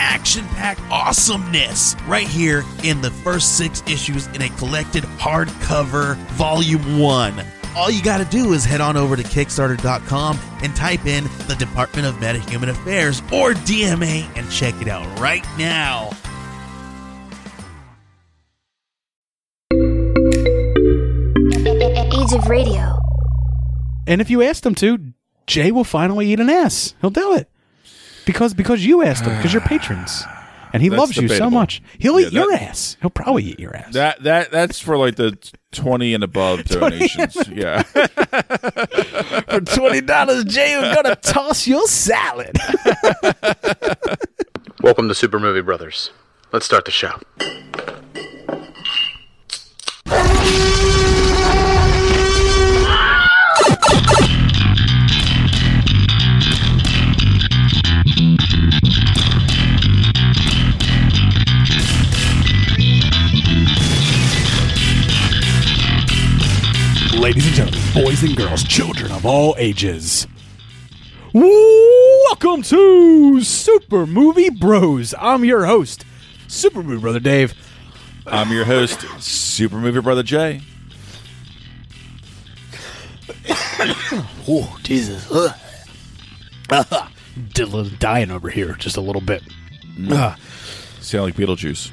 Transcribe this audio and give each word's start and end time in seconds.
action 0.00 0.46
packed 0.48 0.80
awesomeness 0.90 1.94
right 2.06 2.26
here 2.26 2.64
in 2.82 3.02
the 3.02 3.10
first 3.10 3.58
six 3.58 3.82
issues 3.86 4.26
in 4.28 4.42
a 4.42 4.48
collected 4.56 5.04
hardcover 5.04 6.16
volume 6.32 6.98
one. 6.98 7.44
All 7.76 7.90
you 7.90 8.02
got 8.02 8.18
to 8.18 8.24
do 8.24 8.52
is 8.54 8.64
head 8.64 8.80
on 8.80 8.96
over 8.96 9.14
to 9.14 9.22
Kickstarter.com 9.22 10.40
and 10.62 10.74
type 10.74 11.06
in 11.06 11.24
the 11.46 11.54
Department 11.58 12.06
of 12.08 12.14
Metahuman 12.16 12.70
Affairs 12.70 13.20
or 13.32 13.52
DMA 13.52 14.26
and 14.36 14.50
check 14.50 14.74
it 14.80 14.88
out 14.88 15.06
right 15.20 15.44
now. 15.56 16.10
Age 22.12 22.32
of 22.32 22.48
Radio. 22.48 22.96
And 24.06 24.20
if 24.20 24.30
you 24.30 24.42
asked 24.42 24.66
him 24.66 24.74
to, 24.76 25.12
Jay 25.46 25.70
will 25.70 25.84
finally 25.84 26.32
eat 26.32 26.40
an 26.40 26.50
ass. 26.50 26.94
He'll 27.00 27.10
do 27.10 27.34
it 27.34 27.48
because 28.32 28.54
because 28.54 28.84
you 28.86 29.02
asked 29.02 29.24
him 29.24 29.36
because 29.36 29.52
you're 29.52 29.62
ah, 29.62 29.66
patrons, 29.68 30.24
and 30.72 30.82
he 30.82 30.88
That's 30.88 31.00
loves 31.00 31.16
you 31.16 31.22
so 31.28 31.34
debatable. 31.34 31.50
much. 31.50 31.82
He'll 31.98 32.20
Yeah, 32.20 32.26
eat 32.28 32.32
your 32.32 32.50
that- 32.50 32.62
ass. 32.62 32.96
He'll 33.00 33.10
probably 33.10 33.42
eat 33.44 33.58
your 33.58 33.74
ass. 33.76 33.92
That 33.94 34.22
that 34.22 34.50
that's 34.50 34.78
for 34.80 34.96
like 34.96 35.16
the 35.16 35.36
twenty 35.72 36.14
and 36.14 36.22
above 36.22 36.64
donations. 36.66 37.36
yeah. 37.48 37.82
For 39.50 39.60
twenty 39.60 40.00
dollars, 40.00 40.44
Jay 40.44 40.72
is 40.72 40.94
gonna 40.94 41.16
toss 41.16 41.66
your 41.66 41.86
salad. 41.88 42.56
Welcome 44.82 45.08
to 45.08 45.14
Super 45.14 45.38
Movie 45.40 45.60
Brothers. 45.62 46.10
Let's 46.52 46.66
start 46.66 46.84
the 46.84 46.90
show. 46.90 47.18
Ladies 67.20 67.46
and 67.48 67.54
gentlemen, 67.54 67.80
boys 67.92 68.22
and 68.22 68.34
girls, 68.34 68.64
children 68.64 69.12
of 69.12 69.26
all 69.26 69.54
ages. 69.58 70.26
Welcome 71.34 72.62
to 72.62 73.42
Super 73.42 74.06
Movie 74.06 74.48
Bros. 74.48 75.14
I'm 75.18 75.44
your 75.44 75.66
host, 75.66 76.06
Super 76.48 76.82
Movie 76.82 77.02
Brother 77.02 77.20
Dave. 77.20 77.52
I'm 78.26 78.50
your 78.50 78.64
host, 78.64 79.02
Super 79.22 79.76
Movie 79.76 80.00
Brother 80.00 80.22
Jay. 80.22 80.62
Oh, 84.48 84.76
Jesus. 84.82 85.26
Dylan 86.70 87.98
dying 87.98 88.30
over 88.30 88.48
here 88.48 88.72
just 88.72 88.96
a 88.96 89.00
little 89.02 89.20
bit. 89.20 89.42
Ah. 90.10 90.36
Sound 91.00 91.26
like 91.26 91.34
Beetlejuice. 91.36 91.90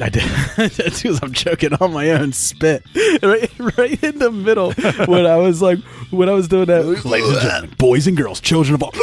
I 0.00 0.08
did. 0.08 0.22
That's 0.56 1.02
because 1.02 1.20
I'm 1.22 1.32
choking 1.32 1.74
on 1.74 1.92
my 1.92 2.10
own 2.10 2.32
spit 2.32 2.84
right, 3.22 3.50
right 3.76 4.02
in 4.02 4.18
the 4.18 4.30
middle 4.30 4.72
when 5.06 5.26
I 5.26 5.36
was 5.36 5.62
like, 5.62 5.78
when 6.10 6.28
I 6.28 6.32
was 6.32 6.48
doing 6.48 6.66
that. 6.66 6.84
Ladies 7.04 7.28
and 7.30 7.40
gentlemen, 7.40 7.74
boys 7.78 8.06
and 8.06 8.16
girls, 8.16 8.40
children 8.40 8.74
of 8.74 8.82
all. 8.82 8.92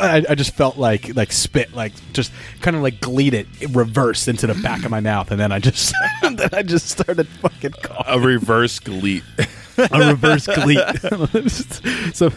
I, 0.00 0.24
I 0.28 0.34
just 0.34 0.54
felt 0.54 0.76
like 0.76 1.14
like 1.14 1.30
spit, 1.30 1.72
like 1.72 1.92
just 2.12 2.32
kind 2.60 2.76
of 2.76 2.82
like 2.82 3.00
gleed 3.00 3.32
it 3.32 3.46
reversed 3.70 4.26
into 4.26 4.48
the 4.48 4.54
back 4.54 4.84
of 4.84 4.90
my 4.90 4.98
mouth, 4.98 5.30
and 5.30 5.38
then 5.38 5.52
I 5.52 5.60
just 5.60 5.94
then 6.22 6.48
I 6.52 6.62
just 6.62 6.88
started 6.88 7.28
fucking 7.28 7.74
coughing. 7.80 8.12
A 8.12 8.18
reverse 8.18 8.80
gleet. 8.80 9.22
a 9.90 10.08
reverse 10.08 10.46
gleet. 10.46 10.78
so, 12.14 12.32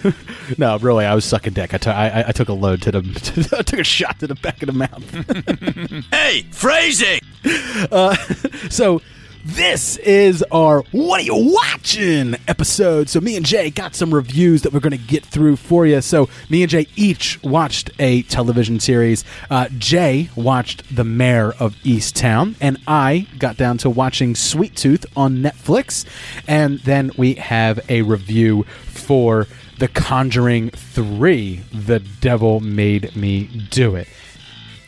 no, 0.58 0.78
really, 0.80 1.06
I 1.06 1.14
was 1.16 1.26
sucking 1.26 1.54
dick. 1.54 1.74
I 1.74 1.78
took 1.78 1.96
I, 1.96 2.26
I 2.28 2.32
took 2.32 2.50
a 2.50 2.54
load 2.54 2.82
to 2.84 2.92
the 2.92 3.56
I 3.58 3.62
took 3.62 3.80
a 3.80 3.84
shot 3.84 4.20
to 4.20 4.28
the 4.28 4.36
back 4.36 4.62
of 4.62 4.68
the 4.68 4.74
mouth. 4.74 6.06
Hey, 6.12 6.46
phrasing! 6.52 7.22
Uh, 7.92 8.16
so 8.70 9.02
this 9.46 9.98
is 9.98 10.44
our 10.52 10.82
What 10.92 11.22
Are 11.22 11.24
You 11.24 11.54
Watching 11.54 12.36
episode. 12.48 13.10
So 13.10 13.20
me 13.20 13.36
and 13.36 13.46
Jay 13.46 13.70
got 13.70 13.96
some 13.96 14.14
reviews 14.14 14.62
that 14.64 14.74
we're 14.74 14.80
going 14.80 14.92
to 14.92 14.98
get 14.98 15.26
through 15.26 15.56
for 15.56 15.86
you. 15.86 16.02
So 16.02 16.30
me 16.50 16.64
and 16.64 16.70
Jay 16.70 16.88
each 16.96 17.42
watched 17.44 17.90
a 18.00 18.24
television 18.24 18.80
series. 18.80 19.24
Uh, 19.50 19.70
Jay 19.78 20.30
watched 20.36 20.96
The 20.96 21.04
Mayor 21.04 21.54
of 21.60 21.76
Easttown, 21.84 22.56
and 22.60 22.78
I 22.88 23.28
got 23.40 23.58
down 23.58 23.78
to 23.80 23.90
watching 23.90 24.36
Sweet 24.36 24.76
Tooth 24.76 25.06
on 25.16 25.38
Netflix. 25.38 26.06
And 26.48 26.80
then 26.80 27.12
we 27.18 27.36
have 27.36 27.80
a 27.90 28.02
review 28.02 28.64
for 28.64 29.48
The 29.80 29.88
Conjuring 29.88 30.72
3 30.72 31.62
The 31.74 32.00
Devil 32.00 32.60
Made 32.60 33.16
Me 33.16 33.46
Do 33.70 33.96
It. 33.96 34.08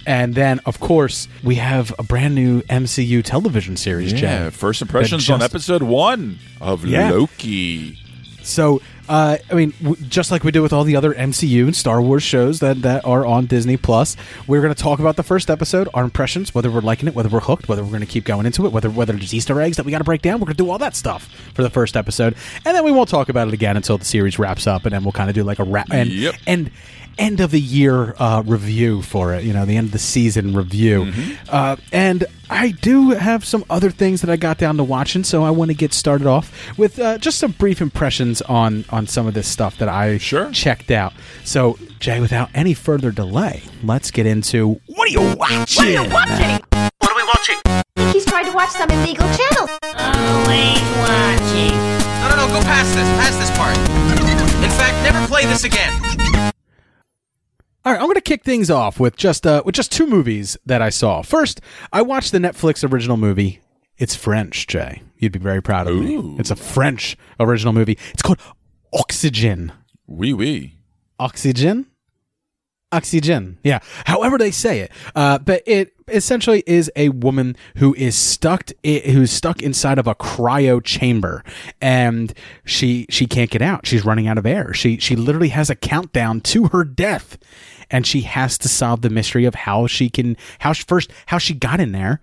And 0.09 0.33
then, 0.33 0.59
of 0.65 0.79
course, 0.79 1.27
we 1.43 1.55
have 1.55 1.93
a 1.99 2.03
brand 2.03 2.33
new 2.33 2.61
MCU 2.63 3.23
television 3.23 3.77
series, 3.77 4.11
Yeah. 4.11 4.45
Jay. 4.45 4.49
First 4.49 4.81
impressions 4.81 5.27
that 5.27 5.33
on 5.33 5.41
episode 5.43 5.83
one 5.83 6.39
of 6.59 6.83
Yeah. 6.83 7.11
Loki. 7.11 7.95
So, 8.41 8.81
uh, 9.07 9.37
I 9.51 9.53
mean, 9.53 9.73
w- 9.83 10.03
just 10.07 10.31
like 10.31 10.43
we 10.43 10.51
do 10.51 10.63
with 10.63 10.73
all 10.73 10.83
the 10.83 10.95
other 10.95 11.13
MCU 11.13 11.65
and 11.67 11.75
Star 11.75 12.01
Wars 12.01 12.23
shows 12.23 12.59
that, 12.61 12.81
that 12.81 13.05
are 13.05 13.23
on 13.23 13.45
Disney 13.45 13.77
Plus, 13.77 14.15
we're 14.47 14.61
going 14.61 14.73
to 14.73 14.81
talk 14.81 14.97
about 14.99 15.15
the 15.15 15.21
first 15.23 15.51
episode, 15.51 15.87
our 15.93 16.03
impressions, 16.05 16.55
whether 16.55 16.71
we're 16.71 16.81
liking 16.81 17.07
it, 17.07 17.13
whether 17.13 17.29
we're 17.29 17.41
hooked, 17.41 17.69
whether 17.69 17.83
we're 17.83 17.89
going 17.89 17.99
to 18.01 18.07
keep 18.07 18.23
going 18.25 18.47
into 18.47 18.65
it, 18.65 18.71
whether 18.71 18.89
whether 18.89 19.13
there's 19.13 19.33
Easter 19.35 19.61
eggs 19.61 19.77
that 19.77 19.85
we 19.85 19.91
got 19.91 19.99
to 19.99 20.03
break 20.03 20.23
down. 20.23 20.39
We're 20.39 20.45
going 20.45 20.57
to 20.57 20.63
do 20.63 20.71
all 20.71 20.79
that 20.79 20.95
stuff 20.95 21.27
for 21.53 21.61
the 21.61 21.69
first 21.69 21.95
episode, 21.95 22.33
and 22.65 22.75
then 22.75 22.83
we 22.83 22.91
won't 22.91 23.09
talk 23.09 23.29
about 23.29 23.47
it 23.47 23.53
again 23.53 23.77
until 23.77 23.99
the 23.99 24.05
series 24.05 24.39
wraps 24.39 24.65
up, 24.65 24.85
and 24.85 24.93
then 24.93 25.03
we'll 25.03 25.11
kind 25.11 25.29
of 25.29 25.35
do 25.35 25.43
like 25.43 25.59
a 25.59 25.63
wrap 25.63 25.91
and 25.91 26.09
Yep. 26.09 26.35
and 26.47 26.71
end 27.19 27.39
of 27.41 27.51
the 27.51 27.59
year 27.59 28.15
uh, 28.17 28.41
review 28.45 29.01
for 29.03 29.33
it. 29.33 29.43
You 29.43 29.53
know, 29.53 29.65
the 29.65 29.77
end 29.77 29.87
of 29.87 29.91
the 29.91 29.99
season 29.99 30.55
review. 30.55 31.11
Uh, 31.49 31.75
and 31.91 32.25
I 32.49 32.71
do 32.71 33.11
have 33.11 33.45
some 33.45 33.63
other 33.69 33.91
things 33.91 34.21
that 34.21 34.29
I 34.29 34.37
got 34.37 34.57
down 34.57 34.77
to 34.77 34.83
watching, 34.83 35.23
so 35.23 35.43
I 35.43 35.51
want 35.51 35.69
to 35.69 35.75
get 35.75 35.93
started 35.93 36.25
off 36.25 36.51
with 36.77 36.97
uh, 36.99 37.17
just 37.19 37.37
some 37.37 37.51
brief 37.51 37.81
impressions 37.81 38.41
on 38.43 38.85
on 38.89 39.05
some 39.05 39.27
of 39.27 39.33
this 39.35 39.47
stuff 39.47 39.77
that 39.77 39.89
I 39.89 40.17
Sure. 40.17 40.49
checked 40.51 40.89
out. 40.89 41.13
So, 41.43 41.77
Jay, 41.99 42.19
without 42.19 42.49
any 42.55 42.73
further 42.73 43.11
delay, 43.11 43.61
let's 43.83 44.09
get 44.09 44.25
into 44.25 44.79
what 44.87 45.07
are 45.09 45.11
you 45.11 45.35
watching? 45.35 45.83
What 45.83 45.87
are 45.87 45.91
you 45.91 46.09
watching? 46.09 46.61
What 46.99 47.11
are 47.11 47.15
we 47.15 47.23
watching? 47.25 47.55
I 47.65 47.83
think 47.97 48.13
he's 48.13 48.25
trying 48.25 48.45
to 48.45 48.53
watch 48.53 48.69
some 48.69 48.89
illegal 48.89 49.27
channel. 49.35 49.67
Always 49.93 50.81
watching. 51.03 51.75
No, 52.23 52.29
no, 52.29 52.35
no, 52.47 52.47
go 52.53 52.61
past 52.65 52.93
this. 52.95 53.07
Past 53.19 53.37
this 53.39 53.51
part. 53.57 53.77
In 54.63 54.71
fact, 54.71 54.95
never 55.03 55.25
play 55.27 55.45
this 55.45 55.63
again. 55.65 55.91
All 57.85 57.93
right, 57.93 57.99
I'm 57.99 58.07
going 58.07 58.15
to 58.15 58.21
kick 58.21 58.43
things 58.43 58.69
off 58.69 58.99
with 58.99 59.15
just 59.15 59.47
uh, 59.47 59.63
with 59.65 59.73
just 59.73 59.91
two 59.91 60.05
movies 60.05 60.57
that 60.65 60.81
I 60.81 60.89
saw. 60.89 61.21
First, 61.21 61.61
I 61.93 62.01
watched 62.01 62.31
the 62.33 62.37
Netflix 62.37 62.89
original 62.89 63.15
movie. 63.15 63.61
It's 63.97 64.15
French, 64.15 64.67
Jay. 64.67 65.01
You'd 65.17 65.31
be 65.31 65.39
very 65.39 65.61
proud 65.61 65.87
of 65.87 65.95
me. 65.95 66.35
It's 66.39 66.51
a 66.51 66.55
French 66.55 67.17
original 67.39 67.73
movie. 67.73 67.97
It's 68.11 68.21
called 68.21 68.39
Oxygen. 68.93 69.71
Wee 70.07 70.33
wee. 70.33 70.75
Oxygen? 71.19 71.85
Oxygen. 72.91 73.59
Yeah. 73.63 73.79
However 74.05 74.37
they 74.37 74.51
say 74.51 74.79
it. 74.79 74.91
Uh, 75.15 75.37
but 75.37 75.63
it 75.65 75.93
essentially 76.11 76.63
is 76.65 76.91
a 76.95 77.09
woman 77.09 77.55
who 77.77 77.93
is 77.95 78.15
stuck 78.15 78.71
who's 78.83 79.31
stuck 79.31 79.61
inside 79.61 79.97
of 79.97 80.07
a 80.07 80.15
cryo 80.15 80.83
chamber 80.83 81.43
and 81.81 82.33
she 82.65 83.05
she 83.09 83.25
can't 83.25 83.49
get 83.49 83.61
out. 83.61 83.85
She's 83.85 84.05
running 84.05 84.27
out 84.27 84.37
of 84.37 84.45
air. 84.45 84.73
She 84.73 84.97
she 84.97 85.15
literally 85.15 85.49
has 85.49 85.69
a 85.69 85.75
countdown 85.75 86.41
to 86.41 86.65
her 86.67 86.83
death 86.83 87.37
and 87.91 88.05
she 88.05 88.21
has 88.21 88.57
to 88.59 88.69
solve 88.69 89.01
the 89.01 89.09
mystery 89.09 89.45
of 89.45 89.55
how 89.55 89.87
she 89.87 90.09
can 90.09 90.37
how 90.59 90.73
she, 90.73 90.83
first 90.83 91.11
how 91.27 91.37
she 91.37 91.53
got 91.53 91.79
in 91.79 91.91
there 91.91 92.21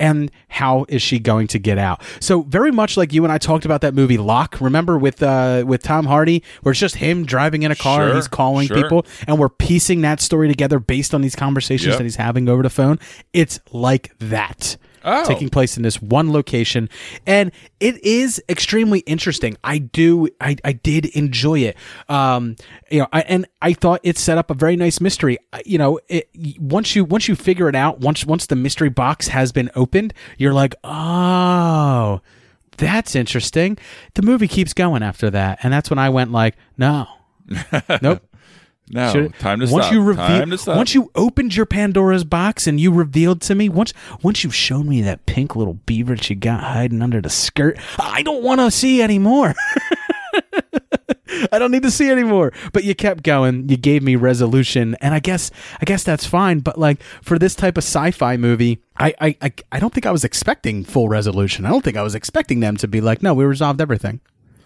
and 0.00 0.30
how 0.48 0.86
is 0.88 1.02
she 1.02 1.18
going 1.20 1.46
to 1.48 1.58
get 1.58 1.78
out? 1.78 2.02
So 2.18 2.42
very 2.42 2.72
much 2.72 2.96
like 2.96 3.12
you 3.12 3.22
and 3.24 3.32
I 3.32 3.38
talked 3.38 3.64
about 3.64 3.82
that 3.82 3.94
movie 3.94 4.18
Locke. 4.18 4.60
Remember 4.60 4.98
with 4.98 5.22
uh, 5.22 5.62
with 5.66 5.82
Tom 5.82 6.06
Hardy, 6.06 6.42
where 6.62 6.72
it's 6.72 6.80
just 6.80 6.96
him 6.96 7.24
driving 7.24 7.62
in 7.62 7.70
a 7.70 7.76
car 7.76 8.06
and 8.06 8.16
he's 8.16 8.26
calling 8.26 8.66
sure. 8.66 8.82
people, 8.82 9.06
and 9.28 9.38
we're 9.38 9.48
piecing 9.48 10.00
that 10.00 10.20
story 10.20 10.48
together 10.48 10.80
based 10.80 11.14
on 11.14 11.20
these 11.20 11.36
conversations 11.36 11.88
Yep. 11.90 11.98
that 11.98 12.04
he's 12.04 12.16
having 12.16 12.48
over 12.48 12.62
the 12.62 12.70
phone. 12.70 12.98
It's 13.32 13.60
like 13.72 14.16
that. 14.18 14.76
Oh. 15.04 15.24
taking 15.24 15.48
place 15.48 15.76
in 15.76 15.82
this 15.82 16.00
one 16.00 16.32
location, 16.32 16.88
and 17.26 17.52
it 17.78 18.02
is 18.04 18.42
extremely 18.48 19.00
interesting. 19.00 19.56
I 19.64 19.78
do, 19.78 20.28
I, 20.40 20.56
I 20.64 20.72
did 20.72 21.06
enjoy 21.06 21.60
it. 21.60 21.76
Um, 22.08 22.56
you 22.90 23.00
know, 23.00 23.08
I, 23.12 23.22
and 23.22 23.46
I 23.62 23.72
thought 23.72 24.00
it 24.02 24.18
set 24.18 24.38
up 24.38 24.50
a 24.50 24.54
very 24.54 24.76
nice 24.76 25.00
mystery. 25.00 25.38
You 25.64 25.78
know, 25.78 26.00
it, 26.08 26.28
once 26.58 26.94
you 26.94 27.04
once 27.04 27.28
you 27.28 27.34
figure 27.34 27.68
it 27.68 27.74
out, 27.74 28.00
once 28.00 28.24
once 28.24 28.46
the 28.46 28.56
mystery 28.56 28.90
box 28.90 29.28
has 29.28 29.52
been 29.52 29.70
opened, 29.74 30.12
you're 30.38 30.54
like, 30.54 30.74
oh, 30.84 32.20
that's 32.76 33.14
interesting. 33.14 33.78
The 34.14 34.22
movie 34.22 34.48
keeps 34.48 34.72
going 34.72 35.02
after 35.02 35.30
that, 35.30 35.60
and 35.62 35.72
that's 35.72 35.90
when 35.90 35.98
I 35.98 36.10
went 36.10 36.32
like, 36.32 36.56
no, 36.76 37.06
nope. 38.02 38.22
No, 38.92 39.12
Should- 39.12 39.38
time 39.38 39.60
to 39.60 39.66
once 39.70 39.84
stop. 39.86 39.92
you 39.92 40.02
reveal, 40.02 40.26
time 40.26 40.50
to 40.50 40.58
stop. 40.58 40.76
once 40.76 40.94
you 40.94 41.10
opened 41.14 41.54
your 41.54 41.64
Pandora's 41.64 42.24
box 42.24 42.66
and 42.66 42.80
you 42.80 42.90
revealed 42.92 43.40
to 43.42 43.54
me, 43.54 43.68
once 43.68 43.92
once 44.22 44.42
you've 44.42 44.54
shown 44.54 44.88
me 44.88 45.00
that 45.02 45.26
pink 45.26 45.54
little 45.54 45.74
beaver 45.74 46.16
that 46.16 46.28
you 46.28 46.34
got 46.36 46.62
hiding 46.64 47.00
under 47.00 47.20
the 47.20 47.30
skirt, 47.30 47.78
I 48.00 48.22
don't 48.24 48.42
want 48.42 48.60
to 48.60 48.70
see 48.70 49.00
anymore. 49.00 49.54
I 51.52 51.58
don't 51.60 51.70
need 51.70 51.84
to 51.84 51.90
see 51.90 52.10
anymore. 52.10 52.52
But 52.72 52.82
you 52.84 52.94
kept 52.94 53.22
going. 53.22 53.68
You 53.68 53.76
gave 53.76 54.02
me 54.02 54.16
resolution, 54.16 54.96
and 55.00 55.14
I 55.14 55.20
guess 55.20 55.50
I 55.80 55.84
guess 55.84 56.02
that's 56.02 56.26
fine. 56.26 56.58
But 56.58 56.78
like 56.78 57.00
for 57.22 57.38
this 57.38 57.54
type 57.54 57.76
of 57.78 57.84
sci-fi 57.84 58.36
movie, 58.36 58.82
I 58.96 59.14
I 59.20 59.36
I, 59.40 59.52
I 59.72 59.78
don't 59.78 59.94
think 59.94 60.06
I 60.06 60.10
was 60.10 60.24
expecting 60.24 60.84
full 60.84 61.08
resolution. 61.08 61.64
I 61.64 61.70
don't 61.70 61.82
think 61.84 61.96
I 61.96 62.02
was 62.02 62.14
expecting 62.16 62.60
them 62.60 62.76
to 62.78 62.88
be 62.88 63.00
like, 63.00 63.22
no, 63.22 63.34
we 63.34 63.44
resolved 63.44 63.80
everything. 63.80 64.20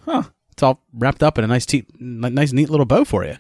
Huh? 0.07 0.25
It's 0.53 0.63
all 0.63 0.83
wrapped 0.95 1.23
up 1.23 1.37
in 1.37 1.45
a 1.45 1.49
nice, 1.49 1.67
te- 1.67 1.87
nice, 1.99 2.53
neat 2.53 2.71
little 2.71 2.87
bow 2.87 3.05
for 3.05 3.25
you. 3.25 3.37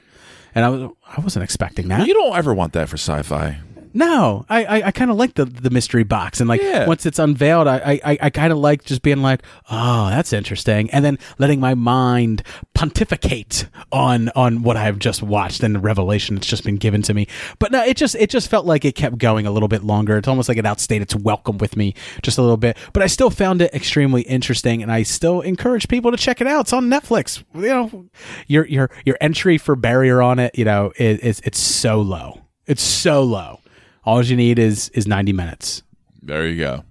And 0.54 0.64
I 0.64 0.68
was 0.68 0.90
I 1.06 1.20
wasn't 1.20 1.42
expecting 1.44 1.88
that. 1.88 2.06
you 2.06 2.14
don't 2.14 2.36
ever 2.36 2.54
want 2.54 2.72
that 2.74 2.88
for 2.88 2.96
sci-fi. 2.96 3.58
No, 3.96 4.44
I 4.48 4.64
I, 4.64 4.82
I 4.86 4.90
kind 4.90 5.10
of 5.10 5.16
like 5.16 5.34
the 5.34 5.44
the 5.44 5.70
mystery 5.70 6.02
box, 6.02 6.40
and 6.40 6.48
like 6.48 6.60
Yeah. 6.60 6.86
once 6.86 7.06
it's 7.06 7.18
unveiled, 7.20 7.68
I 7.68 8.00
I, 8.04 8.18
I 8.22 8.30
kind 8.30 8.52
of 8.52 8.58
like 8.58 8.84
just 8.84 9.02
being 9.02 9.22
like, 9.22 9.42
oh, 9.70 10.08
that's 10.10 10.32
interesting, 10.32 10.90
and 10.90 11.04
then 11.04 11.18
letting 11.38 11.60
my 11.60 11.74
mind 11.74 12.42
pontificate 12.74 13.66
on 13.92 14.30
on 14.36 14.62
what 14.62 14.76
I've 14.76 14.98
just 14.98 15.22
watched 15.22 15.62
and 15.62 15.74
the 15.74 15.78
revelation 15.78 16.34
that's 16.34 16.46
just 16.46 16.64
been 16.64 16.76
given 16.76 17.02
to 17.02 17.14
me. 17.14 17.26
But 17.58 17.72
no, 17.72 17.82
it 17.84 17.96
just 17.96 18.14
it 18.16 18.30
just 18.30 18.48
felt 18.50 18.66
like 18.66 18.84
it 18.84 18.94
kept 18.94 19.18
going 19.18 19.46
a 19.46 19.50
little 19.50 19.68
bit 19.68 19.84
longer. 19.84 20.16
It's 20.18 20.28
almost 20.28 20.48
like 20.48 20.58
it 20.58 20.66
outstayed 20.66 21.00
its 21.00 21.14
welcome 21.14 21.58
with 21.58 21.76
me 21.76 21.94
just 22.22 22.36
a 22.36 22.42
little 22.42 22.56
bit. 22.56 22.76
But 22.92 23.02
I 23.02 23.06
still 23.06 23.30
found 23.30 23.62
it 23.62 23.72
extremely 23.72 24.22
interesting, 24.22 24.82
and 24.82 24.90
I 24.92 25.02
still 25.04 25.40
encourage 25.40 25.88
people 25.88 26.10
to 26.10 26.16
check 26.16 26.40
it 26.40 26.46
out. 26.46 26.62
It's 26.62 26.72
on 26.72 26.90
Netflix. 26.90 27.42
You 27.54 27.60
know, 27.62 28.06
your 28.48 28.66
your 28.66 28.90
your 29.04 29.16
entry 29.20 29.56
for 29.56 29.76
barrier 29.76 30.20
on 30.20 30.38
it, 30.38 30.58
you 30.58 30.64
know, 30.64 30.92
is, 30.98 31.18
is 31.20 31.40
it's 31.44 31.58
so 31.60 32.00
low. 32.00 32.40
It's 32.66 32.82
so 32.82 33.22
low. 33.22 33.60
All 34.04 34.22
you 34.22 34.36
need 34.36 34.58
is 34.58 34.90
is 34.90 35.06
90 35.06 35.32
minutes. 35.32 35.82
There 36.22 36.46
you 36.46 36.58
go. 36.58 36.84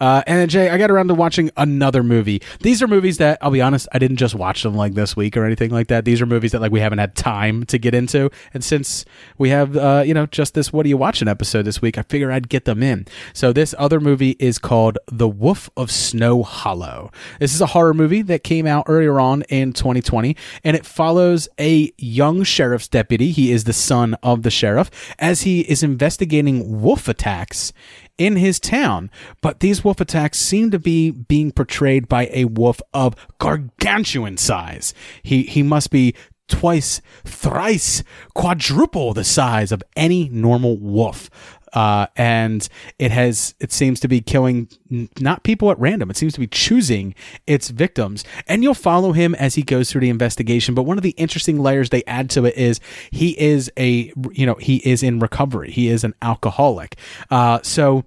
Uh, 0.00 0.22
and 0.26 0.38
then 0.38 0.48
Jay, 0.48 0.70
I 0.70 0.78
got 0.78 0.90
around 0.90 1.08
to 1.08 1.14
watching 1.14 1.50
another 1.56 2.02
movie. 2.02 2.42
These 2.60 2.82
are 2.82 2.88
movies 2.88 3.18
that 3.18 3.38
I'll 3.40 3.50
be 3.50 3.60
honest, 3.60 3.88
I 3.92 3.98
didn't 3.98 4.16
just 4.16 4.34
watch 4.34 4.62
them 4.62 4.74
like 4.74 4.94
this 4.94 5.16
week 5.16 5.36
or 5.36 5.44
anything 5.44 5.70
like 5.70 5.88
that. 5.88 6.04
These 6.04 6.20
are 6.20 6.26
movies 6.26 6.52
that 6.52 6.60
like 6.60 6.72
we 6.72 6.80
haven't 6.80 6.98
had 6.98 7.14
time 7.14 7.64
to 7.66 7.78
get 7.78 7.94
into. 7.94 8.30
And 8.54 8.62
since 8.62 9.04
we 9.38 9.48
have 9.50 9.76
uh, 9.76 10.02
you 10.06 10.14
know 10.14 10.26
just 10.26 10.54
this 10.54 10.72
"What 10.72 10.86
are 10.86 10.88
you 10.88 10.96
watching?" 10.96 11.28
episode 11.28 11.62
this 11.62 11.82
week, 11.82 11.98
I 11.98 12.02
figure 12.02 12.30
I'd 12.30 12.48
get 12.48 12.64
them 12.64 12.82
in. 12.82 13.06
So 13.32 13.52
this 13.52 13.74
other 13.78 14.00
movie 14.00 14.36
is 14.38 14.58
called 14.58 14.98
The 15.10 15.28
Wolf 15.28 15.70
of 15.76 15.90
Snow 15.90 16.42
Hollow. 16.42 17.10
This 17.40 17.54
is 17.54 17.60
a 17.60 17.66
horror 17.66 17.94
movie 17.94 18.22
that 18.22 18.44
came 18.44 18.66
out 18.66 18.84
earlier 18.86 19.18
on 19.18 19.42
in 19.42 19.72
2020, 19.72 20.36
and 20.62 20.76
it 20.76 20.86
follows 20.86 21.48
a 21.58 21.92
young 21.98 22.44
sheriff's 22.44 22.88
deputy. 22.88 23.30
He 23.30 23.50
is 23.50 23.64
the 23.64 23.72
son 23.72 24.14
of 24.22 24.42
the 24.42 24.50
sheriff 24.50 24.90
as 25.18 25.42
he 25.42 25.60
is 25.62 25.82
investigating 25.82 26.82
wolf 26.82 27.08
attacks 27.08 27.72
in 28.18 28.36
his 28.36 28.60
town. 28.60 29.10
But 29.40 29.60
these 29.62 29.84
wolf 29.84 30.00
attacks 30.00 30.38
seem 30.38 30.72
to 30.72 30.78
be 30.78 31.12
being 31.12 31.52
portrayed 31.52 32.08
by 32.08 32.28
a 32.32 32.46
wolf 32.46 32.82
of 32.92 33.14
gargantuan 33.38 34.36
size. 34.36 34.92
He 35.22 35.44
he 35.44 35.62
must 35.62 35.90
be 35.90 36.14
twice, 36.48 37.00
thrice, 37.24 38.02
quadruple 38.34 39.14
the 39.14 39.24
size 39.24 39.70
of 39.70 39.82
any 39.96 40.28
normal 40.28 40.78
wolf. 40.78 41.30
Uh, 41.72 42.06
and 42.16 42.68
it 42.98 43.12
has 43.12 43.54
it 43.60 43.72
seems 43.72 44.00
to 44.00 44.08
be 44.08 44.20
killing 44.20 44.68
n- 44.90 45.08
not 45.20 45.42
people 45.42 45.70
at 45.70 45.78
random 45.78 46.10
it 46.10 46.18
seems 46.18 46.34
to 46.34 46.40
be 46.40 46.46
choosing 46.46 47.14
its 47.46 47.70
victims 47.70 48.24
and 48.46 48.62
you'll 48.62 48.74
follow 48.74 49.12
him 49.12 49.34
as 49.36 49.54
he 49.54 49.62
goes 49.62 49.90
through 49.90 50.02
the 50.02 50.10
investigation 50.10 50.74
but 50.74 50.82
one 50.82 50.98
of 50.98 51.02
the 51.02 51.12
interesting 51.12 51.58
layers 51.58 51.88
they 51.88 52.04
add 52.04 52.28
to 52.28 52.44
it 52.44 52.54
is 52.58 52.78
he 53.10 53.30
is 53.40 53.72
a 53.78 54.12
you 54.32 54.44
know 54.44 54.56
he 54.56 54.86
is 54.86 55.02
in 55.02 55.18
recovery 55.18 55.70
he 55.70 55.88
is 55.88 56.04
an 56.04 56.12
alcoholic 56.20 56.98
uh, 57.30 57.58
so 57.62 58.04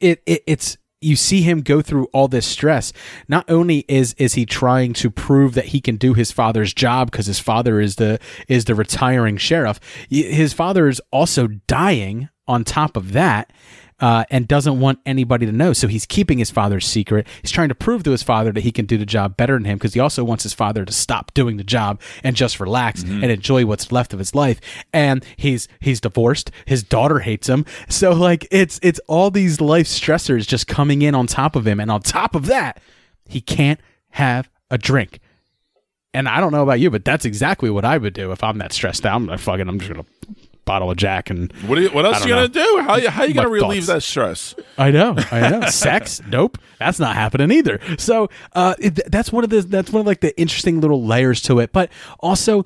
it, 0.00 0.22
it 0.26 0.42
it's 0.46 0.78
you 1.00 1.14
see 1.14 1.42
him 1.42 1.60
go 1.60 1.80
through 1.80 2.06
all 2.06 2.28
this 2.28 2.46
stress. 2.46 2.92
Not 3.28 3.48
only 3.48 3.84
is 3.88 4.14
is 4.18 4.34
he 4.34 4.44
trying 4.46 4.92
to 4.94 5.10
prove 5.10 5.54
that 5.54 5.66
he 5.66 5.80
can 5.80 5.96
do 5.96 6.14
his 6.14 6.32
father's 6.32 6.74
job 6.74 7.10
because 7.10 7.26
his 7.26 7.38
father 7.38 7.80
is 7.80 7.96
the 7.96 8.18
is 8.48 8.64
the 8.64 8.74
retiring 8.74 9.36
sheriff 9.36 9.80
his 10.08 10.52
father 10.52 10.88
is 10.88 11.00
also 11.12 11.46
dying 11.66 12.28
on 12.46 12.64
top 12.64 12.96
of 12.96 13.12
that 13.12 13.52
uh, 14.00 14.24
and 14.30 14.46
doesn't 14.46 14.78
want 14.80 15.00
anybody 15.06 15.46
to 15.46 15.52
know. 15.52 15.72
So 15.72 15.88
he's 15.88 16.06
keeping 16.06 16.38
his 16.38 16.50
father's 16.50 16.86
secret. 16.86 17.26
He's 17.42 17.50
trying 17.50 17.68
to 17.68 17.74
prove 17.74 18.02
to 18.04 18.10
his 18.10 18.22
father 18.22 18.52
that 18.52 18.62
he 18.62 18.72
can 18.72 18.86
do 18.86 18.96
the 18.96 19.06
job 19.06 19.36
better 19.36 19.54
than 19.54 19.64
him 19.64 19.78
because 19.78 19.94
he 19.94 20.00
also 20.00 20.24
wants 20.24 20.42
his 20.42 20.54
father 20.54 20.84
to 20.84 20.92
stop 20.92 21.34
doing 21.34 21.56
the 21.56 21.64
job 21.64 22.00
and 22.22 22.36
just 22.36 22.60
relax 22.60 23.02
and 23.02 23.24
enjoy 23.24 23.66
what's 23.66 23.90
left 23.90 24.12
of 24.12 24.18
his 24.18 24.34
life. 24.34 24.60
And 24.92 25.24
he's 25.36 25.68
he's 25.80 26.00
divorced. 26.00 26.50
His 26.66 26.82
daughter 26.82 27.20
hates 27.20 27.48
him. 27.48 27.64
So 27.88 28.12
like 28.12 28.46
it's 28.50 28.78
it's 28.82 29.00
all 29.08 29.30
these 29.30 29.60
life 29.60 29.86
stressors 29.86 30.46
just 30.46 30.66
coming 30.66 31.02
in 31.02 31.14
on 31.14 31.26
top 31.26 31.56
of 31.56 31.66
him. 31.66 31.80
And 31.80 31.90
on 31.90 32.02
top 32.02 32.34
of 32.34 32.46
that, 32.46 32.80
he 33.28 33.40
can't 33.40 33.80
have 34.10 34.48
a 34.70 34.78
drink. 34.78 35.20
And 36.14 36.28
I 36.28 36.40
don't 36.40 36.52
know 36.52 36.62
about 36.62 36.80
you, 36.80 36.90
but 36.90 37.04
that's 37.04 37.24
exactly 37.24 37.68
what 37.70 37.84
I 37.84 37.98
would 37.98 38.14
do 38.14 38.32
if 38.32 38.42
I'm 38.42 38.58
that 38.58 38.72
stressed 38.72 39.04
out. 39.04 39.16
I'm 39.16 39.26
like, 39.26 39.40
fucking, 39.40 39.68
I'm 39.68 39.78
just 39.78 39.92
gonna 39.92 40.06
bottle 40.68 40.90
of 40.90 40.96
Jack 40.96 41.30
and 41.30 41.52
What, 41.66 41.78
you, 41.80 41.88
what 41.90 42.04
else 42.06 42.24
you 42.24 42.28
don't 42.34 42.52
gonna 42.52 42.66
do? 42.66 42.82
How, 42.82 42.96
you- 42.96 43.08
how 43.10 43.24
you 43.24 43.34
gonna 43.34 43.48
relieve 43.48 43.84
thoughts. 43.86 43.86
that 43.94 44.02
stress? 44.02 44.54
I 44.76 44.90
know, 44.92 45.16
I 45.32 45.48
know. 45.50 45.62
Sex, 45.68 46.20
nope, 46.28 46.58
that's 46.78 47.00
not 47.00 47.16
happening 47.16 47.50
either. 47.50 47.80
So 47.98 48.28
uh, 48.52 48.74
it, 48.78 49.00
that's 49.10 49.32
one 49.32 49.42
of 49.44 49.50
the 49.50 49.62
that's 49.62 49.90
one 49.90 50.00
of 50.00 50.06
like 50.06 50.20
the 50.20 50.38
interesting 50.40 50.80
little 50.80 51.02
layers 51.04 51.42
to 51.42 51.58
it. 51.58 51.72
But 51.72 51.90
also, 52.20 52.64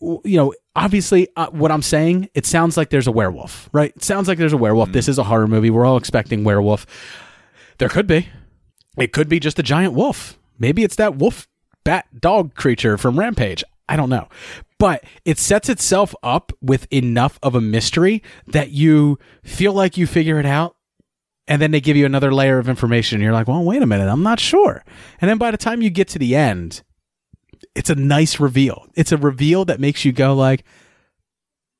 you 0.00 0.36
know, 0.36 0.52
obviously, 0.76 1.28
uh, 1.36 1.46
what 1.50 1.72
I'm 1.72 1.82
saying, 1.82 2.28
it 2.34 2.44
sounds 2.46 2.76
like 2.76 2.90
there's 2.90 3.06
a 3.06 3.12
werewolf, 3.12 3.68
right? 3.72 3.92
It 3.96 4.04
sounds 4.04 4.28
like 4.28 4.38
there's 4.38 4.52
a 4.52 4.56
werewolf. 4.58 4.92
This 4.92 5.08
is 5.08 5.18
a 5.18 5.24
horror 5.24 5.46
movie. 5.46 5.70
We're 5.70 5.86
all 5.86 5.96
expecting 5.96 6.44
werewolf. 6.44 6.86
There 7.78 7.88
could 7.88 8.06
be. 8.06 8.28
It 8.96 9.12
could 9.12 9.28
be 9.28 9.38
just 9.40 9.58
a 9.58 9.62
giant 9.62 9.94
wolf. 9.94 10.38
Maybe 10.58 10.82
it's 10.84 10.96
that 10.96 11.16
wolf 11.16 11.46
bat 11.84 12.06
dog 12.20 12.54
creature 12.54 12.98
from 12.98 13.18
Rampage. 13.18 13.62
I 13.88 13.96
don't 13.96 14.10
know. 14.10 14.28
But 14.78 15.04
it 15.24 15.38
sets 15.38 15.68
itself 15.68 16.14
up 16.22 16.52
with 16.60 16.86
enough 16.92 17.38
of 17.42 17.54
a 17.54 17.60
mystery 17.60 18.22
that 18.46 18.70
you 18.70 19.18
feel 19.42 19.72
like 19.72 19.96
you 19.96 20.06
figure 20.06 20.38
it 20.38 20.46
out. 20.46 20.76
And 21.48 21.62
then 21.62 21.70
they 21.70 21.80
give 21.80 21.96
you 21.96 22.06
another 22.06 22.32
layer 22.32 22.58
of 22.58 22.68
information. 22.68 23.16
And 23.16 23.24
you're 23.24 23.32
like, 23.32 23.48
well, 23.48 23.64
wait 23.64 23.82
a 23.82 23.86
minute. 23.86 24.08
I'm 24.08 24.22
not 24.22 24.38
sure. 24.38 24.84
And 25.20 25.30
then 25.30 25.38
by 25.38 25.50
the 25.50 25.56
time 25.56 25.82
you 25.82 25.90
get 25.90 26.06
to 26.08 26.18
the 26.18 26.36
end, 26.36 26.82
it's 27.74 27.90
a 27.90 27.94
nice 27.94 28.38
reveal. 28.38 28.86
It's 28.94 29.12
a 29.12 29.16
reveal 29.16 29.64
that 29.64 29.80
makes 29.80 30.04
you 30.04 30.12
go 30.12 30.34
like, 30.34 30.64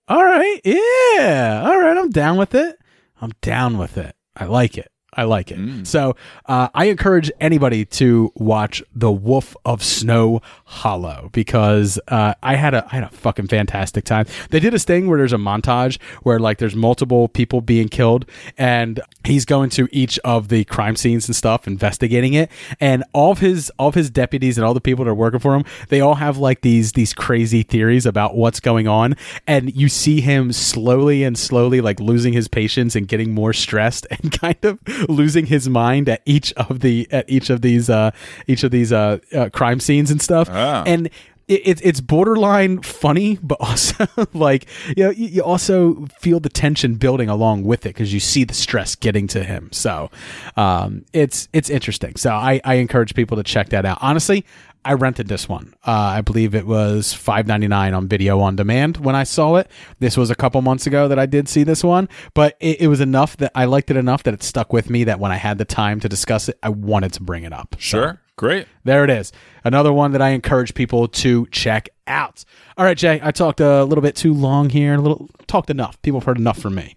all 0.09 0.25
right, 0.25 0.61
yeah, 0.65 1.63
all 1.67 1.79
right, 1.79 1.97
I'm 1.97 2.09
down 2.09 2.39
with 2.39 2.55
it. 2.55 2.79
I'm 3.21 3.33
down 3.43 3.77
with 3.77 3.99
it. 3.99 4.17
I 4.35 4.47
like 4.47 4.79
it. 4.79 4.91
I 5.19 5.25
like 5.25 5.51
it. 5.51 5.57
So 5.85 6.15
uh, 6.47 6.69
I 6.75 6.85
encourage 6.85 7.29
anybody 7.41 7.85
to 7.87 8.33
watch 8.37 8.85
The 8.95 9.11
Wolf 9.11 9.57
of 9.65 9.83
Snow 9.83 10.41
Hollow 10.65 11.29
because 11.33 11.99
uh, 12.07 12.35
I 12.41 12.55
had 12.55 12.73
a 12.73 12.87
I 12.87 12.95
had 12.95 13.03
a 13.03 13.09
fucking 13.09 13.49
fantastic 13.49 14.05
time. 14.05 14.27
They 14.51 14.61
did 14.61 14.73
this 14.73 14.85
thing 14.85 15.09
where 15.09 15.19
there's 15.19 15.33
a 15.33 15.37
montage 15.37 16.01
where 16.23 16.39
like 16.39 16.59
there's 16.59 16.77
multiple 16.77 17.27
people 17.27 17.61
being 17.61 17.89
killed 17.89 18.27
and 18.57 19.01
he's 19.25 19.45
going 19.45 19.71
to 19.71 19.89
each 19.91 20.21
of 20.21 20.49
the 20.49 20.63
crime 20.67 20.95
scenes 20.95 21.27
and 21.27 21.35
stuff, 21.35 21.67
investigating 21.67 22.35
it, 22.35 22.49
and 22.79 23.03
all 23.13 23.33
of 23.33 23.41
his 23.41 23.73
all 23.77 23.89
of 23.89 23.97
his 23.97 24.11
deputies 24.11 24.57
and 24.57 24.65
all 24.65 24.73
the 24.73 24.81
people 24.81 25.05
that 25.05 25.11
are 25.11 25.15
working 25.17 25.41
for 25.41 25.57
him, 25.57 25.65
they 25.89 26.01
all 26.01 26.15
have 26.15 26.39
like 26.39 26.61
these 26.61 26.93
these 26.93 27.13
crazy 27.13 27.65
theories 27.65 28.07
about 28.07 28.37
what's 28.37 28.61
going 28.61 28.87
on, 28.87 29.17
and 29.49 29.75
you 29.75 29.89
see 29.89 30.21
him 30.21 30.53
slowly 30.53 31.25
and 31.25 31.37
slowly 31.37 31.81
like 31.81 31.99
losing 31.99 32.33
his 32.33 32.47
patience 32.47 32.95
and 32.95 33.09
getting 33.09 33.35
more 33.35 33.53
stressed 33.53 34.07
and 34.11 34.31
kind 34.31 34.65
of 34.65 34.79
losing 35.21 35.47
his 35.47 35.69
mind 35.69 36.09
at 36.09 36.23
each 36.27 36.53
of 36.55 36.81
the 36.81 37.09
at 37.11 37.29
each 37.29 37.51
of 37.51 37.63
these 37.63 37.89
uh 37.91 38.11
each 38.47 38.63
of 38.63 38.71
these 38.71 38.93
uh, 38.93 39.19
uh 39.35 39.49
crime 39.53 39.81
scenes 39.81 40.11
and 40.11 40.21
stuff 40.23 40.49
Ah. 40.51 40.83
and 40.87 41.09
it, 41.49 41.67
it, 41.67 41.81
it's 41.83 42.01
borderline 42.01 42.83
funny, 42.83 43.39
but 43.43 43.59
also 43.61 44.07
like 44.35 44.67
you 44.97 45.05
know 45.05 45.11
you, 45.11 45.43
also 45.43 46.07
feel 46.21 46.41
the 46.41 46.51
tension 46.51 46.95
building 46.95 47.29
along 47.29 47.65
with 47.65 47.87
it 47.87 47.91
because 47.91 48.13
you 48.13 48.21
see 48.21 48.45
the 48.45 48.55
stress 48.55 48.95
getting 48.95 49.27
to 49.29 49.43
him. 49.43 49.71
So 49.73 50.11
um, 50.57 51.05
it's 51.13 51.49
it's 51.53 51.71
interesting. 51.71 52.17
So 52.17 52.31
I, 52.31 52.61
I 52.65 52.75
encourage 52.75 53.15
people 53.15 53.37
to 53.39 53.43
check 53.43 53.71
that 53.71 53.87
out. 53.87 53.99
Honestly, 54.03 54.45
I 54.85 54.93
rented 54.93 55.29
this 55.29 55.49
one. 55.49 55.75
Uh, 55.87 55.93
I 55.93 56.21
believe 56.21 56.55
it 56.55 56.67
was 56.67 57.15
five 57.15 57.47
ninety 57.47 57.69
nine 57.69 57.95
on 57.95 58.09
video 58.09 58.41
on 58.41 58.55
demand 58.55 58.99
when 58.99 59.17
I 59.17 59.25
saw 59.25 59.57
it. 59.57 59.71
This 60.01 60.19
was 60.19 60.31
a 60.31 60.35
couple 60.35 60.61
months 60.61 60.87
ago 60.87 61.09
that 61.09 61.19
I 61.19 61.25
did 61.25 61.49
see 61.49 61.65
this 61.65 61.83
one, 61.83 62.11
but 62.35 62.59
it, 62.61 62.83
it 62.83 62.89
was 62.89 63.01
enough 63.01 63.39
that 63.39 63.53
I 63.55 63.65
liked 63.65 63.91
it 63.91 63.97
enough 63.97 64.23
that 64.25 64.35
it 64.35 64.43
stuck 64.43 64.73
with 64.73 64.91
me. 64.91 65.05
That 65.05 65.19
when 65.19 65.33
I 65.33 65.37
had 65.37 65.57
the 65.57 65.65
time 65.65 65.99
to 66.01 66.11
discuss 66.11 66.51
it, 66.51 66.59
I 66.63 66.69
wanted 66.69 67.15
to 67.15 67.23
bring 67.23 67.45
it 67.45 67.55
up. 67.55 67.77
Sure. 67.79 68.21
Great. 68.39 68.67
there 68.85 69.03
it 69.05 69.11
is. 69.11 69.33
Another 69.65 69.93
one 69.93 70.13
that 70.13 70.23
I 70.23 70.31
encourage 70.31 70.73
people 70.73 71.09
to 71.09 71.47
check 71.51 71.89
out. 72.07 72.45
All 72.77 72.85
right, 72.85 72.97
Jay, 72.97 73.21
I 73.23 73.33
talked 73.33 73.61
a 73.61 73.85
little 73.85 74.01
bit 74.01 74.15
too 74.15 74.33
long 74.33 74.71
here 74.71 74.95
a 74.95 74.99
little 74.99 75.29
talked 75.49 75.71
enough. 75.71 76.01
People 76.03 76.21
have 76.21 76.27
heard 76.27 76.39
enough 76.39 76.59
from 76.59 76.77
me. 76.77 76.97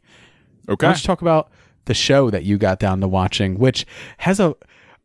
Okay. 0.69 0.87
Let's 0.87 1.01
talk 1.01 1.21
about 1.21 1.49
the 1.85 1.95
show 1.95 2.29
that 2.29 2.43
you 2.43 2.57
got 2.59 2.79
down 2.79 3.01
to 3.01 3.07
watching, 3.07 3.57
which 3.57 3.85
has 4.19 4.39
a 4.39 4.55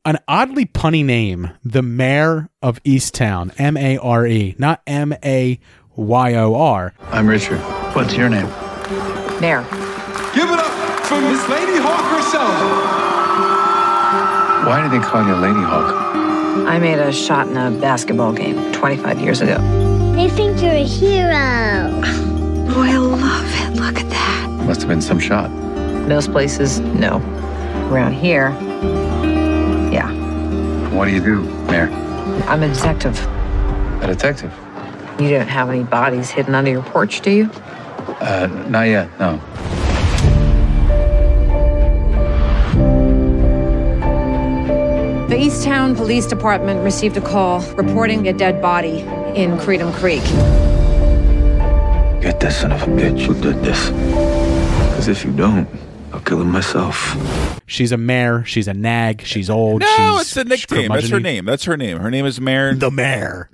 an 0.05 0.19
oddly 0.29 0.67
punny 0.67 1.05
name, 1.05 1.51
The 1.65 1.83
Mayor 1.83 2.51
of 2.63 2.81
Easttown, 2.85 3.53
M 3.59 3.77
A 3.77 3.97
R 3.99 4.27
E, 4.27 4.55
not 4.59 4.83
M 4.87 5.15
A 5.25 5.59
Y 5.97 6.35
O 6.35 6.55
R. 6.55 6.93
I'm 7.11 7.27
Richard. 7.27 7.59
What's 7.97 8.15
your 8.15 8.29
name? 8.29 8.47
Mayor. 9.41 9.63
Give 10.35 10.51
it 10.51 10.59
up 10.61 10.71
for 11.07 11.19
Miss 11.23 11.49
Lady 11.49 11.81
Hawk 11.81 12.05
herself. 12.15 12.53
Why 14.67 14.83
do 14.83 14.89
they 14.97 15.05
call 15.05 15.27
you 15.27 15.35
Lady 15.35 15.61
Hawk? 15.61 16.06
I 16.65 16.79
made 16.79 16.99
a 16.99 17.13
shot 17.13 17.49
in 17.49 17.57
a 17.57 17.71
basketball 17.71 18.33
game 18.33 18.73
25 18.73 19.21
years 19.21 19.41
ago. 19.41 19.59
They 20.15 20.29
think 20.31 20.61
you're 20.63 20.73
a 20.73 20.85
hero. 20.85 21.91
Oh, 22.69 22.83
I 22.83 22.97
love 22.97 23.77
it. 23.77 23.81
Look 23.81 23.99
at 23.99 24.09
that. 24.11 24.49
Must 24.65 24.81
have 24.81 24.89
been 24.89 25.03
some 25.03 25.19
shot. 25.21 25.51
Most 26.09 26.33
places, 26.33 26.81
no. 26.81 27.19
Around 27.91 28.15
here, 28.15 28.51
yeah. 29.93 30.11
What 30.93 31.05
do 31.05 31.13
you 31.13 31.21
do, 31.21 31.43
Mayor? 31.67 31.89
I'm 32.49 32.63
a 32.63 32.69
detective. 32.69 33.19
A 34.03 34.07
detective? 34.09 34.53
You 35.21 35.31
don't 35.31 35.47
have 35.49 35.71
any 35.71 35.85
bodies 35.85 36.31
hidden 36.31 36.55
under 36.55 36.71
your 36.71 36.83
porch, 36.83 37.21
do 37.21 37.31
you? 37.31 37.51
Uh, 38.21 38.49
not 38.69 38.83
yet, 38.89 39.09
no. 39.21 39.41
The 45.37 45.43
Easttown 45.43 45.95
Police 45.95 46.25
Department 46.25 46.83
received 46.83 47.19
a 47.19 47.21
call 47.21 47.61
reporting 47.73 48.27
a 48.27 48.33
dead 48.33 48.63
body 48.63 49.01
in 49.39 49.59
Creedham 49.59 49.93
Creek. 49.93 50.23
Get 52.23 52.41
that 52.41 52.55
son 52.55 52.73
of 52.73 52.81
a 52.85 52.87
bitch 52.87 53.27
who 53.27 53.35
did 53.35 53.63
this. 53.63 53.91
Because 53.91 55.09
if 55.09 55.27
you 55.27 55.33
don't, 55.33 55.69
I'll 56.15 56.21
kill 56.21 56.41
him 56.41 56.51
myself. 56.51 57.15
She's 57.67 57.93
a 57.93 57.99
mare. 57.99 58.47
She's 58.47 58.67
a 58.67 58.73
nag. 58.73 59.27
She's 59.27 59.51
old. 59.51 59.83
No, 59.83 60.17
she's 60.17 60.29
it's 60.29 60.37
a 60.39 60.45
nickname. 60.45 60.89
That's 60.91 61.11
her 61.11 61.21
name. 61.21 61.45
That's 61.45 61.65
her 61.65 61.77
name. 61.77 61.99
Her 61.99 62.11
name 62.11 62.25
is 62.25 62.41
Mare. 62.41 62.75
The 62.75 62.91
Mayor. 62.91 63.51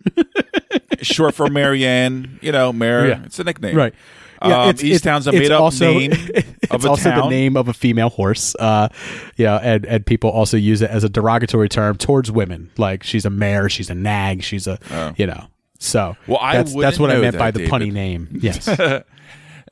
short 1.00 1.34
for 1.34 1.48
Marianne. 1.48 2.38
You 2.40 2.52
know, 2.52 2.72
Mare. 2.72 3.08
Yeah. 3.08 3.22
It's 3.24 3.40
a 3.40 3.44
nickname. 3.44 3.74
Right. 3.74 3.94
Um, 4.42 4.74
Easttown's 4.74 5.26
a 5.26 5.30
it's 5.30 5.38
made 5.38 5.50
up 5.52 5.60
also- 5.60 5.92
name 5.92 6.10
it's 6.14 6.70
of 6.70 6.84
a 6.84 6.88
also 6.88 7.10
town. 7.10 7.22
the 7.24 7.28
name 7.30 7.56
of 7.56 7.68
a 7.68 7.72
female 7.72 8.10
horse. 8.10 8.54
Uh, 8.58 8.88
yeah, 9.36 9.56
and 9.62 9.84
and 9.86 10.04
people 10.06 10.30
also 10.30 10.56
use 10.56 10.82
it 10.82 10.90
as 10.90 11.04
a 11.04 11.08
derogatory 11.08 11.68
term 11.68 11.96
towards 11.96 12.30
women. 12.30 12.70
Like 12.76 13.02
she's 13.02 13.24
a 13.24 13.30
mare, 13.30 13.68
she's 13.68 13.90
a 13.90 13.94
nag, 13.94 14.42
she's 14.42 14.66
a 14.66 14.78
you 15.16 15.26
know. 15.26 15.46
So 15.78 16.16
Well, 16.28 16.38
I 16.40 16.58
that's, 16.58 16.74
that's 16.74 16.98
what 16.98 17.10
I 17.10 17.18
meant 17.20 17.36
by 17.38 17.50
that, 17.50 17.58
the 17.58 17.66
punny 17.66 17.92
name. 17.92 18.28
Yes. 18.40 18.68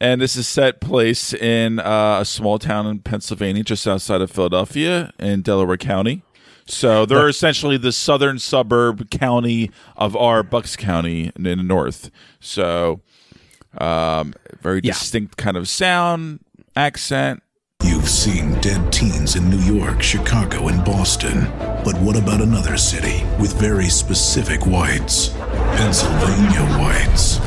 and 0.00 0.20
this 0.20 0.34
is 0.34 0.48
set 0.48 0.80
place 0.80 1.32
in 1.32 1.78
uh, 1.78 2.18
a 2.20 2.24
small 2.24 2.58
town 2.58 2.86
in 2.86 2.98
Pennsylvania, 2.98 3.62
just 3.62 3.86
outside 3.86 4.20
of 4.20 4.30
Philadelphia 4.30 5.12
in 5.20 5.42
Delaware 5.42 5.76
County. 5.76 6.22
So 6.66 7.04
they're 7.06 7.28
essentially 7.28 7.76
the 7.76 7.92
southern 7.92 8.38
suburb 8.38 9.10
county 9.10 9.70
of 9.96 10.16
our 10.16 10.42
Bucks 10.42 10.76
County 10.76 11.30
in 11.36 11.42
the 11.42 11.56
north. 11.56 12.10
So 12.38 13.00
um, 13.78 14.34
very 14.60 14.80
Yeah. 14.82 14.92
distinct 14.92 15.36
kind 15.36 15.56
of 15.56 15.68
sound, 15.68 16.40
accent. 16.76 17.42
You've 17.82 18.08
seen 18.08 18.60
dead 18.60 18.92
teens 18.92 19.36
in 19.36 19.48
New 19.48 19.58
York, 19.58 20.02
Chicago, 20.02 20.68
and 20.68 20.84
Boston. 20.84 21.44
But 21.84 21.96
what 22.00 22.14
about 22.16 22.40
another 22.42 22.76
city 22.76 23.24
with 23.40 23.58
very 23.58 23.88
specific 23.88 24.66
whites? 24.66 25.28
Pennsylvania 25.76 26.60
whites. 26.78 27.38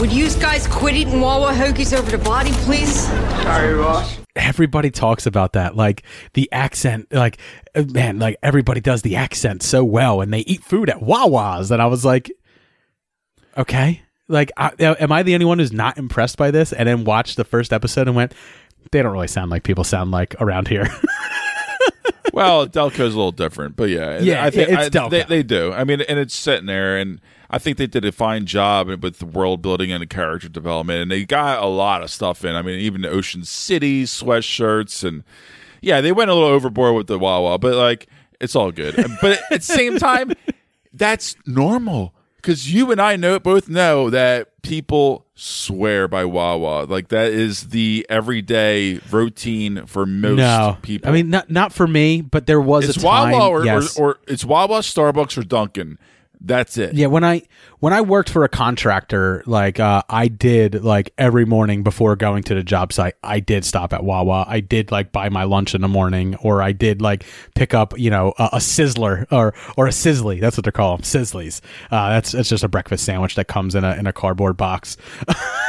Would 0.00 0.12
you 0.12 0.28
guys 0.40 0.66
quit 0.66 0.94
eating 0.96 1.20
Wawa 1.20 1.52
hoagies 1.52 1.96
over 1.96 2.10
the 2.10 2.18
body, 2.18 2.50
please? 2.64 3.06
Sorry, 3.42 3.74
Ross. 3.74 4.16
everybody 4.36 4.90
talks 4.90 5.26
about 5.26 5.52
that 5.54 5.76
like 5.76 6.02
the 6.34 6.48
accent 6.52 7.06
like 7.12 7.36
uh, 7.74 7.82
man 7.90 8.18
like 8.20 8.36
everybody 8.44 8.80
does 8.80 9.02
the 9.02 9.16
accent 9.16 9.60
so 9.62 9.82
well 9.84 10.20
and 10.20 10.32
they 10.32 10.38
eat 10.40 10.62
food 10.62 10.88
at 10.88 11.02
wawa's 11.02 11.72
and 11.72 11.82
i 11.82 11.86
was 11.86 12.04
like 12.04 12.30
okay 13.58 14.00
like 14.30 14.50
I, 14.56 14.72
am 14.78 15.12
i 15.12 15.22
the 15.22 15.34
only 15.34 15.46
one 15.46 15.58
who's 15.58 15.72
not 15.72 15.98
impressed 15.98 16.36
by 16.38 16.50
this 16.50 16.72
and 16.72 16.88
then 16.88 17.04
watched 17.04 17.36
the 17.36 17.44
first 17.44 17.72
episode 17.72 18.06
and 18.06 18.16
went 18.16 18.32
they 18.92 19.02
don't 19.02 19.12
really 19.12 19.28
sound 19.28 19.50
like 19.50 19.62
people 19.62 19.84
sound 19.84 20.10
like 20.10 20.34
around 20.40 20.68
here 20.68 20.88
well, 22.32 22.66
Delco's 22.66 23.14
a 23.14 23.16
little 23.16 23.32
different, 23.32 23.76
but 23.76 23.88
yeah, 23.88 24.20
Yeah, 24.20 24.44
I 24.44 24.50
think 24.50 24.68
it's 24.70 24.86
I- 24.86 24.88
Delco. 24.88 25.10
They, 25.10 25.22
they 25.24 25.42
do. 25.42 25.72
I 25.72 25.84
mean, 25.84 26.00
and 26.02 26.18
it's 26.18 26.34
sitting 26.34 26.66
there, 26.66 26.96
and 26.96 27.20
I 27.50 27.58
think 27.58 27.76
they 27.76 27.86
did 27.86 28.04
a 28.04 28.12
fine 28.12 28.46
job 28.46 28.88
with 29.02 29.18
the 29.18 29.26
world 29.26 29.62
building 29.62 29.90
and 29.90 30.02
the 30.02 30.06
character 30.06 30.48
development, 30.48 31.02
and 31.02 31.10
they 31.10 31.24
got 31.24 31.62
a 31.62 31.66
lot 31.66 32.02
of 32.02 32.10
stuff 32.10 32.44
in. 32.44 32.54
I 32.54 32.62
mean, 32.62 32.78
even 32.80 33.02
the 33.02 33.10
Ocean 33.10 33.44
City 33.44 34.04
sweatshirts, 34.04 35.06
and 35.06 35.24
yeah, 35.80 36.00
they 36.00 36.12
went 36.12 36.30
a 36.30 36.34
little 36.34 36.48
overboard 36.48 36.94
with 36.94 37.06
the 37.08 37.18
Wawa, 37.18 37.58
but 37.58 37.74
like 37.74 38.06
it's 38.40 38.54
all 38.54 38.70
good. 38.70 38.94
but 39.20 39.40
at 39.50 39.60
the 39.60 39.60
same 39.60 39.98
time, 39.98 40.32
that's 40.92 41.36
normal 41.46 42.14
because 42.40 42.72
you 42.72 42.90
and 42.90 43.00
I 43.00 43.16
know 43.16 43.38
both 43.38 43.68
know 43.68 44.10
that 44.10 44.62
people 44.62 45.26
swear 45.34 46.08
by 46.08 46.24
Wawa. 46.24 46.84
Like 46.84 47.08
that 47.08 47.32
is 47.32 47.68
the 47.68 48.06
everyday 48.08 49.00
routine 49.10 49.86
for 49.86 50.06
most 50.06 50.36
no 50.36 50.76
people. 50.82 51.08
i 51.08 51.12
mean 51.12 51.30
not 51.30 51.50
not 51.50 51.72
for 51.72 51.86
me 51.86 52.20
but 52.20 52.46
there 52.46 52.60
was 52.60 52.88
it's 52.88 52.98
a 52.98 53.00
time 53.00 53.32
Wawa 53.32 53.48
or, 53.48 53.64
yes. 53.64 53.98
or, 53.98 54.10
or 54.10 54.18
it's 54.26 54.44
Wawa, 54.44 54.80
Starbucks, 54.80 55.38
or 55.38 55.42
Dunkin'. 55.42 55.98
That's 56.42 56.78
it. 56.78 56.94
Yeah, 56.94 57.08
when 57.08 57.22
I 57.22 57.42
when 57.80 57.92
I 57.92 58.00
worked 58.00 58.30
for 58.30 58.44
a 58.44 58.48
contractor, 58.48 59.42
like 59.46 59.78
uh, 59.78 60.02
I 60.08 60.28
did 60.28 60.82
like 60.82 61.12
every 61.18 61.44
morning 61.44 61.82
before 61.82 62.16
going 62.16 62.42
to 62.44 62.54
the 62.54 62.62
job 62.62 62.94
site, 62.94 63.14
I 63.22 63.40
did 63.40 63.62
stop 63.62 63.92
at 63.92 64.02
Wawa. 64.02 64.46
I 64.48 64.60
did 64.60 64.90
like 64.90 65.12
buy 65.12 65.28
my 65.28 65.44
lunch 65.44 65.74
in 65.74 65.82
the 65.82 65.88
morning, 65.88 66.36
or 66.36 66.62
I 66.62 66.72
did 66.72 67.02
like 67.02 67.24
pick 67.54 67.74
up 67.74 67.98
you 67.98 68.08
know 68.08 68.32
a, 68.38 68.50
a 68.54 68.56
sizzler 68.56 69.26
or 69.30 69.54
or 69.76 69.86
a 69.86 69.90
Sizzli. 69.90 70.40
That's 70.40 70.56
what 70.56 70.64
they're 70.64 70.72
called, 70.72 71.02
Sizzlis. 71.02 71.60
Uh, 71.90 72.10
that's 72.10 72.32
that's 72.32 72.48
just 72.48 72.64
a 72.64 72.68
breakfast 72.68 73.04
sandwich 73.04 73.34
that 73.34 73.46
comes 73.48 73.74
in 73.74 73.84
a 73.84 73.94
in 73.96 74.06
a 74.06 74.12
cardboard 74.12 74.56
box, 74.56 74.96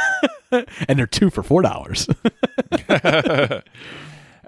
and 0.50 0.98
they're 0.98 1.06
two 1.06 1.28
for 1.28 1.42
four 1.42 1.60
dollars. 1.60 2.08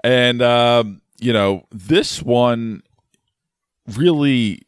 and 0.03 0.41
um, 0.41 1.01
you 1.19 1.33
know 1.33 1.67
this 1.71 2.23
one 2.23 2.81
really 3.95 4.63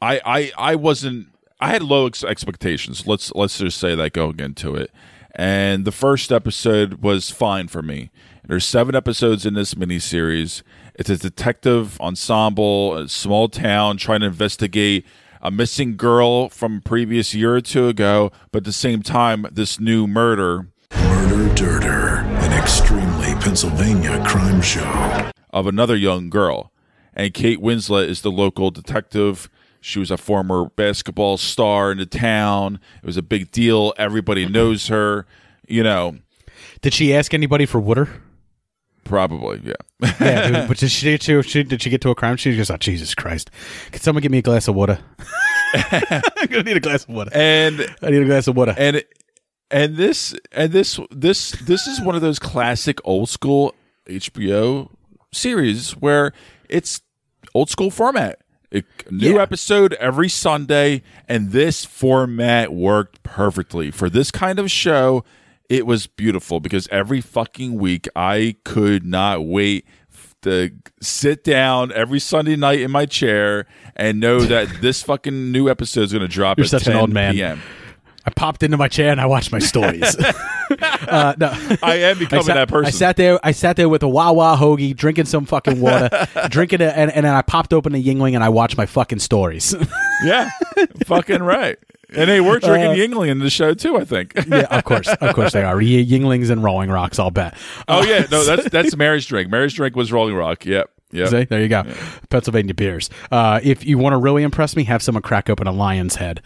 I, 0.00 0.20
I 0.24 0.52
i 0.58 0.74
wasn't 0.74 1.28
i 1.60 1.68
had 1.68 1.82
low 1.82 2.06
ex- 2.06 2.24
expectations 2.24 3.06
let's 3.06 3.32
let's 3.34 3.58
just 3.58 3.78
say 3.78 3.94
that 3.94 4.12
going 4.12 4.40
into 4.40 4.74
it 4.74 4.90
and 5.34 5.84
the 5.84 5.92
first 5.92 6.32
episode 6.32 7.02
was 7.02 7.30
fine 7.30 7.68
for 7.68 7.82
me 7.82 8.10
there's 8.46 8.64
seven 8.64 8.94
episodes 8.94 9.46
in 9.46 9.54
this 9.54 9.74
miniseries 9.74 10.62
it's 10.94 11.10
a 11.10 11.16
detective 11.16 12.00
ensemble 12.00 12.96
a 12.96 13.08
small 13.08 13.48
town 13.48 13.96
trying 13.96 14.20
to 14.20 14.26
investigate 14.26 15.06
a 15.42 15.50
missing 15.50 15.96
girl 15.96 16.48
from 16.48 16.78
a 16.78 16.80
previous 16.80 17.34
year 17.34 17.54
or 17.54 17.60
two 17.60 17.88
ago 17.88 18.30
but 18.52 18.58
at 18.58 18.64
the 18.64 18.72
same 18.72 19.02
time 19.02 19.46
this 19.52 19.78
new 19.78 20.06
murder 20.06 20.66
Murdur 20.90 21.54
Durdur, 21.54 22.24
an 22.42 22.52
extremely 22.52 23.34
Pennsylvania 23.40 24.22
crime 24.26 24.60
show. 24.60 25.30
of 25.50 25.66
another 25.66 25.96
young 25.96 26.30
girl. 26.30 26.72
And 27.14 27.34
Kate 27.34 27.60
Winslet 27.60 28.08
is 28.08 28.22
the 28.22 28.30
local 28.30 28.70
detective. 28.70 29.48
She 29.80 29.98
was 29.98 30.10
a 30.10 30.16
former 30.16 30.66
basketball 30.66 31.36
star 31.36 31.92
in 31.92 31.98
the 31.98 32.06
town. 32.06 32.80
It 33.02 33.06
was 33.06 33.16
a 33.16 33.22
big 33.22 33.50
deal. 33.50 33.94
Everybody 33.96 34.46
knows 34.46 34.88
her. 34.88 35.26
You 35.66 35.82
know, 35.82 36.16
did 36.82 36.92
she 36.92 37.14
ask 37.14 37.32
anybody 37.32 37.66
for 37.66 37.80
water? 37.80 38.08
probably, 39.10 39.60
yeah. 39.64 40.10
Yeah, 40.20 40.66
but 40.68 40.78
did 40.78 40.90
she, 40.90 41.16
did 41.18 41.44
she 41.44 41.62
did 41.64 41.82
she 41.82 41.90
get 41.90 42.00
to 42.02 42.10
a 42.10 42.14
crime? 42.14 42.36
She 42.36 42.56
goes, 42.56 42.70
"Oh 42.70 42.76
Jesus 42.76 43.14
Christ! 43.14 43.50
Can 43.90 44.00
someone 44.00 44.22
give 44.22 44.30
me 44.32 44.38
a 44.38 44.42
glass 44.42 44.68
of 44.68 44.74
water? 44.74 44.98
I'm 45.74 46.22
gonna 46.48 46.62
need 46.62 46.76
a 46.76 46.80
glass 46.80 47.04
of 47.04 47.10
water. 47.10 47.30
and 47.34 47.94
I 48.02 48.10
need 48.10 48.22
a 48.22 48.26
glass 48.26 48.46
of 48.46 48.56
water." 48.56 48.74
and 48.78 49.02
and 49.70 49.96
this 49.96 50.34
and 50.52 50.72
this 50.72 50.98
this 51.10 51.52
this 51.52 51.86
is 51.86 52.00
one 52.00 52.14
of 52.14 52.22
those 52.22 52.38
classic 52.38 52.98
old 53.04 53.28
school 53.28 53.74
HBO 54.08 54.90
series 55.32 55.92
where 55.92 56.32
it's 56.68 57.02
old 57.54 57.68
school 57.68 57.90
format. 57.90 58.39
It, 58.70 58.84
new 59.10 59.34
Yeah. 59.36 59.42
episode 59.42 59.94
every 59.94 60.28
Sunday, 60.28 61.02
and 61.28 61.50
this 61.52 61.84
format 61.84 62.72
worked 62.72 63.22
perfectly 63.22 63.90
for 63.90 64.08
this 64.08 64.30
kind 64.30 64.58
of 64.58 64.70
show. 64.70 65.24
It 65.68 65.86
was 65.86 66.06
beautiful 66.06 66.60
because 66.60 66.88
every 66.90 67.20
fucking 67.20 67.74
week 67.78 68.08
I 68.16 68.56
could 68.64 69.04
not 69.04 69.44
wait 69.44 69.86
to 70.42 70.70
sit 71.02 71.44
down 71.44 71.92
every 71.92 72.18
Sunday 72.18 72.56
night 72.56 72.80
in 72.80 72.90
my 72.90 73.06
chair 73.06 73.66
and 73.94 74.18
know 74.20 74.40
that 74.40 74.68
this 74.80 75.02
fucking 75.02 75.52
new 75.52 75.68
episode 75.68 76.02
is 76.02 76.12
going 76.12 76.22
to 76.22 76.28
drop 76.28 76.56
You're 76.58 76.64
at 76.64 76.70
such 76.70 76.84
10 76.84 76.94
an 76.94 77.00
old 77.00 77.10
man. 77.12 77.34
p.m. 77.34 77.60
I 78.30 78.32
popped 78.32 78.62
into 78.62 78.76
my 78.76 78.86
chair 78.86 79.10
and 79.10 79.20
I 79.20 79.26
watched 79.26 79.50
my 79.50 79.58
stories. 79.58 80.16
uh, 80.80 81.34
no. 81.36 81.48
I 81.82 81.96
am 81.96 82.18
becoming 82.18 82.44
sat, 82.44 82.54
that 82.54 82.68
person. 82.68 82.86
I 82.86 82.90
sat 82.90 83.16
there. 83.16 83.40
I 83.42 83.50
sat 83.50 83.74
there 83.76 83.88
with 83.88 84.04
a 84.04 84.08
Wawa 84.08 84.56
hoagie, 84.56 84.94
drinking 84.94 85.24
some 85.24 85.46
fucking 85.46 85.80
water, 85.80 86.08
drinking 86.48 86.80
it, 86.80 86.92
and, 86.94 87.10
and 87.10 87.26
then 87.26 87.34
I 87.34 87.42
popped 87.42 87.72
open 87.72 87.92
a 87.96 88.02
Yuengling 88.02 88.34
and 88.34 88.44
I 88.44 88.48
watched 88.50 88.76
my 88.76 88.86
fucking 88.86 89.18
stories. 89.18 89.74
Yeah, 90.22 90.50
fucking 91.06 91.42
right. 91.42 91.78
And 92.14 92.28
they 92.28 92.42
were 92.42 92.58
drinking 92.58 92.90
Uh, 92.90 92.94
Yuengling 92.94 93.28
in 93.30 93.38
the 93.38 93.48
show 93.48 93.72
too. 93.72 93.96
I 93.96 94.04
think. 94.04 94.34
yeah, 94.46 94.66
of 94.70 94.84
course, 94.84 95.08
of 95.08 95.34
course 95.34 95.54
they 95.54 95.62
are. 95.62 95.76
Yuenglings 95.76 96.50
and 96.50 96.62
Rolling 96.62 96.90
Rocks. 96.90 97.18
I'll 97.18 97.30
bet. 97.30 97.56
Oh 97.88 98.04
yeah, 98.04 98.26
no, 98.30 98.44
that's 98.44 98.68
that's 98.68 98.94
Mary's 98.96 99.24
drink. 99.24 99.50
Mary's 99.50 99.72
drink 99.72 99.96
was 99.96 100.12
Rolling 100.12 100.34
Rock. 100.34 100.66
Yep, 100.66 100.90
yep. 101.12 101.28
See, 101.28 101.44
there 101.44 101.60
you 101.60 101.68
go. 101.68 101.84
Pennsylvania 102.28 102.74
beers. 102.74 103.10
Uh, 103.30 103.60
if 103.62 103.84
you 103.84 103.98
want 103.98 104.14
to 104.14 104.18
really 104.18 104.42
impress 104.42 104.76
me, 104.76 104.84
have 104.84 105.02
someone 105.02 105.22
crack 105.22 105.50
open 105.50 105.66
a 105.66 105.72
lion's 105.72 106.16
head. 106.16 106.42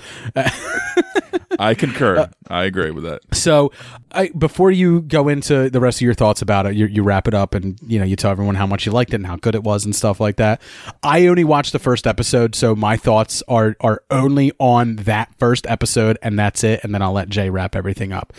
I 1.59 1.75
concur. 1.75 2.05
Uh, 2.15 2.29
I 2.49 2.65
agree 2.65 2.91
with 2.91 3.05
that. 3.05 3.23
So, 3.33 3.73
I, 4.13 4.29
before 4.29 4.71
you 4.71 5.01
go 5.03 5.29
into 5.29 5.69
the 5.71 5.81
rest 5.81 5.99
of 5.99 6.03
your 6.03 6.15
thoughts 6.15 6.43
about 6.43 6.67
it, 6.67 6.75
you, 6.75 6.87
you 6.87 7.03
wrap 7.03 7.27
it 7.27 7.35
up 7.35 7.55
and 7.55 7.79
you 7.87 7.99
know 7.99 8.05
you 8.05 8.17
tell 8.17 8.31
everyone 8.31 8.55
how 8.55 8.67
much 8.67 8.87
you 8.87 8.93
liked 8.93 9.13
it 9.13 9.17
and 9.17 9.27
how 9.27 9.37
good 9.37 9.55
it 9.55 9.63
was 9.63 9.85
and 9.85 9.97
stuff 9.97 10.21
like 10.21 10.37
that. 10.37 10.61
I 11.03 11.27
only 11.27 11.43
watched 11.43 11.73
the 11.73 11.79
first 11.79 12.07
episode, 12.07 12.55
so 12.55 12.77
my 12.77 12.97
thoughts 12.97 13.43
are 13.49 13.77
are 13.81 14.03
only 14.11 14.53
on 14.61 14.97
that 14.97 15.35
first 15.39 15.67
episode, 15.67 16.19
and 16.23 16.39
that's 16.39 16.63
it. 16.63 16.81
And 16.85 16.95
then 16.95 17.03
I'll 17.03 17.13
let 17.13 17.29
Jay 17.29 17.51
wrap 17.51 17.75
everything 17.75 18.13
up. 18.13 18.33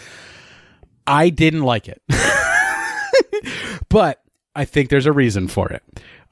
I 1.07 1.29
didn't 1.29 1.63
like 1.63 1.87
it, 1.89 2.01
but 3.89 4.23
I 4.55 4.65
think 4.65 4.89
there's 4.89 5.05
a 5.05 5.13
reason 5.13 5.47
for 5.47 5.69
it. 5.69 5.83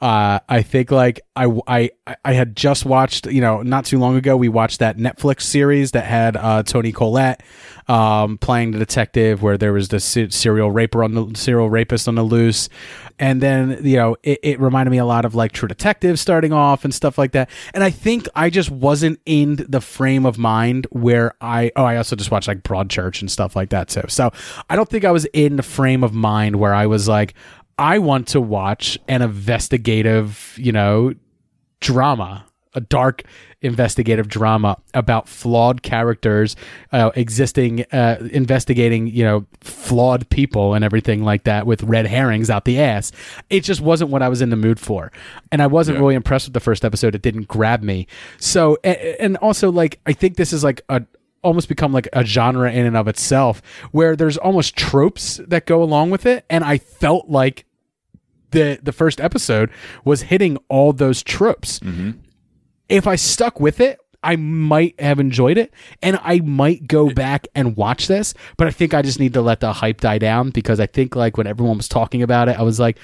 Uh, 0.04 0.40
I 0.50 0.64
think 0.64 0.92
like 0.92 1.22
I, 1.34 1.48
I 1.66 1.90
I 2.26 2.34
had 2.34 2.58
just 2.58 2.86
watched 2.86 3.26
you 3.28 3.40
know 3.40 3.62
not 3.62 3.86
too 3.86 3.98
long 3.98 4.18
ago 4.18 4.36
we 4.36 4.50
watched 4.50 4.80
that 4.80 4.98
Netflix 4.98 5.44
series 5.44 5.92
that 5.92 6.04
had 6.04 6.36
uh, 6.36 6.62
Toni 6.64 6.92
Collette 6.92 7.42
um, 7.88 8.38
playing 8.38 8.72
the 8.72 8.80
detective 8.80 9.42
where 9.42 9.58
there 9.58 9.72
was 9.72 9.88
the 9.88 10.02
serial 10.02 10.72
raper 10.72 11.06
on 11.06 11.14
the 11.14 11.32
serial 11.36 11.70
rapist 11.70 12.10
on 12.10 12.16
the 12.16 12.24
loose, 12.24 12.68
and 13.18 13.40
then 13.40 13.80
you 13.82 13.96
know 13.96 14.18
it, 14.24 14.40
it 14.44 14.60
reminded 14.60 14.92
me 14.92 14.98
a 14.98 15.06
lot 15.06 15.24
of 15.24 15.36
like 15.36 15.54
True 15.54 15.70
Detective 15.70 16.20
starting 16.20 16.52
off 16.52 16.84
and 16.84 16.94
stuff 16.94 17.18
like 17.18 17.32
that. 17.32 17.50
And 17.74 17.82
I 17.82 17.90
think 17.90 18.28
I 18.36 18.50
just 18.50 18.70
wasn't 18.70 19.22
in 19.26 19.66
the 19.70 19.80
frame 19.80 20.26
of 20.26 20.38
mind 20.38 20.86
where 20.90 21.34
I 21.40 21.72
oh 21.78 21.86
I 21.86 21.96
also 21.96 22.18
just 22.18 22.30
watched 22.30 22.50
like 22.50 22.62
Broadchurch 22.62 23.22
and 23.22 23.32
stuff 23.32 23.56
like 23.56 23.70
that 23.70 23.88
too. 23.88 24.04
So 24.10 24.32
I 24.70 24.76
don't 24.76 24.90
think 24.90 25.06
I 25.06 25.12
was 25.12 25.24
in 25.32 25.56
the 25.56 25.64
frame 25.64 26.04
of 26.04 26.14
mind 26.14 26.58
where 26.58 26.74
I 26.74 26.88
was 26.88 27.08
like. 27.08 27.36
I 27.78 28.00
want 28.00 28.28
to 28.30 28.42
watch 28.42 28.98
an 29.08 29.22
investigative, 29.22 30.54
you 30.58 30.72
know, 30.72 31.14
drama, 31.80 32.46
a 32.74 32.82
dark 32.82 33.24
investigative 33.62 34.28
drama 34.28 34.78
about 34.94 35.28
flawed 35.28 35.82
characters, 35.84 36.56
uh, 36.92 37.12
existing, 37.16 37.86
uh, 37.92 38.18
investigating, 38.32 39.08
you 39.08 39.24
know, 39.24 39.46
flawed 39.62 40.30
people 40.30 40.74
and 40.74 40.84
everything 40.84 41.24
like 41.24 41.46
that 41.46 41.66
with 41.66 41.82
red 41.84 42.06
herrings 42.06 42.50
out 42.50 42.66
the 42.66 42.80
ass. 42.80 43.12
It 43.50 43.62
just 43.62 43.80
wasn't 43.80 44.12
what 44.12 44.22
I 44.22 44.28
was 44.28 44.42
in 44.42 44.50
the 44.50 44.56
mood 44.58 44.80
for. 44.80 45.12
And 45.52 45.62
I 45.62 45.68
wasn't 45.68 45.98
really 45.98 46.16
impressed 46.16 46.48
with 46.48 46.54
the 46.54 46.60
first 46.60 46.84
episode. 46.84 47.16
It 47.16 47.22
didn't 47.22 47.48
grab 47.48 47.82
me. 47.84 48.08
So, 48.38 48.76
and 48.84 49.38
also, 49.38 49.72
like, 49.72 50.00
I 50.06 50.14
think 50.14 50.36
this 50.36 50.52
is 50.52 50.64
like 50.64 50.82
a, 50.90 51.04
almost 51.44 51.68
become 51.68 51.92
like 51.92 52.08
a 52.14 52.24
genre 52.26 52.72
in 52.72 52.86
and 52.86 52.98
of 52.98 53.08
itself 53.08 53.62
where 53.92 54.16
there's 54.16 54.38
almost 54.38 54.76
tropes 54.76 55.40
that 55.48 55.66
go 55.66 55.84
along 55.84 56.10
with 56.10 56.26
it 56.26 56.46
and 56.50 56.64
i 56.64 56.78
felt 56.78 57.30
like 57.30 57.66
the 58.52 58.80
the 58.82 58.92
first 58.92 59.20
episode 59.20 59.70
was 60.04 60.24
hitting 60.24 60.58
all 60.70 60.94
those 60.94 61.22
tropes 61.24 61.80
mm-hmm. 61.80 62.12
if 62.90 63.08
i 63.08 63.16
stuck 63.16 63.60
with 63.60 63.80
it 63.80 64.00
I 64.24 64.38
might 64.38 65.00
have 65.00 65.20
enjoyed 65.20 65.58
it 65.58 65.74
and 66.02 66.18
I 66.24 66.40
might 66.40 66.88
go 66.88 67.10
back 67.10 67.48
and 67.54 67.76
watch 67.76 68.08
this, 68.08 68.34
but 68.58 68.68
I 68.68 68.72
think 68.72 68.94
I 68.94 69.02
just 69.02 69.20
need 69.20 69.34
to 69.34 69.42
let 69.42 69.60
the 69.60 69.74
hype 69.74 70.00
die 70.00 70.18
down 70.18 70.50
because 70.50 70.80
I 70.80 70.88
think 70.88 71.16
like 71.16 71.38
when 71.38 71.46
everyone 71.46 71.78
was 71.78 71.90
talking 71.90 72.24
about 72.24 72.48
it, 72.48 72.58
I 72.58 72.62
was 72.64 72.80
like, 72.80 72.98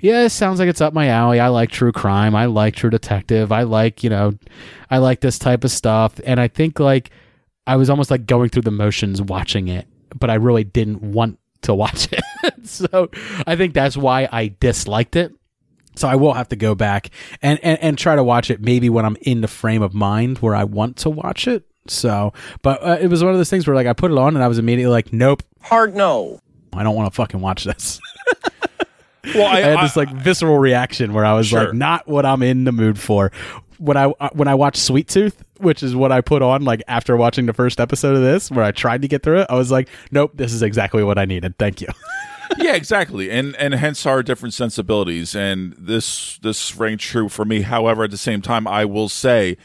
yeah, 0.00 0.24
it 0.24 0.30
sounds 0.30 0.58
like 0.58 0.68
it's 0.68 0.82
up 0.82 0.92
my 0.92 1.08
alley. 1.08 1.40
I 1.40 1.48
like 1.48 1.70
true 1.70 1.92
crime. 1.92 2.34
I 2.34 2.44
like 2.44 2.76
true 2.76 2.90
detective. 2.90 3.50
I 3.50 3.62
like, 3.62 4.04
you 4.04 4.10
know, 4.10 4.34
I 4.90 4.98
like 4.98 5.20
this 5.20 5.38
type 5.38 5.64
of 5.64 5.70
stuff. 5.70 6.20
And 6.26 6.38
I 6.38 6.48
think 6.48 6.78
like 6.78 7.10
I 7.66 7.76
was 7.76 7.90
almost 7.90 8.10
like 8.10 8.26
going 8.26 8.48
through 8.50 8.62
the 8.62 8.70
motions 8.70 9.20
watching 9.20 9.68
it, 9.68 9.86
but 10.18 10.30
I 10.30 10.34
really 10.34 10.64
didn't 10.64 11.02
want 11.02 11.38
to 11.62 11.74
watch 11.74 12.08
it. 12.12 12.22
so 12.66 13.10
I 13.46 13.56
think 13.56 13.74
that's 13.74 13.96
why 13.96 14.28
I 14.30 14.54
disliked 14.60 15.16
it. 15.16 15.32
So 15.96 16.06
I 16.08 16.14
will 16.16 16.34
have 16.34 16.48
to 16.50 16.56
go 16.56 16.74
back 16.74 17.08
and, 17.40 17.58
and, 17.62 17.78
and 17.80 17.96
try 17.98 18.16
to 18.16 18.22
watch 18.22 18.50
it 18.50 18.60
maybe 18.60 18.90
when 18.90 19.04
I'm 19.06 19.16
in 19.22 19.40
the 19.40 19.48
frame 19.48 19.80
of 19.82 19.94
mind 19.94 20.38
where 20.40 20.54
I 20.54 20.64
want 20.64 20.98
to 20.98 21.10
watch 21.10 21.48
it. 21.48 21.64
So, 21.88 22.34
but 22.62 22.82
uh, 22.82 22.98
it 23.00 23.06
was 23.08 23.22
one 23.24 23.32
of 23.32 23.38
those 23.38 23.48
things 23.48 23.66
where 23.66 23.74
like 23.74 23.86
I 23.86 23.94
put 23.94 24.10
it 24.12 24.18
on 24.18 24.34
and 24.34 24.44
I 24.44 24.48
was 24.48 24.58
immediately 24.58 24.92
like, 24.92 25.12
nope, 25.12 25.42
Hard 25.62 25.94
no. 25.96 26.38
I 26.74 26.82
don't 26.82 26.94
want 26.94 27.10
to 27.10 27.16
fucking 27.16 27.40
watch 27.40 27.64
this. 27.64 27.98
Well, 29.34 29.44
I, 29.46 29.56
I 29.56 29.60
had 29.60 29.84
this 29.84 29.96
like 29.96 30.08
visceral 30.12 30.56
reaction 30.56 31.12
where 31.12 31.24
I 31.24 31.32
was 31.32 31.48
Sure. 31.48 31.64
like, 31.64 31.74
not 31.74 32.06
what 32.06 32.24
I'm 32.24 32.44
in 32.44 32.62
the 32.62 32.70
mood 32.70 32.96
for. 32.96 33.32
When 33.78 33.96
I 33.96 34.04
uh, 34.20 34.28
when 34.34 34.46
I 34.46 34.54
watched 34.54 34.80
Sweet 34.80 35.08
Tooth, 35.08 35.42
which 35.58 35.82
is 35.82 35.94
what 35.96 36.12
I 36.12 36.20
put 36.20 36.42
on 36.42 36.62
like 36.62 36.82
after 36.88 37.16
watching 37.16 37.46
the 37.46 37.52
first 37.52 37.80
episode 37.80 38.16
of 38.16 38.22
this, 38.22 38.50
where 38.50 38.64
I 38.64 38.72
tried 38.72 39.02
to 39.02 39.08
get 39.08 39.22
through 39.22 39.40
it, 39.40 39.46
I 39.50 39.54
was 39.54 39.70
like, 39.70 39.88
nope, 40.10 40.32
this 40.34 40.52
is 40.52 40.62
exactly 40.62 41.02
what 41.02 41.18
I 41.18 41.24
needed. 41.24 41.58
Thank 41.58 41.80
you. 41.80 41.88
yeah, 42.58 42.74
exactly, 42.74 43.30
and 43.30 43.56
and 43.56 43.74
hence 43.74 44.06
our 44.06 44.22
different 44.22 44.54
sensibilities, 44.54 45.34
and 45.34 45.74
this 45.78 46.38
this 46.38 46.76
rang 46.76 46.98
true 46.98 47.28
for 47.28 47.44
me. 47.44 47.62
However, 47.62 48.04
at 48.04 48.10
the 48.10 48.16
same 48.18 48.40
time, 48.42 48.66
I 48.66 48.84
will 48.84 49.08
say 49.08 49.56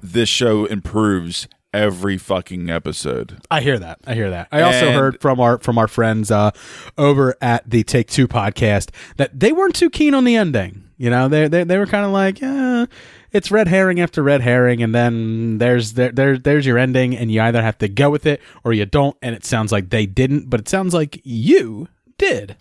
this 0.00 0.28
show 0.28 0.64
improves 0.66 1.48
every 1.74 2.16
fucking 2.16 2.70
episode. 2.70 3.38
I 3.50 3.60
hear 3.60 3.78
that. 3.78 3.98
I 4.06 4.14
hear 4.14 4.30
that. 4.30 4.48
I 4.52 4.62
also 4.62 4.86
And- 4.86 4.94
heard 4.94 5.20
from 5.20 5.40
our 5.40 5.58
from 5.58 5.76
our 5.76 5.88
friends 5.88 6.30
uh, 6.30 6.50
over 6.96 7.36
at 7.42 7.68
the 7.68 7.82
Take 7.82 8.08
Two 8.08 8.28
podcast 8.28 8.90
that 9.16 9.38
they 9.38 9.52
weren't 9.52 9.74
too 9.74 9.90
keen 9.90 10.14
on 10.14 10.24
the 10.24 10.36
ending. 10.36 10.84
You 10.96 11.10
know, 11.10 11.28
they 11.28 11.48
they, 11.48 11.64
they 11.64 11.78
were 11.78 11.86
kind 11.86 12.04
of 12.06 12.12
like, 12.12 12.40
yeah, 12.40 12.86
it's 13.32 13.50
red 13.50 13.68
herring 13.68 14.00
after 14.00 14.22
red 14.22 14.40
herring, 14.40 14.82
and 14.82 14.94
then 14.94 15.58
there's 15.58 15.94
there, 15.94 16.12
there 16.12 16.38
there's 16.38 16.66
your 16.66 16.78
ending, 16.78 17.16
and 17.16 17.30
you 17.30 17.40
either 17.40 17.62
have 17.62 17.78
to 17.78 17.88
go 17.88 18.10
with 18.10 18.26
it 18.26 18.40
or 18.64 18.72
you 18.72 18.86
don't. 18.86 19.16
And 19.22 19.34
it 19.34 19.44
sounds 19.44 19.72
like 19.72 19.90
they 19.90 20.06
didn't, 20.06 20.48
but 20.48 20.60
it 20.60 20.68
sounds 20.68 20.94
like 20.94 21.20
you 21.24 21.88
did. 22.16 22.56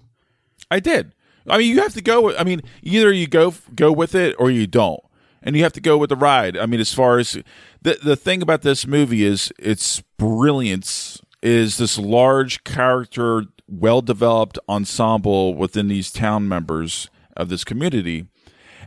I 0.70 0.80
did. 0.80 1.14
I 1.48 1.58
mean, 1.58 1.70
you 1.70 1.82
have 1.82 1.94
to 1.94 2.02
go. 2.02 2.36
I 2.36 2.44
mean, 2.44 2.62
either 2.82 3.12
you 3.12 3.28
go 3.28 3.54
go 3.76 3.92
with 3.92 4.16
it 4.16 4.36
or 4.38 4.52
you 4.52 4.68
don't, 4.68 5.02
and 5.42 5.56
you 5.56 5.64
have 5.64 5.74
to 5.74 5.82
go 5.82 5.98
with 5.98 6.10
the 6.10 6.16
ride. 6.16 6.58
I 6.58 6.66
mean, 6.66 6.80
as 6.80 6.94
far 6.94 7.20
as 7.20 7.38
the 7.82 7.98
the 8.04 8.16
thing 8.16 8.42
about 8.42 8.64
this 8.64 8.86
movie 8.86 9.24
is 9.24 9.52
its 9.58 10.02
brilliance 10.18 11.22
is 11.42 11.78
this 11.78 11.98
large 11.98 12.64
character, 12.64 13.44
well 13.68 14.02
developed 14.02 14.60
ensemble 14.68 15.54
within 15.54 15.88
these 15.88 16.12
town 16.12 16.48
members 16.48 17.10
of 17.36 17.48
this 17.48 17.64
community, 17.64 18.26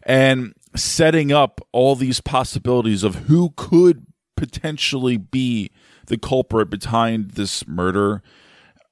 and 0.03 0.53
setting 0.75 1.33
up 1.33 1.61
all 1.73 1.95
these 1.95 2.21
possibilities 2.21 3.03
of 3.03 3.15
who 3.27 3.53
could 3.57 4.07
potentially 4.37 5.17
be 5.17 5.71
the 6.07 6.19
culprit 6.19 6.71
behind 6.71 7.33
this 7.33 7.67
murder 7.67 8.23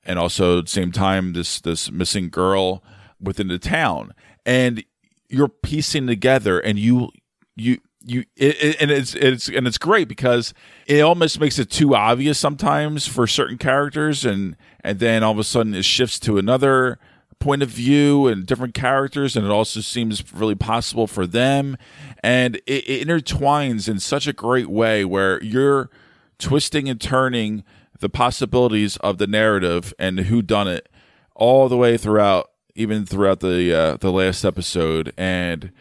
and 0.05 0.19
also 0.19 0.59
at 0.59 0.67
the 0.67 0.71
same 0.71 0.93
time 0.93 1.33
this 1.33 1.61
this 1.61 1.91
missing 1.91 2.31
girl 2.31 2.83
within 3.21 3.49
the 3.49 3.59
town. 3.59 4.13
And 4.47 4.85
you're 5.29 5.49
piecing 5.49 6.07
together 6.07 6.59
and 6.59 6.79
you 6.79 7.11
you 7.57 7.79
you 8.05 8.25
it, 8.37 8.77
and 8.81 8.91
it's 8.91 9.15
it's 9.15 9.49
and 9.49 9.67
it's 9.67 9.79
great 9.79 10.09
because 10.09 10.55
it 10.87 11.01
almost 11.01 11.41
makes 11.41 11.59
it 11.59 11.71
too 11.71 11.95
obvious 11.95 12.39
sometimes 12.39 13.07
for 13.07 13.27
certain 13.27 13.59
characters 13.59 14.25
and 14.25 14.57
and 14.83 14.99
then 14.99 15.23
all 15.23 15.33
of 15.33 15.39
a 15.39 15.45
sudden 15.45 15.75
it 15.75 15.85
shifts 15.85 16.19
to 16.21 16.39
another 16.39 16.99
point 17.39 17.63
of 17.63 17.69
view 17.69 18.27
and 18.27 18.47
different 18.47 18.75
characters 18.75 19.37
and 19.37 19.47
it 19.47 19.51
also 19.51 19.81
seems 19.81 20.33
really 20.33 20.55
possible 20.55 21.07
for 21.07 21.27
them. 21.27 21.77
And 22.23 22.57
it, 22.67 22.89
it 22.89 23.09
intertwines 23.09 23.89
in 23.89 24.01
such 24.01 24.27
a 24.27 24.33
great 24.33 24.69
way 24.69 25.05
where 25.05 25.43
you're 25.43 25.91
twisting 26.39 26.89
and 26.89 27.01
turning 27.01 27.65
the 28.01 28.09
possibilities 28.09 28.97
of 28.99 29.19
the 29.19 29.27
narrative 29.27 29.93
and 29.99 30.21
who 30.21 30.43
done 30.43 30.69
it 30.69 30.89
all 31.35 31.69
the 31.69 31.77
way 31.77 31.97
throughout 31.97 32.51
even 32.75 33.05
throughout 33.05 33.41
the 33.41 33.75
uh, 33.75 33.97
the 33.97 34.13
last 34.13 34.45
episode. 34.45 35.13
And 35.17 35.73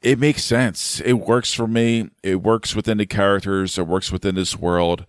it 0.00 0.18
makes 0.18 0.44
sense. 0.44 1.00
It 1.00 1.14
works 1.14 1.52
for 1.52 1.66
me. 1.66 2.10
It 2.22 2.36
works 2.36 2.74
within 2.74 2.98
the 2.98 3.06
characters. 3.06 3.78
It 3.78 3.86
works 3.86 4.10
within 4.10 4.34
this 4.34 4.56
world. 4.56 5.04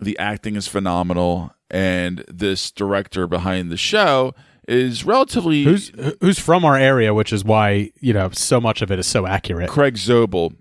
The 0.00 0.18
acting 0.18 0.56
is 0.56 0.68
phenomenal. 0.68 1.54
And 1.70 2.24
this 2.28 2.70
director 2.70 3.26
behind 3.26 3.70
the 3.70 3.78
show 3.78 4.34
is 4.68 5.04
relatively 5.04 5.64
Who's 5.64 5.90
who's 6.20 6.38
from 6.38 6.64
our 6.64 6.76
area, 6.76 7.14
which 7.14 7.32
is 7.32 7.44
why 7.44 7.90
you 8.00 8.12
know 8.12 8.30
so 8.32 8.60
much 8.60 8.82
of 8.82 8.90
it 8.90 8.98
is 8.98 9.06
so 9.06 9.26
accurate. 9.26 9.70
Craig 9.70 9.94
Zobel 9.94 10.54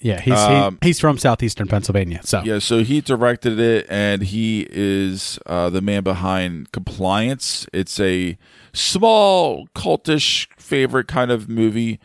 Yeah, 0.00 0.20
he's 0.20 0.38
Um, 0.38 0.78
he, 0.80 0.88
he's 0.88 1.00
from 1.00 1.18
southeastern 1.18 1.68
Pennsylvania. 1.68 2.20
So 2.22 2.42
Yeah, 2.42 2.58
so 2.58 2.82
he 2.82 3.00
directed 3.00 3.58
it, 3.58 3.86
and 3.88 4.22
he 4.22 4.66
is 4.70 5.38
uh, 5.46 5.70
the 5.70 5.80
man 5.80 6.02
behind 6.02 6.72
Compliance. 6.72 7.66
It's 7.72 8.00
a 8.00 8.38
small 8.72 9.68
cultish 9.74 10.48
favorite 10.58 11.08
kind 11.08 11.30
of 11.30 11.48
movie 11.48 12.00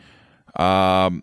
um, 0.56 1.22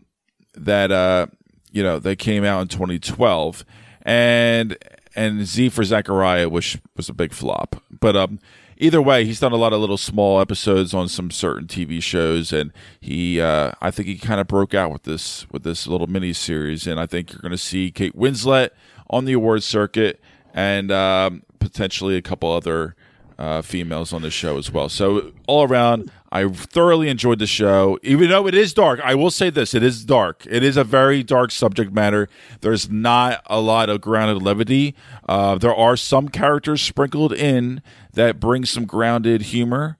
that 0.54 0.92
uh, 0.92 1.28
you 1.72 1.84
know 1.84 2.00
that 2.00 2.18
came 2.18 2.44
out 2.44 2.62
in 2.62 2.68
2012, 2.68 3.64
and 4.02 4.78
and 5.16 5.46
Z 5.46 5.70
for 5.70 5.84
Zachariah, 5.84 6.50
which 6.50 6.80
was 6.96 7.10
a 7.10 7.14
big 7.14 7.34
flop. 7.34 7.82
But 7.92 8.16
um, 8.16 8.40
either 8.80 9.02
way, 9.02 9.26
he's 9.26 9.40
done 9.40 9.52
a 9.52 9.58
lot 9.58 9.74
of 9.74 9.80
little 9.80 9.98
small 9.98 10.40
episodes 10.42 10.94
on 10.94 11.08
some 11.08 11.30
certain 11.30 11.68
TV 11.68 12.02
shows, 12.02 12.52
and 12.52 12.72
he 13.00 13.40
uh, 13.40 13.74
I 13.82 13.92
think 13.92 14.08
he 14.08 14.18
kind 14.18 14.40
of 14.40 14.48
broke 14.48 14.74
out 14.74 14.92
with 14.92 15.04
this 15.04 15.50
with 15.52 15.64
this 15.64 15.86
little 15.86 16.08
mini 16.08 16.34
series, 16.34 16.88
and 16.88 17.00
I 17.00 17.06
think 17.06 17.32
you're 17.32 17.42
going 17.42 17.52
to 17.52 17.58
see 17.58 17.92
Kate 17.92 18.18
Winslet 18.18 18.70
on 19.10 19.26
the 19.26 19.34
awards 19.34 19.66
circuit, 19.66 20.20
and 20.54 20.92
um, 20.92 21.44
potentially 21.60 22.16
a 22.16 22.22
couple 22.22 22.52
other 22.52 22.96
uh, 23.38 23.62
females 23.62 24.12
on 24.12 24.22
the 24.22 24.32
show 24.32 24.58
as 24.58 24.72
well. 24.72 24.90
So 24.90 25.32
all 25.48 25.64
around, 25.64 26.12
I 26.32 26.48
thoroughly 26.48 27.10
enjoyed 27.10 27.40
the 27.40 27.48
show, 27.48 27.98
even 28.04 28.30
though 28.30 28.48
it 28.48 28.54
is 28.54 28.74
dark. 28.74 29.00
I 29.04 29.16
will 29.16 29.32
say 29.32 29.50
this: 29.50 29.74
it 29.74 29.82
is 29.84 30.06
dark. 30.06 30.46
It 30.50 30.64
is 30.64 30.78
a 30.78 30.84
very 30.84 31.24
dark 31.24 31.52
subject 31.52 31.92
matter. 31.92 32.30
There's 32.62 32.90
not 32.90 33.42
a 33.48 33.60
lot 33.60 33.90
of 33.90 34.02
grounded 34.02 34.44
levity. 34.44 34.96
Uh, 35.28 35.58
there 35.58 35.74
are 35.74 35.98
some 35.98 36.30
characters 36.30 36.82
sprinkled 36.82 37.34
in 37.34 37.82
that 38.14 38.40
bring 38.40 38.66
some 38.66 38.86
grounded 38.86 39.44
humor, 39.44 39.98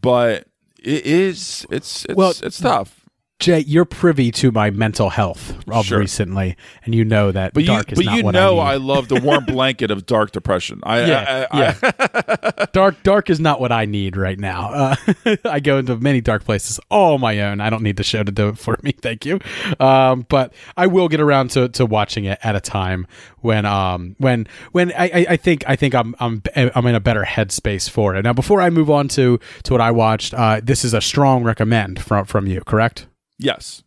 but 0.00 0.48
it 0.78 1.06
is 1.06 1.66
it's 1.70 2.04
it's 2.06 2.16
Well, 2.16 2.34
it's 2.42 2.58
tough. 2.58 2.99
Jay, 3.40 3.60
you're 3.60 3.84
privy 3.84 4.30
to 4.32 4.52
my 4.52 4.70
mental 4.70 5.10
health 5.10 5.54
of 5.68 5.86
Sure. 5.86 5.98
recently, 5.98 6.56
and 6.84 6.94
you 6.94 7.04
know 7.04 7.32
that 7.32 7.54
But 7.54 7.62
you, 7.62 7.68
dark 7.68 7.90
is 7.90 7.98
but 7.98 8.04
not 8.04 8.16
you 8.18 8.24
what 8.24 8.32
know, 8.32 8.58
I, 8.58 8.74
I, 8.74 8.76
love 8.76 9.08
the 9.08 9.20
warm 9.20 9.44
blanket 9.46 9.90
of 9.90 10.06
dark 10.06 10.32
depression. 10.32 10.80
I, 10.82 11.04
yeah, 11.04 11.46
I, 11.50 11.58
I, 11.58 11.60
yeah. 11.60 12.66
dark, 12.72 13.02
dark 13.02 13.30
is 13.30 13.40
not 13.40 13.60
what 13.60 13.72
I 13.72 13.86
need 13.86 14.16
right 14.16 14.38
now. 14.38 14.70
Uh, 14.70 14.96
I 15.44 15.60
go 15.60 15.78
into 15.78 15.96
many 15.96 16.20
dark 16.20 16.44
places 16.44 16.78
all 16.90 17.18
my 17.18 17.40
own. 17.40 17.60
I 17.60 17.70
don't 17.70 17.82
need 17.82 17.96
the 17.96 18.04
show 18.04 18.22
to 18.22 18.30
do 18.30 18.48
it 18.50 18.58
for 18.58 18.78
me. 18.82 18.92
Thank 18.92 19.24
you. 19.24 19.40
Um, 19.80 20.26
but 20.28 20.52
I 20.76 20.86
will 20.86 21.08
get 21.08 21.20
around 21.20 21.50
to, 21.52 21.68
to 21.70 21.86
watching 21.86 22.26
it 22.26 22.38
at 22.42 22.54
a 22.54 22.60
time 22.60 23.06
when 23.38 23.64
um 23.64 24.16
when 24.18 24.46
when 24.72 24.92
I, 24.92 25.04
I, 25.04 25.26
I 25.30 25.36
think 25.36 25.64
I 25.66 25.76
think 25.76 25.94
I'm 25.94 26.14
I'm 26.20 26.42
I'm 26.54 26.86
in 26.86 26.94
a 26.94 27.00
better 27.00 27.22
headspace 27.22 27.88
for 27.88 28.14
it. 28.14 28.22
Now, 28.22 28.34
before 28.34 28.60
I 28.60 28.68
move 28.70 28.90
on 28.90 29.08
to 29.08 29.40
to 29.64 29.72
what 29.72 29.80
I 29.80 29.90
watched, 29.90 30.34
uh, 30.34 30.60
this 30.62 30.84
is 30.84 30.92
a 30.92 31.00
strong 31.00 31.42
recommend 31.42 32.00
from 32.02 32.26
from 32.26 32.46
you. 32.46 32.60
Correct? 32.60 33.06
Yes. 33.40 33.82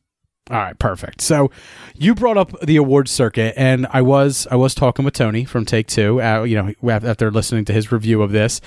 All 0.52 0.58
right, 0.58 0.78
perfect. 0.78 1.22
So 1.22 1.52
you 1.96 2.14
brought 2.14 2.36
up 2.36 2.60
the 2.60 2.76
awards 2.76 3.12
circuit, 3.12 3.54
and 3.56 3.88
I 3.92 4.02
was 4.02 4.46
I 4.52 4.58
was 4.58 4.76
talking 4.76 5.06
with 5.06 5.14
Tony 5.14 5.46
from 5.46 5.64
Take 5.64 5.88
Two. 5.88 6.22
Uh, 6.22 6.44
you 6.44 6.62
know, 6.62 7.00
after 7.00 7.32
listening 7.32 7.64
to 7.66 7.74
his 7.74 7.94
review 7.94 8.22
of 8.22 8.34
this, 8.34 8.60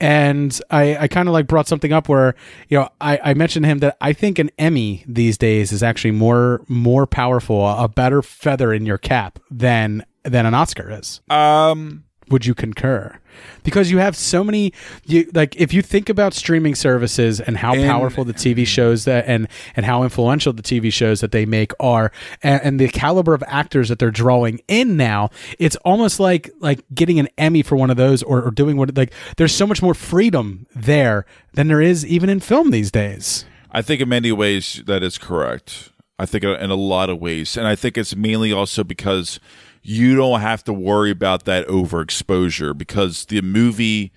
and 0.00 0.58
I, 0.70 0.96
I 0.96 1.08
kind 1.08 1.28
of 1.28 1.32
like 1.32 1.48
brought 1.48 1.66
something 1.66 1.92
up 1.92 2.08
where 2.08 2.36
you 2.68 2.78
know 2.78 2.88
I, 3.00 3.18
I 3.24 3.34
mentioned 3.34 3.64
to 3.64 3.68
him 3.68 3.78
that 3.78 3.96
I 4.00 4.12
think 4.12 4.38
an 4.38 4.52
Emmy 4.60 5.04
these 5.08 5.36
days 5.36 5.72
is 5.72 5.82
actually 5.82 6.12
more 6.12 6.64
more 6.68 7.04
powerful, 7.04 7.66
a 7.68 7.88
better 7.88 8.22
feather 8.22 8.72
in 8.72 8.86
your 8.86 8.98
cap 8.98 9.40
than 9.50 10.06
than 10.22 10.46
an 10.46 10.54
Oscar 10.54 10.88
is. 10.92 11.20
Um, 11.30 12.04
Would 12.30 12.46
you 12.46 12.54
concur? 12.54 13.18
Because 13.64 13.90
you 13.90 13.98
have 13.98 14.16
so 14.16 14.44
many, 14.44 14.72
you 15.04 15.28
like 15.34 15.56
if 15.56 15.74
you 15.74 15.82
think 15.82 16.08
about 16.08 16.34
streaming 16.34 16.74
services 16.74 17.40
and 17.40 17.56
how 17.56 17.74
And- 17.74 17.84
powerful 17.90 18.24
the 18.24 18.32
TV 18.32 18.66
shows 18.66 19.04
that 19.04 19.24
and 19.26 19.48
and 19.76 19.84
how 19.84 20.02
influential 20.04 20.52
the 20.52 20.62
TV 20.62 20.92
shows 20.92 21.20
that 21.20 21.32
they 21.32 21.44
make 21.44 21.72
are, 21.80 22.12
and, 22.42 22.62
and 22.62 22.80
the 22.80 22.88
caliber 22.88 23.34
of 23.34 23.42
actors 23.46 23.88
that 23.88 23.98
they're 23.98 24.10
drawing 24.10 24.60
in 24.68 24.96
now, 24.96 25.30
it's 25.58 25.76
almost 25.84 26.20
like 26.20 26.50
like 26.60 26.84
getting 26.94 27.18
an 27.18 27.28
Emmy 27.36 27.62
for 27.62 27.76
one 27.76 27.90
of 27.90 27.96
those 27.96 28.22
or, 28.22 28.42
or 28.42 28.50
doing 28.50 28.76
what 28.76 28.96
like 28.96 29.12
there's 29.36 29.54
so 29.54 29.66
much 29.66 29.82
more 29.82 29.94
freedom 29.94 30.66
there 30.74 31.26
than 31.54 31.68
there 31.68 31.80
is 31.80 32.06
even 32.06 32.28
in 32.30 32.40
film 32.40 32.70
these 32.70 32.90
days. 32.90 33.44
I 33.70 33.82
think 33.82 34.00
in 34.00 34.08
many 34.08 34.30
ways 34.30 34.82
that 34.86 35.02
is 35.02 35.18
correct. 35.18 35.90
I 36.16 36.26
think 36.26 36.44
in 36.44 36.70
a 36.70 36.76
lot 36.76 37.10
of 37.10 37.18
ways, 37.18 37.56
and 37.56 37.66
I 37.66 37.74
think 37.74 37.98
it's 37.98 38.14
mainly 38.14 38.52
also 38.52 38.84
because 38.84 39.40
you 39.84 40.16
don't 40.16 40.40
have 40.40 40.64
to 40.64 40.72
worry 40.72 41.10
about 41.10 41.44
that 41.44 41.66
overexposure 41.68 42.76
because 42.76 43.26
the 43.26 43.40
movie 43.42 44.12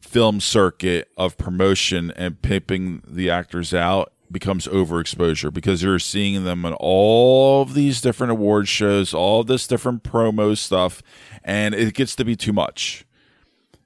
film 0.00 0.38
circuit 0.38 1.10
of 1.16 1.36
promotion 1.38 2.12
and 2.12 2.40
pimping 2.42 3.02
the 3.06 3.30
actors 3.30 3.72
out 3.72 4.12
becomes 4.30 4.68
overexposure 4.68 5.52
because 5.52 5.82
you're 5.82 5.98
seeing 5.98 6.44
them 6.44 6.64
in 6.64 6.74
all 6.74 7.62
of 7.62 7.74
these 7.74 8.00
different 8.00 8.30
award 8.30 8.68
shows, 8.68 9.12
all 9.12 9.42
this 9.42 9.66
different 9.66 10.02
promo 10.02 10.56
stuff, 10.56 11.02
and 11.42 11.74
it 11.74 11.94
gets 11.94 12.14
to 12.14 12.24
be 12.24 12.36
too 12.36 12.52
much 12.52 13.04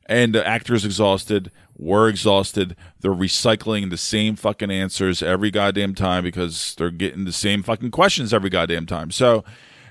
and 0.07 0.35
the 0.35 0.47
actor's 0.47 0.85
exhausted. 0.85 1.51
We're 1.77 2.09
exhausted. 2.09 2.77
They're 3.01 3.11
recycling 3.11 3.91
the 3.91 3.97
same 3.97 4.37
fucking 4.37 4.71
answers 4.71 5.23
every 5.23 5.51
goddamn 5.51 5.95
time 5.95 6.25
because 6.25 6.75
they're 6.77 6.91
getting 6.91 7.25
the 7.25 7.33
same 7.33 7.63
fucking 7.63 7.91
questions 7.91 8.33
every 8.33 8.49
goddamn 8.49 8.87
time. 8.87 9.11
So, 9.11 9.45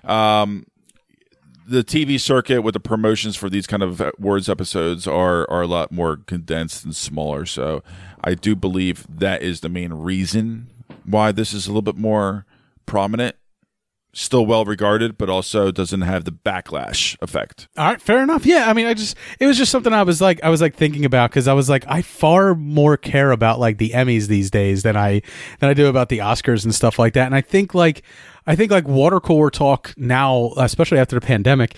um, 0.03 0.65
the 1.67 1.83
TV 1.83 2.19
circuit 2.19 2.61
with 2.61 2.73
the 2.73 2.79
promotions 2.79 3.35
for 3.35 3.49
these 3.49 3.65
kind 3.65 3.81
of 3.81 4.01
words 4.19 4.47
episodes 4.49 5.07
are 5.07 5.49
are 5.49 5.63
a 5.63 5.67
lot 5.67 5.91
more 5.91 6.17
condensed 6.17 6.83
and 6.85 6.95
smaller. 6.95 7.45
So, 7.45 7.83
I 8.23 8.35
do 8.35 8.55
believe 8.55 9.05
that 9.09 9.41
is 9.41 9.61
the 9.61 9.69
main 9.69 9.93
reason 9.93 10.67
why 11.03 11.31
this 11.31 11.53
is 11.53 11.65
a 11.65 11.69
little 11.69 11.81
bit 11.81 11.97
more 11.97 12.45
prominent. 12.85 13.35
Still 14.17 14.45
well 14.45 14.63
regarded, 14.63 15.17
but 15.17 15.29
also 15.29 15.71
doesn't 15.71 15.99
have 15.99 16.23
the 16.23 16.31
backlash 16.31 17.21
effect. 17.21 17.67
All 17.75 17.85
right, 17.85 18.01
fair 18.01 18.23
enough. 18.23 18.45
Yeah, 18.45 18.69
I 18.69 18.71
mean, 18.71 18.85
I 18.85 18.93
just 18.93 19.17
it 19.41 19.45
was 19.45 19.57
just 19.57 19.73
something 19.73 19.91
I 19.91 20.03
was 20.03 20.21
like 20.21 20.41
I 20.41 20.47
was 20.47 20.61
like 20.61 20.73
thinking 20.73 21.03
about 21.03 21.31
because 21.31 21.49
I 21.49 21.53
was 21.53 21.69
like 21.69 21.83
I 21.89 22.01
far 22.01 22.55
more 22.55 22.95
care 22.95 23.31
about 23.31 23.59
like 23.59 23.77
the 23.77 23.89
Emmys 23.89 24.27
these 24.27 24.49
days 24.49 24.83
than 24.83 24.95
I 24.95 25.21
than 25.59 25.69
I 25.69 25.73
do 25.73 25.87
about 25.87 26.07
the 26.07 26.19
Oscars 26.19 26.63
and 26.63 26.73
stuff 26.73 26.97
like 26.97 27.11
that. 27.15 27.25
And 27.25 27.35
I 27.35 27.41
think 27.41 27.73
like 27.73 28.03
I 28.47 28.55
think 28.55 28.71
like 28.71 28.87
water 28.87 29.19
cooler 29.19 29.49
talk 29.49 29.93
now, 29.97 30.53
especially 30.55 30.97
after 30.97 31.19
the 31.19 31.25
pandemic, 31.25 31.75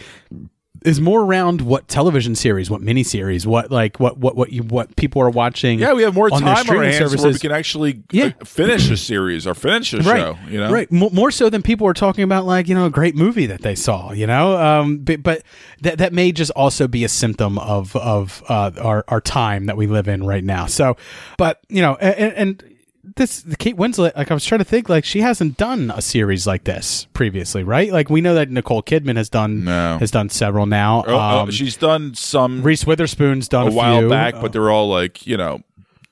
is 0.87 1.01
more 1.01 1.21
around 1.21 1.61
what 1.61 1.87
television 1.89 2.33
series, 2.33 2.69
what 2.69 2.81
miniseries, 2.81 3.45
what 3.45 3.69
like 3.69 3.99
what 3.99 4.17
what 4.17 4.35
what 4.37 4.53
you 4.53 4.63
what 4.63 4.95
people 4.95 5.21
are 5.21 5.29
watching. 5.29 5.79
Yeah, 5.79 5.93
we 5.93 6.03
have 6.03 6.15
more 6.15 6.33
on 6.33 6.39
time 6.39 6.43
on 6.43 6.49
our 6.49 6.63
streaming 6.63 6.91
hands 6.93 7.15
where 7.15 7.31
we 7.33 7.39
can 7.39 7.51
actually 7.51 8.03
Yeah. 8.11 8.31
uh, 8.39 8.45
finish 8.45 8.89
a 8.89 8.95
series 8.95 9.45
or 9.45 9.53
finish 9.53 9.93
a 9.93 9.97
right, 9.97 10.17
show. 10.17 10.37
You 10.49 10.59
know, 10.61 10.71
right? 10.71 10.89
Mo- 10.91 11.09
more 11.11 11.29
so 11.29 11.49
than 11.49 11.61
people 11.61 11.85
are 11.87 11.93
talking 11.93 12.23
about, 12.23 12.45
like 12.45 12.69
you 12.69 12.75
know, 12.75 12.85
a 12.85 12.89
great 12.89 13.15
movie 13.15 13.47
that 13.47 13.61
they 13.61 13.75
saw. 13.75 14.13
You 14.13 14.27
know, 14.27 14.57
um, 14.57 14.99
but, 14.99 15.21
but 15.21 15.43
that 15.81 15.97
that 15.97 16.13
may 16.13 16.31
just 16.31 16.51
also 16.51 16.87
be 16.87 17.03
a 17.03 17.09
symptom 17.09 17.59
of 17.59 17.93
of 17.95 18.41
uh, 18.47 18.71
our 18.79 19.03
our 19.09 19.19
time 19.21 19.65
that 19.65 19.75
we 19.75 19.87
live 19.87 20.07
in 20.07 20.25
right 20.25 20.43
now. 20.43 20.67
So, 20.67 20.95
but 21.37 21.59
you 21.67 21.81
know, 21.81 21.95
and, 21.95 22.33
and 22.63 22.76
this 23.17 23.41
the 23.41 23.55
Kate 23.57 23.75
Winslet, 23.75 24.15
like 24.15 24.31
I 24.31 24.33
was 24.33 24.45
trying 24.45 24.59
to 24.59 24.65
think, 24.65 24.87
like 24.89 25.03
she 25.05 25.21
hasn't 25.21 25.57
done 25.57 25.91
a 25.95 26.01
series 26.01 26.47
like 26.47 26.63
this 26.63 27.05
previously, 27.13 27.63
right? 27.63 27.91
Like 27.91 28.09
we 28.09 28.21
know 28.21 28.33
that 28.35 28.49
Nicole 28.49 28.81
Kidman 28.83 29.17
has 29.17 29.29
done 29.29 29.63
No. 29.65 29.97
has 29.99 30.11
done 30.11 30.29
several 30.29 30.65
now. 30.65 31.03
Oh, 31.07 31.13
oh, 31.15 31.19
Um, 31.41 31.51
she's 31.51 31.75
done 31.77 32.15
some 32.15 32.63
Reese 32.63 32.85
Witherspoon's 32.85 33.47
done 33.47 33.67
a 33.67 33.71
a, 33.71 33.73
while 33.73 33.99
few. 33.99 34.09
back, 34.09 34.35
but 34.39 34.53
they're 34.53 34.69
all 34.71 34.89
like 34.89 35.27
you 35.27 35.35
know 35.37 35.59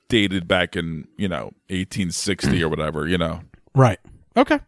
dated 0.10 0.48
back 0.48 0.76
in 0.76 1.08
you 1.18 1.28
know 1.28 1.52
1860 1.70 2.62
or 2.64 2.70
whatever. 2.70 3.08
You 3.08 3.18
know, 3.18 3.42
Right. 3.74 4.00
Okay. 4.38 4.60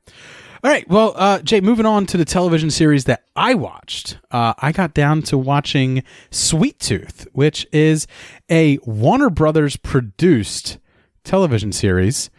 All 0.64 0.72
right. 0.72 0.90
Well, 0.90 1.14
uh, 1.16 1.40
Jay, 1.44 1.62
moving 1.62 1.86
on 1.86 2.06
to 2.08 2.18
the 2.18 2.26
television 2.26 2.72
series 2.72 3.04
that 3.06 3.24
I 3.36 3.54
watched, 3.54 4.18
uh, 4.32 4.54
I 4.58 4.72
got 4.72 4.94
down 4.94 5.22
to 5.24 5.38
watching 5.38 6.02
Sweet 6.32 6.80
Tooth, 6.80 7.28
which 7.32 7.68
is 7.72 8.08
a 8.50 8.80
Warner 8.84 9.30
Brothers 9.30 9.78
produced 9.78 10.80
television 11.28 11.72
series 11.72 12.30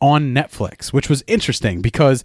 on 0.00 0.32
Netflix, 0.32 0.92
which 0.92 1.08
was 1.08 1.22
interesting 1.26 1.82
because 1.82 2.24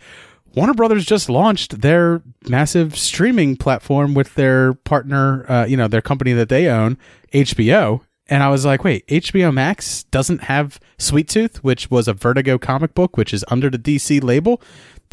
Warner 0.55 0.73
Brothers 0.73 1.05
just 1.05 1.29
launched 1.29 1.81
their 1.81 2.21
massive 2.47 2.97
streaming 2.97 3.57
platform 3.57 4.13
with 4.13 4.35
their 4.35 4.73
partner, 4.73 5.49
uh, 5.49 5.65
you 5.65 5.75
know, 5.75 5.87
their 5.87 6.01
company 6.01 6.33
that 6.33 6.49
they 6.49 6.67
own, 6.67 6.97
HBO. 7.33 8.01
And 8.27 8.41
I 8.41 8.49
was 8.49 8.63
like, 8.63 8.83
wait, 8.83 9.05
HBO 9.07 9.53
Max 9.53 10.03
doesn't 10.05 10.43
have 10.43 10.79
Sweet 10.97 11.27
Tooth, 11.27 11.63
which 11.63 11.91
was 11.91 12.07
a 12.07 12.13
Vertigo 12.13 12.57
comic 12.57 12.93
book, 12.93 13.17
which 13.17 13.33
is 13.33 13.43
under 13.49 13.69
the 13.69 13.79
DC 13.79 14.23
label. 14.23 14.61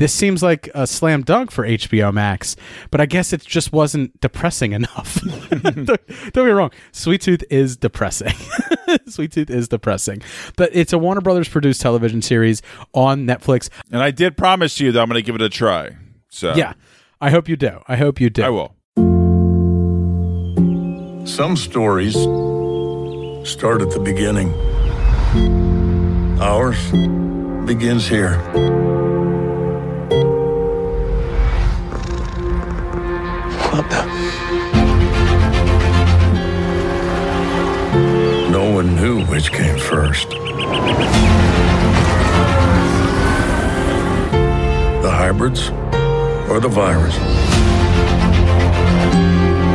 This 0.00 0.14
seems 0.14 0.42
like 0.42 0.70
a 0.74 0.86
slam 0.86 1.20
dunk 1.20 1.50
for 1.50 1.62
HBO 1.62 2.10
Max, 2.10 2.56
but 2.90 3.02
I 3.02 3.04
guess 3.06 3.34
it 3.34 3.42
just 3.42 3.70
wasn't 3.70 4.18
depressing 4.22 4.72
enough. 4.72 5.20
don't, 5.50 5.74
don't 5.74 5.86
get 6.32 6.36
me 6.36 6.50
wrong, 6.52 6.70
Sweet 6.90 7.20
Tooth 7.20 7.44
is 7.50 7.76
depressing. 7.76 8.32
Sweet 9.06 9.30
Tooth 9.32 9.50
is 9.50 9.68
depressing, 9.68 10.22
but 10.56 10.70
it's 10.72 10.94
a 10.94 10.98
Warner 10.98 11.20
Brothers 11.20 11.50
produced 11.50 11.82
television 11.82 12.22
series 12.22 12.62
on 12.94 13.26
Netflix. 13.26 13.68
and 13.92 14.02
I 14.02 14.10
did 14.10 14.38
promise 14.38 14.80
you 14.80 14.90
that 14.90 14.98
I'm 14.98 15.06
going 15.06 15.22
to 15.22 15.22
give 15.22 15.34
it 15.34 15.42
a 15.42 15.50
try. 15.50 15.98
So 16.30 16.54
Yeah, 16.54 16.72
I 17.20 17.28
hope 17.28 17.46
you 17.46 17.56
do. 17.56 17.82
I 17.86 17.96
hope 17.96 18.22
you 18.22 18.30
do. 18.30 18.42
I 18.42 18.48
will. 18.48 18.74
Some 21.26 21.56
stories 21.58 22.14
start 23.46 23.82
at 23.82 23.90
the 23.90 24.00
beginning. 24.02 24.54
Ours 26.40 26.90
begins 27.66 28.08
here. 28.08 28.99
No 38.50 38.68
one 38.74 38.96
knew 38.96 39.24
which 39.26 39.52
came 39.52 39.78
first. 39.78 40.30
The 45.00 45.10
hybrids 45.12 45.70
or 46.50 46.58
the 46.58 46.68
virus? 46.68 47.16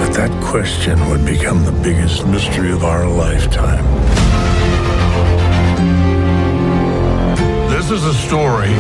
But 0.02 0.14
that 0.14 0.44
question 0.44 1.00
would 1.10 1.26
become 1.26 1.64
the 1.64 1.72
biggest 1.72 2.28
mystery 2.28 2.74
of 2.74 2.84
our 2.84 3.08
lifetime. 3.08 3.86
This 7.70 7.92
is 7.92 8.04
a 8.04 8.14
story 8.14 8.74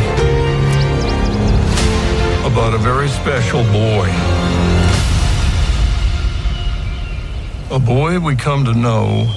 about 2.45 2.73
a 2.73 2.77
very 2.77 3.07
special 3.07 3.63
boy. 3.71 4.44
A 7.75 7.79
boy 7.79 8.21
we 8.21 8.37
come 8.37 8.63
to 8.63 8.73
know 8.73 9.29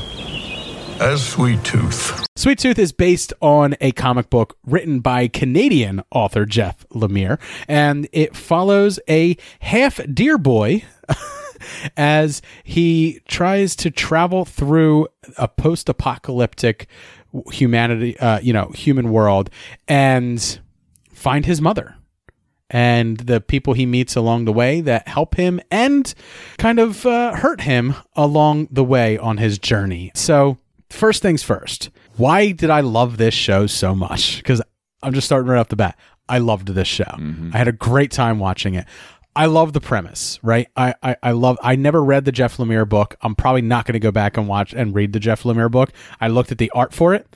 as 1.01 1.27
Sweet 1.27 1.65
Tooth. 1.65 2.25
Sweet 2.37 2.61
Tooth 2.61 2.79
is 2.79 2.93
based 2.93 3.33
on 3.43 3.75
a 3.81 3.91
comic 3.91 4.31
book 4.31 4.57
written 4.65 5.01
by 5.01 5.27
Canadian 5.27 6.05
author 6.13 6.47
Jeff 6.47 6.89
Lemire, 6.91 7.41
and 7.67 8.09
it 8.13 8.37
follows 8.37 9.01
a 9.09 9.37
half 9.59 9.99
deer 10.15 10.39
boy 10.39 10.85
as 11.97 12.41
he 12.63 13.21
tries 13.27 13.75
to 13.75 13.91
travel 13.91 14.45
through 14.45 15.09
a 15.37 15.49
post-apocalyptic 15.49 16.87
humanity, 17.51 18.17
uh, 18.21 18.39
you 18.39 18.53
know, 18.53 18.69
human 18.69 19.11
world, 19.11 19.51
and 19.89 20.61
find 21.13 21.45
his 21.45 21.61
mother 21.61 21.98
and 22.71 23.17
the 23.19 23.41
people 23.41 23.73
he 23.73 23.87
meets 23.87 24.17
along 24.17 24.45
the 24.45 24.53
way 24.53 24.81
that 24.81 25.09
help 25.09 25.37
him 25.37 25.61
and 25.71 26.15
kind 26.59 26.79
of 26.79 27.07
uh, 27.07 27.35
hurt 27.35 27.63
him 27.63 27.95
along 28.15 28.69
the 28.71 28.85
way 28.85 29.17
on 29.19 29.39
his 29.39 29.59
journey. 29.59 30.11
So, 30.15 30.59
first 30.91 31.23
things 31.23 31.43
first, 31.43 31.91
why 32.17 32.53
did 32.53 32.71
I 32.71 32.81
love 32.81 33.17
this 33.17 33.35
show 33.35 33.67
so 33.67 33.95
much? 33.95 34.39
Because 34.39 34.61
I'm 35.03 35.15
just 35.15 35.27
starting 35.27 35.49
right 35.49 35.59
off 35.59 35.69
the 35.69 35.77
bat. 35.77 35.99
I 36.29 36.39
loved 36.39 36.69
this 36.69 36.89
show. 36.89 37.11
I 37.55 37.59
had 37.59 37.69
a 37.69 37.73
great 37.73 38.11
time 38.11 38.39
watching 38.39 38.75
it. 38.75 38.87
I 39.35 39.47
love 39.47 39.73
the 39.73 39.81
premise, 39.81 40.39
right? 40.43 40.69
I, 40.77 40.95
I, 41.03 41.17
I 41.23 41.31
love. 41.31 41.59
I 41.63 41.77
never 41.77 42.03
read 42.03 42.25
the 42.25 42.33
Jeff 42.33 42.57
Lemire 42.57 42.89
book. 42.89 43.15
I'm 43.23 43.37
probably 43.37 43.63
not 43.63 43.87
going 43.87 43.93
to 43.95 44.01
go 44.01 44.11
back 44.11 44.37
and 44.37 44.49
watch 44.49 44.75
and 44.75 44.95
read 44.95 45.13
the 45.13 45.21
Jeff 45.21 45.45
Lemire 45.45 45.71
book. 45.71 45.91
I 46.21 46.27
looked 46.29 46.51
at 46.51 46.59
the 46.59 46.71
art 46.75 46.93
for 46.93 47.15
it. 47.15 47.27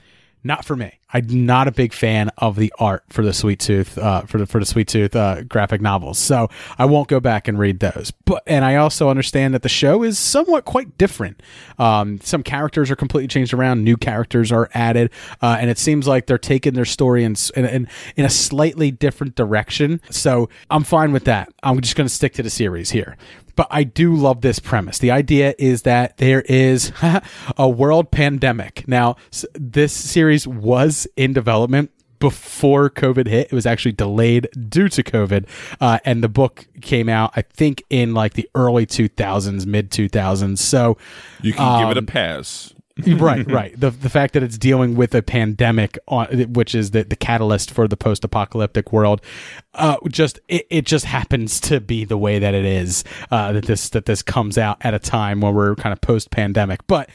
Not 0.44 0.64
for 0.64 0.74
me. 0.74 0.98
I'm 1.14 1.46
not 1.46 1.68
a 1.68 1.72
big 1.72 1.92
fan 1.92 2.30
of 2.38 2.56
the 2.56 2.72
art 2.78 3.04
for 3.10 3.22
the 3.22 3.32
Sweet 3.32 3.60
Tooth 3.60 3.98
uh, 3.98 4.22
for 4.22 4.38
the 4.38 4.46
for 4.46 4.58
the 4.58 4.66
Sweet 4.66 4.88
Tooth 4.88 5.14
uh, 5.14 5.42
graphic 5.42 5.80
novels, 5.80 6.18
so 6.18 6.48
I 6.78 6.86
won't 6.86 7.08
go 7.08 7.20
back 7.20 7.48
and 7.48 7.58
read 7.58 7.80
those. 7.80 8.12
But 8.24 8.42
and 8.46 8.64
I 8.64 8.76
also 8.76 9.08
understand 9.08 9.54
that 9.54 9.62
the 9.62 9.68
show 9.68 10.02
is 10.02 10.18
somewhat 10.18 10.64
quite 10.64 10.96
different. 10.98 11.42
Um, 11.78 12.18
some 12.22 12.42
characters 12.42 12.90
are 12.90 12.96
completely 12.96 13.28
changed 13.28 13.52
around, 13.52 13.84
new 13.84 13.96
characters 13.96 14.50
are 14.50 14.70
added, 14.74 15.10
uh, 15.42 15.58
and 15.60 15.68
it 15.68 15.78
seems 15.78 16.08
like 16.08 16.26
they're 16.26 16.38
taking 16.38 16.74
their 16.74 16.86
story 16.86 17.24
in, 17.24 17.36
in 17.54 17.66
in 17.66 17.88
in 18.16 18.24
a 18.24 18.30
slightly 18.30 18.90
different 18.90 19.34
direction. 19.34 20.00
So 20.10 20.48
I'm 20.70 20.82
fine 20.82 21.12
with 21.12 21.24
that. 21.24 21.52
I'm 21.62 21.80
just 21.80 21.94
going 21.94 22.08
to 22.08 22.14
stick 22.14 22.32
to 22.34 22.42
the 22.42 22.50
series 22.50 22.90
here 22.90 23.16
but 23.56 23.66
I 23.70 23.84
do 23.84 24.14
love 24.14 24.40
this 24.40 24.58
premise. 24.58 24.98
The 24.98 25.10
idea 25.10 25.54
is 25.58 25.82
that 25.82 26.16
there 26.18 26.42
is 26.42 26.92
a 27.56 27.68
world 27.68 28.10
pandemic. 28.10 28.86
Now, 28.86 29.16
this 29.54 29.92
series 29.92 30.46
was 30.46 31.06
in 31.16 31.32
development 31.32 31.90
before 32.22 32.88
COVID 32.88 33.26
hit. 33.26 33.48
It 33.48 33.52
was 33.52 33.66
actually 33.66 33.92
delayed 33.92 34.48
due 34.68 34.88
to 34.90 35.02
COVID. 35.02 35.46
Uh, 35.80 35.98
and 36.04 36.22
the 36.22 36.28
book 36.28 36.68
came 36.80 37.08
out, 37.08 37.32
I 37.34 37.42
think, 37.42 37.82
in 37.90 38.14
like 38.14 38.34
the 38.34 38.48
early 38.54 38.86
2000s, 38.86 39.66
mid 39.66 39.90
2000s. 39.90 40.58
So 40.58 40.96
You 41.40 41.52
can 41.52 41.82
give 41.82 41.90
it 41.90 41.96
a 41.96 41.98
um, 41.98 42.06
pass. 42.06 42.74
right, 43.06 43.50
right. 43.50 43.78
The 43.78 43.90
the 43.90 44.10
fact 44.10 44.34
that 44.34 44.42
it's 44.42 44.58
dealing 44.58 44.96
with 44.96 45.14
a 45.14 45.22
pandemic, 45.22 45.98
on, 46.08 46.26
which 46.52 46.74
is 46.74 46.90
the, 46.90 47.04
the 47.04 47.16
catalyst 47.16 47.70
for 47.70 47.88
the 47.88 47.96
post 47.96 48.22
apocalyptic 48.22 48.92
world, 48.92 49.22
uh, 49.74 49.96
just 50.08 50.40
it, 50.48 50.66
it 50.68 50.86
just 50.86 51.06
happens 51.06 51.58
to 51.60 51.80
be 51.80 52.04
the 52.04 52.18
way 52.18 52.38
that 52.38 52.54
it 52.54 52.64
is. 52.64 53.02
Uh, 53.30 53.52
that 53.52 53.64
this 53.64 53.88
that 53.90 54.04
this 54.04 54.22
comes 54.22 54.58
out 54.58 54.76
at 54.82 54.92
a 54.92 54.98
time 54.98 55.40
where 55.40 55.52
we're 55.52 55.74
kind 55.74 55.92
of 55.92 56.00
post 56.02 56.30
pandemic, 56.30 56.86
but 56.86 57.08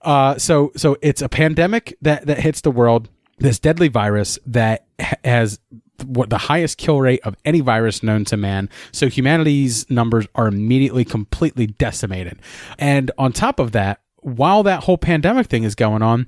uh, 0.00 0.38
so 0.38 0.72
so 0.76 0.96
it's 1.02 1.20
a 1.20 1.28
pandemic 1.28 1.96
that 2.00 2.26
that 2.26 2.38
hits 2.38 2.62
the 2.62 2.70
world. 2.70 3.08
This 3.38 3.58
deadly 3.58 3.88
virus 3.88 4.38
that 4.46 4.86
has 5.24 5.58
what 6.04 6.30
the 6.30 6.38
highest 6.38 6.78
kill 6.78 7.00
rate 7.00 7.20
of 7.24 7.36
any 7.44 7.60
virus 7.60 8.02
known 8.02 8.24
to 8.26 8.36
man. 8.36 8.68
So 8.92 9.08
humanity's 9.08 9.88
numbers 9.90 10.26
are 10.34 10.46
immediately 10.46 11.04
completely 11.04 11.66
decimated. 11.66 12.38
And 12.78 13.10
on 13.18 13.32
top 13.32 13.58
of 13.60 13.72
that, 13.72 14.00
while 14.22 14.62
that 14.62 14.84
whole 14.84 14.98
pandemic 14.98 15.46
thing 15.48 15.64
is 15.64 15.74
going 15.74 16.02
on, 16.02 16.26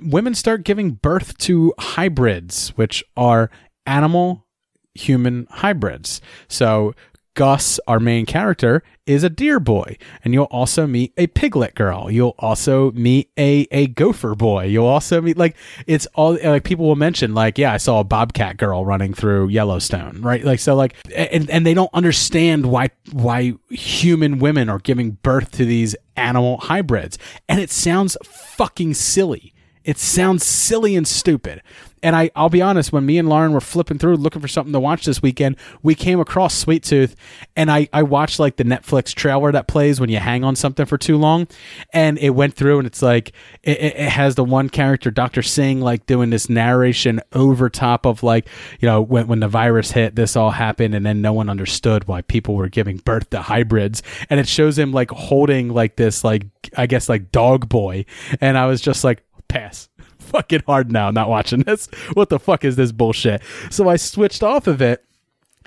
women 0.00 0.34
start 0.34 0.64
giving 0.64 0.92
birth 0.92 1.36
to 1.38 1.74
hybrids, 1.78 2.70
which 2.76 3.02
are 3.16 3.50
animal 3.86 4.46
human 4.94 5.46
hybrids. 5.50 6.20
So 6.48 6.94
Gus, 7.36 7.78
our 7.86 8.00
main 8.00 8.26
character, 8.26 8.82
is 9.06 9.22
a 9.22 9.30
deer 9.30 9.60
boy, 9.60 9.96
and 10.24 10.34
you'll 10.34 10.44
also 10.44 10.86
meet 10.86 11.12
a 11.18 11.28
piglet 11.28 11.74
girl. 11.74 12.10
You'll 12.10 12.34
also 12.38 12.90
meet 12.92 13.30
a 13.38 13.68
a 13.70 13.86
gopher 13.88 14.34
boy. 14.34 14.64
You'll 14.64 14.86
also 14.86 15.20
meet 15.20 15.36
like 15.36 15.54
it's 15.86 16.06
all 16.14 16.38
like 16.42 16.64
people 16.64 16.86
will 16.86 16.96
mention 16.96 17.34
like 17.34 17.58
yeah, 17.58 17.72
I 17.72 17.76
saw 17.76 18.00
a 18.00 18.04
bobcat 18.04 18.56
girl 18.56 18.84
running 18.84 19.14
through 19.14 19.48
Yellowstone, 19.48 20.22
right? 20.22 20.42
Like 20.42 20.58
so 20.58 20.74
like 20.74 20.96
and 21.14 21.48
and 21.50 21.66
they 21.66 21.74
don't 21.74 21.92
understand 21.92 22.66
why 22.66 22.88
why 23.12 23.52
human 23.68 24.38
women 24.38 24.70
are 24.70 24.80
giving 24.80 25.12
birth 25.12 25.52
to 25.52 25.66
these 25.66 25.94
animal 26.16 26.56
hybrids, 26.56 27.18
and 27.48 27.60
it 27.60 27.70
sounds 27.70 28.16
fucking 28.24 28.94
silly. 28.94 29.52
It 29.86 29.98
sounds 29.98 30.44
silly 30.44 30.96
and 30.96 31.06
stupid. 31.06 31.62
And 32.02 32.14
I, 32.14 32.30
I'll 32.36 32.50
be 32.50 32.60
honest, 32.60 32.92
when 32.92 33.06
me 33.06 33.18
and 33.18 33.28
Lauren 33.28 33.52
were 33.52 33.60
flipping 33.60 33.98
through 33.98 34.16
looking 34.16 34.42
for 34.42 34.48
something 34.48 34.72
to 34.72 34.80
watch 34.80 35.04
this 35.04 35.22
weekend, 35.22 35.56
we 35.82 35.94
came 35.94 36.20
across 36.20 36.54
Sweet 36.54 36.82
Tooth, 36.82 37.16
and 37.56 37.70
I, 37.70 37.88
I 37.92 38.02
watched 38.02 38.38
like 38.38 38.56
the 38.56 38.64
Netflix 38.64 39.14
trailer 39.14 39.50
that 39.52 39.66
plays 39.66 39.98
when 39.98 40.10
you 40.10 40.18
hang 40.18 40.44
on 40.44 40.56
something 40.56 40.86
for 40.86 40.98
too 40.98 41.16
long, 41.16 41.48
and 41.92 42.18
it 42.18 42.30
went 42.30 42.54
through, 42.54 42.78
and 42.78 42.86
it's 42.86 43.00
like 43.00 43.32
it, 43.62 43.80
it 43.80 44.08
has 44.08 44.34
the 44.34 44.44
one 44.44 44.68
character, 44.68 45.10
Doctor 45.10 45.42
Singh, 45.42 45.80
like 45.80 46.06
doing 46.06 46.30
this 46.30 46.50
narration 46.50 47.20
over 47.32 47.68
top 47.70 48.06
of 48.06 48.22
like 48.22 48.46
you 48.78 48.86
know 48.86 49.00
when 49.00 49.26
when 49.26 49.40
the 49.40 49.48
virus 49.48 49.90
hit, 49.90 50.14
this 50.14 50.36
all 50.36 50.50
happened, 50.50 50.94
and 50.94 51.04
then 51.04 51.22
no 51.22 51.32
one 51.32 51.48
understood 51.48 52.06
why 52.06 52.22
people 52.22 52.54
were 52.54 52.68
giving 52.68 52.98
birth 52.98 53.30
to 53.30 53.40
hybrids, 53.40 54.02
and 54.30 54.38
it 54.38 54.46
shows 54.46 54.78
him 54.78 54.92
like 54.92 55.10
holding 55.10 55.70
like 55.70 55.96
this 55.96 56.22
like 56.22 56.44
I 56.76 56.86
guess 56.86 57.08
like 57.08 57.32
dog 57.32 57.68
boy, 57.68 58.04
and 58.40 58.58
I 58.58 58.66
was 58.66 58.80
just 58.80 59.02
like 59.02 59.24
pass 59.48 59.88
fucking 60.18 60.62
hard 60.66 60.90
now 60.90 61.10
not 61.10 61.28
watching 61.28 61.60
this 61.60 61.86
what 62.14 62.28
the 62.28 62.38
fuck 62.38 62.64
is 62.64 62.76
this 62.76 62.92
bullshit 62.92 63.40
so 63.70 63.88
i 63.88 63.96
switched 63.96 64.42
off 64.42 64.66
of 64.66 64.80
it 64.82 65.02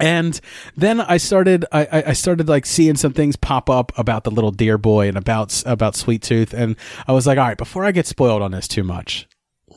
and 0.02 0.40
then 0.78 1.02
I 1.02 1.18
started, 1.18 1.66
I, 1.74 2.04
I- 2.08 2.14
started 2.14 2.48
like 2.48 2.66
seeing 2.66 2.96
some 2.96 3.12
things 3.12 3.36
pop 3.36 3.70
up 3.70 3.92
about 4.00 4.24
the 4.24 4.32
little 4.32 4.52
deer 4.52 4.78
boy 4.78 5.10
and 5.10 5.18
about 5.18 5.62
about 5.66 5.94
Sweet 5.94 6.22
Tooth, 6.22 6.54
and 6.54 6.78
I 7.06 7.12
was 7.12 7.28
like, 7.28 7.38
all 7.38 7.46
right, 7.46 7.58
before 7.58 7.84
I 7.84 7.92
get 7.92 8.08
spoiled 8.08 8.42
on 8.42 8.52
this 8.52 8.66
too 8.66 8.86
much, 8.86 9.28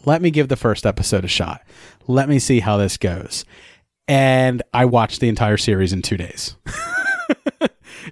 let 0.04 0.22
me 0.22 0.30
give 0.30 0.46
the 0.46 0.54
first 0.54 0.86
episode 0.86 1.24
a 1.24 1.28
shot. 1.28 1.62
Let 2.06 2.28
me 2.28 2.38
see 2.38 2.60
how 2.60 2.76
this 2.76 2.96
goes. 2.98 3.44
And 4.06 4.62
I 4.72 4.84
watched 4.84 5.18
the 5.18 5.28
entire 5.28 5.56
series 5.56 5.92
in 5.92 6.02
two 6.02 6.16
days. 6.16 6.54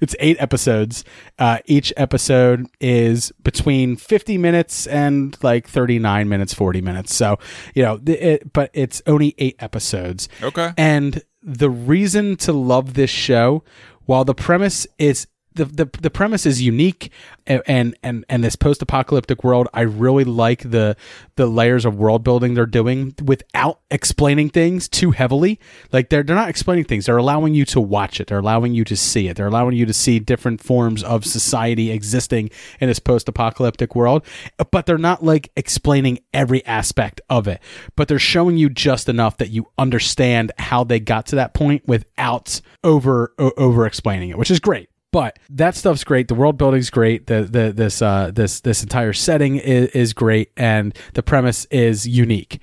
it's 0.00 0.14
eight 0.20 0.36
episodes. 0.40 1.04
Uh, 1.38 1.58
each 1.66 1.92
episode 1.96 2.66
is 2.80 3.32
between 3.42 3.96
50 3.96 4.38
minutes 4.38 4.86
and 4.86 5.36
like 5.42 5.68
39 5.68 6.28
minutes, 6.28 6.54
40 6.54 6.80
minutes. 6.80 7.14
So, 7.14 7.38
you 7.74 7.82
know, 7.82 8.00
it, 8.06 8.52
but 8.52 8.70
it's 8.72 9.02
only 9.06 9.34
eight 9.38 9.56
episodes. 9.58 10.28
Okay. 10.42 10.72
And 10.76 11.22
the 11.42 11.70
reason 11.70 12.36
to 12.36 12.52
love 12.52 12.94
this 12.94 13.10
show, 13.10 13.64
while 14.06 14.24
the 14.24 14.34
premise 14.34 14.86
is 14.98 15.26
the, 15.54 15.64
the, 15.64 15.90
the 16.00 16.10
premise 16.10 16.46
is 16.46 16.62
unique 16.62 17.10
and, 17.46 17.94
and, 18.02 18.24
and, 18.28 18.44
this 18.44 18.54
post-apocalyptic 18.54 19.42
world, 19.42 19.68
I 19.74 19.80
really 19.80 20.22
like 20.22 20.70
the, 20.70 20.96
the 21.34 21.46
layers 21.46 21.84
of 21.84 21.96
world 21.96 22.22
building 22.22 22.54
they're 22.54 22.66
doing 22.66 23.14
without 23.22 23.80
explaining 23.90 24.50
things 24.50 24.88
too 24.88 25.10
heavily. 25.10 25.58
Like 25.92 26.08
they're, 26.08 26.22
they're 26.22 26.36
not 26.36 26.48
explaining 26.48 26.84
things. 26.84 27.06
They're 27.06 27.16
allowing 27.16 27.54
you 27.54 27.64
to 27.66 27.80
watch 27.80 28.20
it. 28.20 28.28
They're 28.28 28.38
allowing 28.38 28.74
you 28.74 28.84
to 28.84 28.96
see 28.96 29.28
it. 29.28 29.36
They're 29.36 29.48
allowing 29.48 29.76
you 29.76 29.86
to 29.86 29.92
see 29.92 30.20
different 30.20 30.62
forms 30.62 31.02
of 31.02 31.24
society 31.24 31.90
existing 31.90 32.50
in 32.78 32.88
this 32.88 33.00
post-apocalyptic 33.00 33.96
world, 33.96 34.24
but 34.70 34.86
they're 34.86 34.98
not 34.98 35.24
like 35.24 35.50
explaining 35.56 36.20
every 36.32 36.64
aspect 36.66 37.20
of 37.28 37.48
it, 37.48 37.60
but 37.96 38.06
they're 38.06 38.18
showing 38.18 38.56
you 38.56 38.70
just 38.70 39.08
enough 39.08 39.38
that 39.38 39.50
you 39.50 39.66
understand 39.76 40.52
how 40.58 40.84
they 40.84 41.00
got 41.00 41.26
to 41.26 41.36
that 41.36 41.54
point 41.54 41.86
without 41.88 42.60
over, 42.84 43.34
over 43.38 43.86
explaining 43.86 44.30
it, 44.30 44.38
which 44.38 44.50
is 44.50 44.60
great. 44.60 44.89
But 45.12 45.38
that 45.50 45.74
stuff's 45.74 46.04
great. 46.04 46.28
The 46.28 46.34
world 46.34 46.56
building's 46.56 46.90
great. 46.90 47.26
The 47.26 47.42
the 47.42 47.72
this 47.72 48.00
uh 48.00 48.30
this 48.32 48.60
this 48.60 48.82
entire 48.82 49.12
setting 49.12 49.56
is, 49.56 49.88
is 49.88 50.12
great, 50.12 50.52
and 50.56 50.96
the 51.14 51.22
premise 51.22 51.64
is 51.66 52.06
unique. 52.06 52.62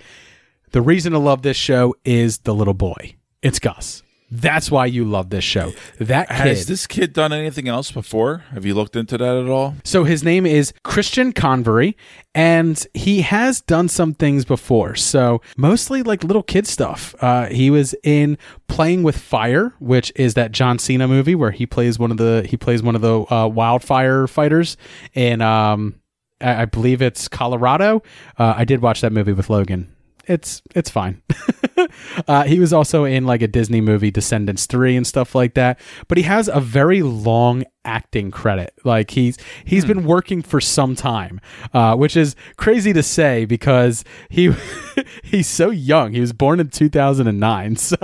The 0.71 0.81
reason 0.81 1.11
to 1.13 1.19
love 1.19 1.41
this 1.41 1.57
show 1.57 1.95
is 2.05 2.39
the 2.39 2.53
little 2.53 2.73
boy. 2.73 3.15
It's 3.41 3.59
Gus. 3.59 4.03
That's 4.29 4.69
why 4.69 4.87
you 4.87 5.05
love 5.05 5.29
this 5.29 5.43
show. 5.43 5.71
That 5.99 6.27
kid. 6.27 6.35
Has 6.35 6.65
this 6.65 6.85
kid 6.85 7.13
done 7.13 7.31
anything 7.31 7.67
else 7.67 7.91
before? 7.91 8.39
Have 8.51 8.65
you 8.65 8.73
looked 8.73 8.95
into 8.95 9.17
that 9.17 9.37
at 9.37 9.47
all? 9.47 9.75
So 9.85 10.03
his 10.03 10.23
name 10.23 10.45
is 10.45 10.73
Christian 10.83 11.31
Convery, 11.31 11.95
and 12.35 12.85
he 12.93 13.21
has 13.21 13.61
done 13.61 13.87
some 13.87 14.13
things 14.13 14.43
before. 14.43 14.95
So 14.95 15.41
mostly 15.55 16.03
like 16.03 16.25
little 16.25 16.43
kid 16.43 16.67
stuff. 16.67 17.15
Uh, 17.21 17.45
he 17.47 17.69
was 17.69 17.95
in 18.03 18.37
Playing 18.67 19.03
with 19.03 19.17
Fire, 19.17 19.73
which 19.79 20.11
is 20.15 20.33
that 20.33 20.51
John 20.51 20.77
Cena 20.77 21.07
movie 21.07 21.35
where 21.35 21.51
he 21.51 21.65
plays 21.65 21.97
one 21.97 22.11
of 22.11 22.17
the 22.17 22.45
he 22.49 22.57
plays 22.57 22.83
one 22.83 22.95
of 22.95 23.01
the 23.01 23.21
uh, 23.33 23.47
wildfire 23.47 24.27
fighters 24.27 24.75
in 25.13 25.41
um, 25.41 25.95
I, 26.41 26.63
I 26.63 26.65
believe 26.65 27.01
it's 27.01 27.27
Colorado. 27.29 28.03
Uh, 28.37 28.53
I 28.57 28.65
did 28.65 28.81
watch 28.81 29.01
that 29.01 29.13
movie 29.13 29.33
with 29.33 29.49
Logan. 29.49 29.93
It's 30.25 30.61
it's 30.75 30.89
fine. 30.89 31.21
uh, 32.27 32.43
he 32.43 32.59
was 32.59 32.73
also 32.73 33.03
in 33.05 33.25
like 33.25 33.41
a 33.41 33.47
Disney 33.47 33.81
movie, 33.81 34.11
Descendants 34.11 34.65
three, 34.65 34.95
and 34.95 35.05
stuff 35.05 35.35
like 35.35 35.53
that. 35.55 35.79
But 36.07 36.17
he 36.17 36.23
has 36.23 36.47
a 36.47 36.59
very 36.59 37.01
long 37.01 37.63
acting 37.85 38.31
credit. 38.31 38.73
Like 38.83 39.11
he's 39.11 39.37
he's 39.63 39.85
been 39.85 40.03
working 40.05 40.41
for 40.41 40.59
some 40.59 40.95
time, 40.95 41.39
uh, 41.73 41.95
which 41.95 42.17
is 42.17 42.35
crazy 42.57 42.91
to 42.93 43.01
say 43.03 43.45
because 43.45 44.03
he 44.29 44.53
he's 45.23 45.47
so 45.47 45.69
young. 45.69 46.13
He 46.13 46.19
was 46.21 46.33
born 46.33 46.59
in 46.59 46.69
two 46.69 46.89
thousand 46.89 47.27
and 47.27 47.39
nine. 47.39 47.77
So, 47.87 47.95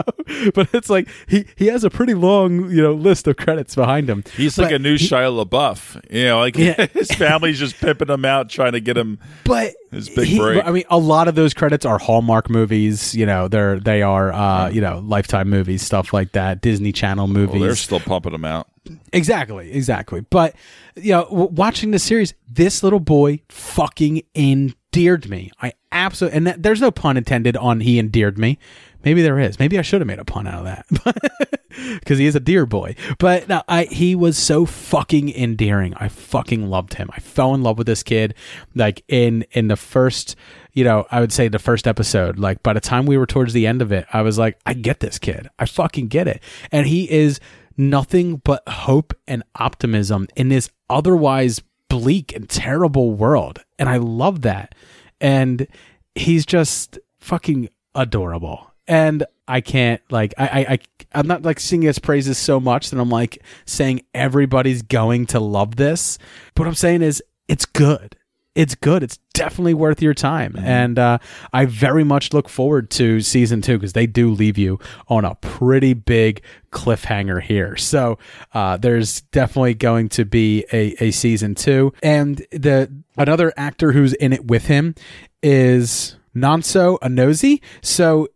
but 0.55 0.69
it's 0.73 0.89
like 0.89 1.09
he 1.27 1.45
he 1.57 1.67
has 1.67 1.83
a 1.83 1.89
pretty 1.89 2.13
long 2.13 2.69
you 2.71 2.81
know 2.81 2.93
list 2.93 3.27
of 3.27 3.35
credits 3.35 3.75
behind 3.75 4.09
him. 4.09 4.23
He's 4.37 4.57
like 4.57 4.71
a 4.71 4.79
new 4.79 4.95
he- 4.97 5.07
Shia 5.09 5.45
LaBeouf. 5.45 5.99
You 6.09 6.25
know, 6.25 6.39
like 6.39 6.57
Yeah. 6.57 6.85
his 6.93 7.11
family's 7.11 7.59
just 7.59 7.75
pimping 7.77 8.07
him 8.09 8.23
out, 8.23 8.49
trying 8.49 8.71
to 8.73 8.79
get 8.79 8.95
him 8.97 9.19
but 9.43 9.73
his 9.93 10.09
big 10.09 10.27
he- 10.27 10.39
break. 10.39 10.65
I 10.65 10.71
mean, 10.71 10.83
a 10.89 10.97
lot 10.97 11.27
of 11.27 11.35
those 11.35 11.53
credits 11.53 11.85
are 11.85 11.97
Hallmark 11.97 12.49
movies. 12.49 13.15
You 13.15 13.25
know, 13.25 13.47
they're 13.47 13.79
they 13.79 14.01
are 14.01 14.31
uh, 14.31 14.69
you 14.69 14.81
know 14.81 14.99
Lifetime 15.05 15.49
movies, 15.49 15.81
stuff 15.81 16.13
like 16.13 16.31
that, 16.33 16.61
Disney 16.61 16.91
Channel 16.91 17.27
movies. 17.27 17.53
well, 17.53 17.61
they're 17.63 17.75
still 17.75 17.99
pumping 17.99 18.31
them 18.31 18.45
out. 18.45 18.67
Exactly, 19.13 19.71
exactly. 19.71 20.21
But 20.21 20.55
you 20.95 21.11
know, 21.11 21.23
w- 21.25 21.49
watching 21.51 21.91
the 21.91 21.99
series, 21.99 22.33
this 22.49 22.83
little 22.83 22.99
boy 22.99 23.41
fucking 23.49 24.23
endeared 24.35 25.29
me. 25.29 25.51
I 25.61 25.73
absolutely, 25.91 26.37
and 26.37 26.47
that, 26.47 26.63
there's 26.63 26.81
no 26.81 26.91
pun 26.91 27.15
intended 27.17 27.55
on 27.57 27.79
he 27.79 27.97
endeared 27.99 28.37
me. 28.37 28.59
Maybe 29.03 29.21
there 29.21 29.39
is. 29.39 29.59
Maybe 29.59 29.77
I 29.77 29.81
should 29.81 30.01
have 30.01 30.07
made 30.07 30.19
a 30.19 30.25
pun 30.25 30.47
out 30.47 30.65
of 30.65 30.85
that 30.85 31.59
because 31.99 32.19
he 32.19 32.25
is 32.25 32.35
a 32.35 32.39
dear 32.39 32.65
boy. 32.65 32.95
But 33.19 33.47
no, 33.49 33.63
I 33.67 33.85
he 33.85 34.15
was 34.15 34.37
so 34.37 34.65
fucking 34.65 35.29
endearing. 35.29 35.93
I 35.95 36.07
fucking 36.07 36.69
loved 36.69 36.95
him. 36.95 37.09
I 37.13 37.19
fell 37.19 37.53
in 37.53 37.63
love 37.63 37.77
with 37.77 37.87
this 37.87 38.03
kid. 38.03 38.33
Like 38.75 39.03
in 39.07 39.45
in 39.51 39.67
the 39.67 39.75
first, 39.75 40.35
you 40.71 40.83
know, 40.83 41.05
I 41.11 41.19
would 41.19 41.33
say 41.33 41.47
the 41.47 41.59
first 41.59 41.87
episode. 41.87 42.39
Like 42.39 42.63
by 42.63 42.73
the 42.73 42.81
time 42.81 43.05
we 43.05 43.17
were 43.17 43.25
towards 43.25 43.53
the 43.53 43.67
end 43.67 43.81
of 43.81 43.91
it, 43.91 44.05
I 44.13 44.21
was 44.21 44.37
like, 44.37 44.59
I 44.65 44.73
get 44.73 44.99
this 44.99 45.19
kid. 45.19 45.49
I 45.59 45.65
fucking 45.65 46.07
get 46.07 46.27
it. 46.27 46.41
And 46.71 46.87
he 46.87 47.09
is 47.11 47.39
nothing 47.77 48.37
but 48.37 48.67
hope 48.67 49.13
and 49.27 49.43
optimism 49.55 50.27
in 50.35 50.49
this 50.49 50.69
otherwise 50.89 51.61
bleak 51.89 52.35
and 52.35 52.49
terrible 52.49 53.11
world. 53.11 53.63
And 53.77 53.89
I 53.89 53.97
love 53.97 54.41
that. 54.41 54.75
And 55.19 55.67
he's 56.15 56.45
just 56.45 56.99
fucking 57.19 57.69
adorable. 57.95 58.72
And 58.87 59.25
I 59.47 59.61
can't 59.61 60.01
like 60.09 60.33
I, 60.37 60.47
I 60.47 60.59
I 60.73 60.79
I'm 61.13 61.27
not 61.27 61.43
like 61.43 61.59
singing 61.59 61.87
his 61.87 61.99
praises 61.99 62.37
so 62.37 62.59
much 62.59 62.89
that 62.89 62.99
I'm 62.99 63.09
like 63.09 63.41
saying 63.65 64.01
everybody's 64.13 64.81
going 64.81 65.25
to 65.27 65.39
love 65.39 65.75
this. 65.75 66.17
But 66.55 66.63
what 66.63 66.67
I'm 66.67 66.75
saying 66.75 67.01
is 67.01 67.21
it's 67.47 67.65
good. 67.65 68.15
It's 68.55 68.75
good. 68.75 69.01
It's 69.01 69.17
definitely 69.33 69.73
worth 69.73 69.99
your 69.99 70.13
time. 70.13 70.55
And 70.57 70.99
uh, 70.99 71.17
I 71.51 71.65
very 71.65 72.03
much 72.03 72.33
look 72.33 72.47
forward 72.47 72.91
to 72.91 73.19
season 73.19 73.61
two 73.63 73.77
because 73.79 73.93
they 73.93 74.05
do 74.05 74.31
leave 74.31 74.59
you 74.59 74.79
on 75.07 75.25
a 75.25 75.33
pretty 75.35 75.93
big 75.93 76.43
cliffhanger 76.71 77.41
here. 77.41 77.75
So 77.75 78.19
uh, 78.53 78.77
there's 78.77 79.21
definitely 79.21 79.73
going 79.73 80.09
to 80.09 80.25
be 80.25 80.65
a, 80.71 81.03
a 81.03 81.11
season 81.11 81.55
two. 81.55 81.93
And 82.03 82.45
the 82.51 82.93
another 83.17 83.53
actor 83.57 83.91
who's 83.91 84.13
in 84.13 84.33
it 84.33 84.45
with 84.45 84.67
him 84.67 84.93
is 85.41 86.17
Nonso 86.35 86.99
Anozie. 86.99 87.59
So 87.81 88.27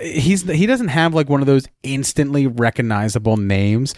he's 0.00 0.42
he 0.42 0.66
doesn't 0.66 0.88
have 0.88 1.14
like 1.14 1.28
one 1.28 1.40
of 1.40 1.46
those 1.46 1.66
instantly 1.82 2.46
recognizable 2.46 3.36
names, 3.36 3.94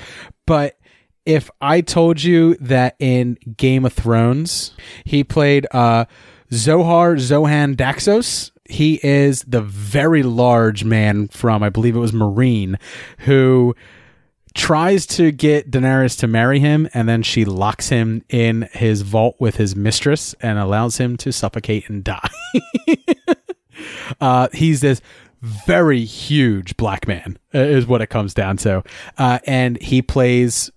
but 0.47 0.79
if 1.27 1.51
I 1.61 1.81
told 1.81 2.23
you 2.23 2.55
that 2.57 2.97
in 2.99 3.39
Game 3.57 3.85
of 3.85 3.93
Thrones 3.93 4.73
he 5.05 5.23
played 5.25 5.67
uh, 5.73 6.07
Xaro 6.51 7.17
Xhoan 7.17 7.77
Daxos, 7.77 8.51
he 8.69 9.01
is 9.03 9.43
the 9.43 9.61
very 9.61 10.23
large 10.23 10.85
man 10.85 11.29
from 11.29 11.63
I 11.63 11.69
believe 11.69 11.97
it 11.97 12.01
was 12.01 12.13
Meereen 12.13 12.77
who 13.19 13.75
tries 14.55 15.07
to 15.07 15.31
get 15.31 15.71
Daenerys 15.71 16.19
to 16.19 16.27
marry 16.27 16.59
him 16.59 16.89
and 16.93 17.09
then 17.09 17.23
she 17.23 17.45
locks 17.45 17.89
him 17.89 18.25
in 18.29 18.69
his 18.73 19.03
vault 19.03 19.37
with 19.39 19.57
his 19.57 19.77
mistress 19.77 20.35
and 20.41 20.59
allows 20.59 20.99
him 20.99 21.17
to 21.19 21.33
suffocate 21.33 21.89
and 21.89 22.03
die. 22.03 22.31
uh, 24.21 24.49
he's 24.53 24.81
this 24.81 25.01
very 25.41 26.05
huge 26.05 26.77
black 26.77 27.09
man 27.09 27.39
uh, 27.55 27.59
is 27.59 27.87
what 27.87 28.03
it 28.03 28.09
comes 28.09 28.35
down 28.35 28.57
to 28.57 28.83
uh, 29.19 29.39
and 29.47 29.81
he 29.81 30.03
plays 30.03 30.71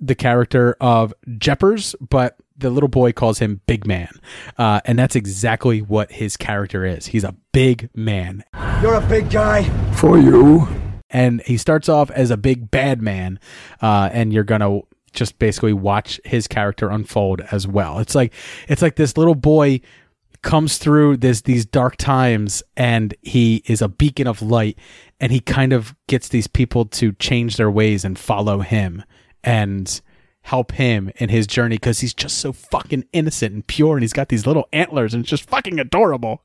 the 0.00 0.14
character 0.14 0.76
of 0.80 1.14
Jeppers, 1.28 1.94
but 2.00 2.36
the 2.56 2.70
little 2.70 2.88
boy 2.88 3.12
calls 3.12 3.38
him 3.38 3.60
Big 3.66 3.86
Man. 3.86 4.10
Uh, 4.58 4.80
and 4.84 4.98
that's 4.98 5.16
exactly 5.16 5.80
what 5.80 6.12
his 6.12 6.36
character 6.36 6.84
is. 6.84 7.06
He's 7.06 7.24
a 7.24 7.34
big 7.52 7.88
man. 7.94 8.44
You're 8.82 8.94
a 8.94 9.06
big 9.06 9.30
guy. 9.30 9.64
For 9.94 10.18
you. 10.18 10.68
And 11.10 11.42
he 11.42 11.56
starts 11.56 11.88
off 11.88 12.10
as 12.10 12.30
a 12.30 12.36
big 12.36 12.70
bad 12.70 13.00
man. 13.00 13.38
Uh, 13.80 14.10
and 14.12 14.32
you're 14.32 14.44
going 14.44 14.60
to 14.60 14.86
just 15.12 15.38
basically 15.38 15.72
watch 15.72 16.20
his 16.24 16.46
character 16.48 16.90
unfold 16.90 17.40
as 17.52 17.66
well. 17.66 17.98
It's 18.00 18.14
like, 18.14 18.32
it's 18.68 18.82
like 18.82 18.96
this 18.96 19.16
little 19.16 19.36
boy 19.36 19.80
comes 20.44 20.78
through 20.78 21.16
this 21.16 21.40
these 21.40 21.64
dark 21.64 21.96
times 21.96 22.62
and 22.76 23.14
he 23.22 23.62
is 23.66 23.82
a 23.82 23.88
beacon 23.88 24.26
of 24.28 24.40
light 24.42 24.78
and 25.18 25.32
he 25.32 25.40
kind 25.40 25.72
of 25.72 25.94
gets 26.06 26.28
these 26.28 26.46
people 26.46 26.84
to 26.84 27.12
change 27.14 27.56
their 27.56 27.70
ways 27.70 28.04
and 28.04 28.18
follow 28.18 28.60
him 28.60 29.02
and 29.42 30.00
help 30.42 30.72
him 30.72 31.10
in 31.16 31.30
his 31.30 31.46
journey 31.46 31.76
because 31.76 32.00
he's 32.00 32.12
just 32.14 32.38
so 32.38 32.52
fucking 32.52 33.02
innocent 33.14 33.54
and 33.54 33.66
pure 33.66 33.94
and 33.96 34.02
he's 34.02 34.12
got 34.12 34.28
these 34.28 34.46
little 34.46 34.68
antlers 34.72 35.14
and 35.14 35.22
it's 35.22 35.30
just 35.30 35.48
fucking 35.48 35.80
adorable. 35.80 36.42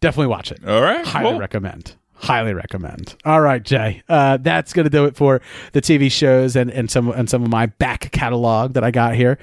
Definitely 0.00 0.26
watch 0.26 0.50
it. 0.50 0.66
All 0.66 0.82
right, 0.82 1.06
Highly 1.06 1.30
cool. 1.30 1.38
recommend. 1.38 1.94
Highly 2.14 2.52
recommend. 2.52 3.14
All 3.24 3.40
right, 3.40 3.62
Jay. 3.62 4.02
Uh, 4.08 4.36
that's 4.38 4.72
gonna 4.72 4.90
do 4.90 5.04
it 5.04 5.16
for 5.16 5.40
the 5.72 5.80
TV 5.80 6.10
shows 6.10 6.56
and, 6.56 6.70
and 6.70 6.90
some 6.90 7.10
and 7.12 7.30
some 7.30 7.42
of 7.44 7.48
my 7.48 7.66
back 7.66 8.10
catalog 8.10 8.74
that 8.74 8.82
I 8.84 8.90
got 8.90 9.14
here. 9.14 9.38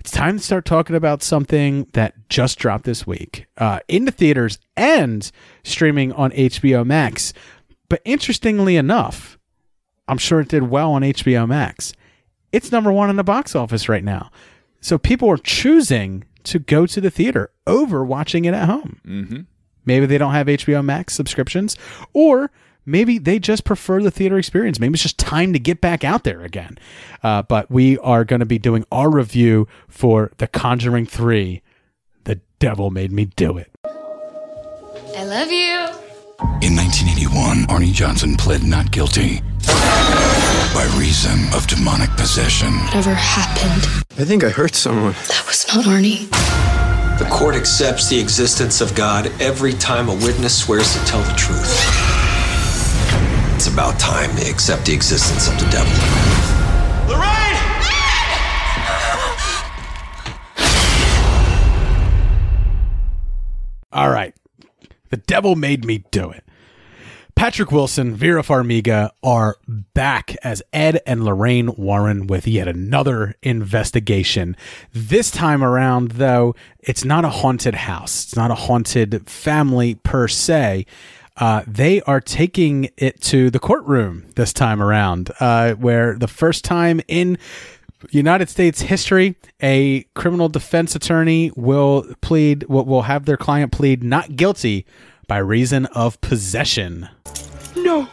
It's 0.00 0.10
time 0.10 0.38
to 0.38 0.42
start 0.42 0.64
talking 0.64 0.96
about 0.96 1.22
something 1.22 1.86
that 1.92 2.14
just 2.30 2.58
dropped 2.58 2.84
this 2.84 3.06
week 3.06 3.44
uh, 3.58 3.80
in 3.86 4.06
the 4.06 4.10
theaters 4.10 4.58
and 4.74 5.30
streaming 5.62 6.10
on 6.14 6.30
HBO 6.30 6.86
Max. 6.86 7.34
But 7.90 8.00
interestingly 8.06 8.76
enough, 8.76 9.38
I'm 10.08 10.16
sure 10.16 10.40
it 10.40 10.48
did 10.48 10.70
well 10.70 10.92
on 10.92 11.02
HBO 11.02 11.46
Max. 11.46 11.92
It's 12.50 12.72
number 12.72 12.90
one 12.90 13.10
in 13.10 13.16
the 13.16 13.22
box 13.22 13.54
office 13.54 13.90
right 13.90 14.02
now. 14.02 14.30
So 14.80 14.96
people 14.96 15.28
are 15.28 15.36
choosing 15.36 16.24
to 16.44 16.58
go 16.58 16.86
to 16.86 17.00
the 17.02 17.10
theater 17.10 17.50
over 17.66 18.02
watching 18.02 18.46
it 18.46 18.54
at 18.54 18.66
home. 18.70 19.00
Mm-hmm. 19.06 19.40
Maybe 19.84 20.06
they 20.06 20.16
don't 20.16 20.32
have 20.32 20.46
HBO 20.46 20.82
Max 20.82 21.12
subscriptions, 21.12 21.76
or 22.14 22.50
maybe 22.90 23.18
they 23.18 23.38
just 23.38 23.64
prefer 23.64 24.02
the 24.02 24.10
theater 24.10 24.38
experience. 24.38 24.80
Maybe 24.80 24.94
it's 24.94 25.02
just 25.02 25.18
time 25.18 25.52
to 25.52 25.58
get 25.58 25.80
back 25.80 26.04
out 26.04 26.24
there 26.24 26.42
again. 26.42 26.78
Uh, 27.22 27.42
but 27.42 27.70
we 27.70 27.98
are 27.98 28.24
going 28.24 28.40
to 28.40 28.46
be 28.46 28.58
doing 28.58 28.84
our 28.90 29.10
review 29.10 29.68
for 29.88 30.32
The 30.38 30.46
Conjuring 30.46 31.06
3 31.06 31.62
The 32.24 32.40
Devil 32.58 32.90
Made 32.90 33.12
Me 33.12 33.26
Do 33.26 33.56
It. 33.58 33.70
I 33.84 35.24
love 35.24 35.50
you. 35.50 35.88
In 36.62 36.74
1981, 36.74 37.66
Arnie 37.66 37.92
Johnson 37.92 38.34
pled 38.36 38.62
not 38.62 38.90
guilty 38.90 39.40
by 39.66 40.90
reason 40.98 41.38
of 41.54 41.66
demonic 41.66 42.08
possession. 42.16 42.72
Whatever 42.86 43.12
happened, 43.14 44.04
I 44.18 44.24
think 44.24 44.44
I 44.44 44.48
hurt 44.48 44.74
someone. 44.74 45.12
that 45.28 45.44
was 45.46 45.66
not 45.68 45.84
Arnie. 45.84 46.30
The 47.18 47.26
court 47.26 47.54
accepts 47.56 48.08
the 48.08 48.18
existence 48.18 48.80
of 48.80 48.94
God 48.94 49.30
every 49.40 49.74
time 49.74 50.08
a 50.08 50.14
witness 50.14 50.58
swears 50.58 50.94
to 50.98 51.04
tell 51.04 51.22
the 51.22 51.34
truth. 51.34 52.09
It's 53.70 53.78
about 53.78 54.00
time 54.00 54.34
they 54.34 54.50
accept 54.50 54.86
the 54.86 54.92
existence 54.92 55.46
of 55.46 55.54
the 55.54 55.64
devil. 55.70 55.92
Lorraine! 57.06 57.56
All 63.92 64.10
right. 64.10 64.34
The 65.10 65.18
devil 65.18 65.54
made 65.54 65.84
me 65.84 65.98
do 66.10 66.30
it. 66.30 66.42
Patrick 67.36 67.70
Wilson, 67.70 68.12
Vera 68.12 68.42
Farmiga 68.42 69.10
are 69.22 69.56
back 69.68 70.34
as 70.42 70.64
Ed 70.72 71.00
and 71.06 71.24
Lorraine 71.24 71.72
Warren 71.76 72.26
with 72.26 72.48
yet 72.48 72.66
another 72.66 73.36
investigation. 73.40 74.56
This 74.92 75.30
time 75.30 75.62
around, 75.62 76.12
though, 76.12 76.56
it's 76.80 77.04
not 77.04 77.24
a 77.24 77.30
haunted 77.30 77.76
house. 77.76 78.24
It's 78.24 78.36
not 78.36 78.50
a 78.50 78.56
haunted 78.56 79.30
family 79.30 79.94
per 79.94 80.26
se. 80.26 80.86
Uh, 81.40 81.62
they 81.66 82.02
are 82.02 82.20
taking 82.20 82.90
it 82.96 83.20
to 83.22 83.50
the 83.50 83.58
courtroom 83.58 84.26
this 84.36 84.52
time 84.52 84.82
around, 84.82 85.30
uh, 85.40 85.72
where 85.74 86.16
the 86.16 86.28
first 86.28 86.64
time 86.64 87.00
in 87.08 87.38
United 88.10 88.48
States 88.48 88.82
history, 88.82 89.36
a 89.62 90.02
criminal 90.14 90.48
defense 90.48 90.94
attorney 90.94 91.50
will 91.56 92.06
plead, 92.20 92.64
will, 92.64 92.84
will 92.84 93.02
have 93.02 93.24
their 93.24 93.36
client 93.36 93.72
plead 93.72 94.02
not 94.02 94.36
guilty 94.36 94.86
by 95.26 95.38
reason 95.38 95.86
of 95.86 96.20
possession. 96.20 97.08
No, 97.76 98.08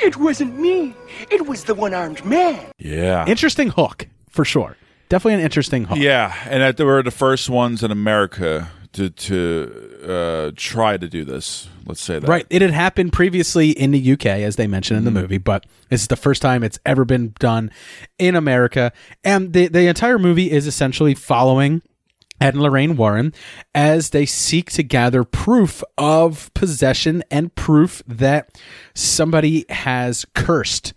it 0.00 0.16
wasn't 0.16 0.58
me. 0.58 0.94
It 1.30 1.46
was 1.46 1.64
the 1.64 1.74
one 1.74 1.94
armed 1.94 2.24
man. 2.24 2.64
Yeah. 2.78 3.26
Interesting 3.26 3.70
hook, 3.70 4.08
for 4.28 4.44
sure. 4.44 4.76
Definitely 5.08 5.34
an 5.34 5.40
interesting 5.40 5.84
hook. 5.84 5.98
Yeah, 5.98 6.34
and 6.46 6.62
that 6.62 6.76
they 6.76 6.84
were 6.84 7.02
the 7.02 7.10
first 7.10 7.48
ones 7.48 7.82
in 7.82 7.90
America 7.90 8.70
to 8.92 9.10
to 9.10 9.87
uh, 10.06 10.52
try 10.56 10.96
to 10.96 11.08
do 11.08 11.24
this. 11.24 11.68
Let's 11.86 12.00
say 12.00 12.18
that. 12.18 12.28
Right. 12.28 12.46
It 12.50 12.62
had 12.62 12.70
happened 12.70 13.12
previously 13.12 13.70
in 13.70 13.90
the 13.90 14.12
UK, 14.12 14.26
as 14.26 14.56
they 14.56 14.66
mentioned 14.66 14.98
in 14.98 15.04
the 15.04 15.10
movie, 15.10 15.38
but 15.38 15.66
this 15.88 16.02
is 16.02 16.08
the 16.08 16.16
first 16.16 16.42
time 16.42 16.62
it's 16.62 16.78
ever 16.84 17.04
been 17.04 17.34
done 17.38 17.70
in 18.18 18.36
America. 18.36 18.92
And 19.24 19.52
the, 19.52 19.68
the 19.68 19.86
entire 19.86 20.18
movie 20.18 20.50
is 20.50 20.66
essentially 20.66 21.14
following 21.14 21.82
Ed 22.40 22.54
and 22.54 22.62
Lorraine 22.62 22.96
Warren 22.96 23.32
as 23.74 24.10
they 24.10 24.26
seek 24.26 24.70
to 24.72 24.82
gather 24.82 25.24
proof 25.24 25.82
of 25.96 26.52
possession 26.54 27.24
and 27.30 27.54
proof 27.54 28.02
that 28.06 28.60
somebody 28.94 29.64
has 29.68 30.24
cursed 30.34 30.92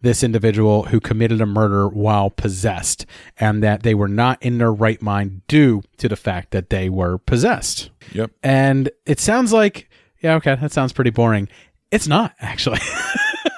this 0.00 0.22
individual 0.22 0.84
who 0.84 1.00
committed 1.00 1.40
a 1.40 1.46
murder 1.46 1.88
while 1.88 2.30
possessed 2.30 3.06
and 3.38 3.62
that 3.62 3.82
they 3.82 3.94
were 3.94 4.08
not 4.08 4.42
in 4.42 4.58
their 4.58 4.72
right 4.72 5.00
mind 5.00 5.42
due 5.48 5.82
to 5.98 6.08
the 6.08 6.16
fact 6.16 6.50
that 6.50 6.70
they 6.70 6.88
were 6.88 7.18
possessed. 7.18 7.90
Yep. 8.12 8.30
And 8.42 8.90
it 9.04 9.20
sounds 9.20 9.52
like, 9.52 9.88
yeah, 10.20 10.34
okay, 10.36 10.54
that 10.56 10.72
sounds 10.72 10.92
pretty 10.92 11.10
boring. 11.10 11.48
It's 11.90 12.08
not, 12.08 12.34
actually. 12.40 12.80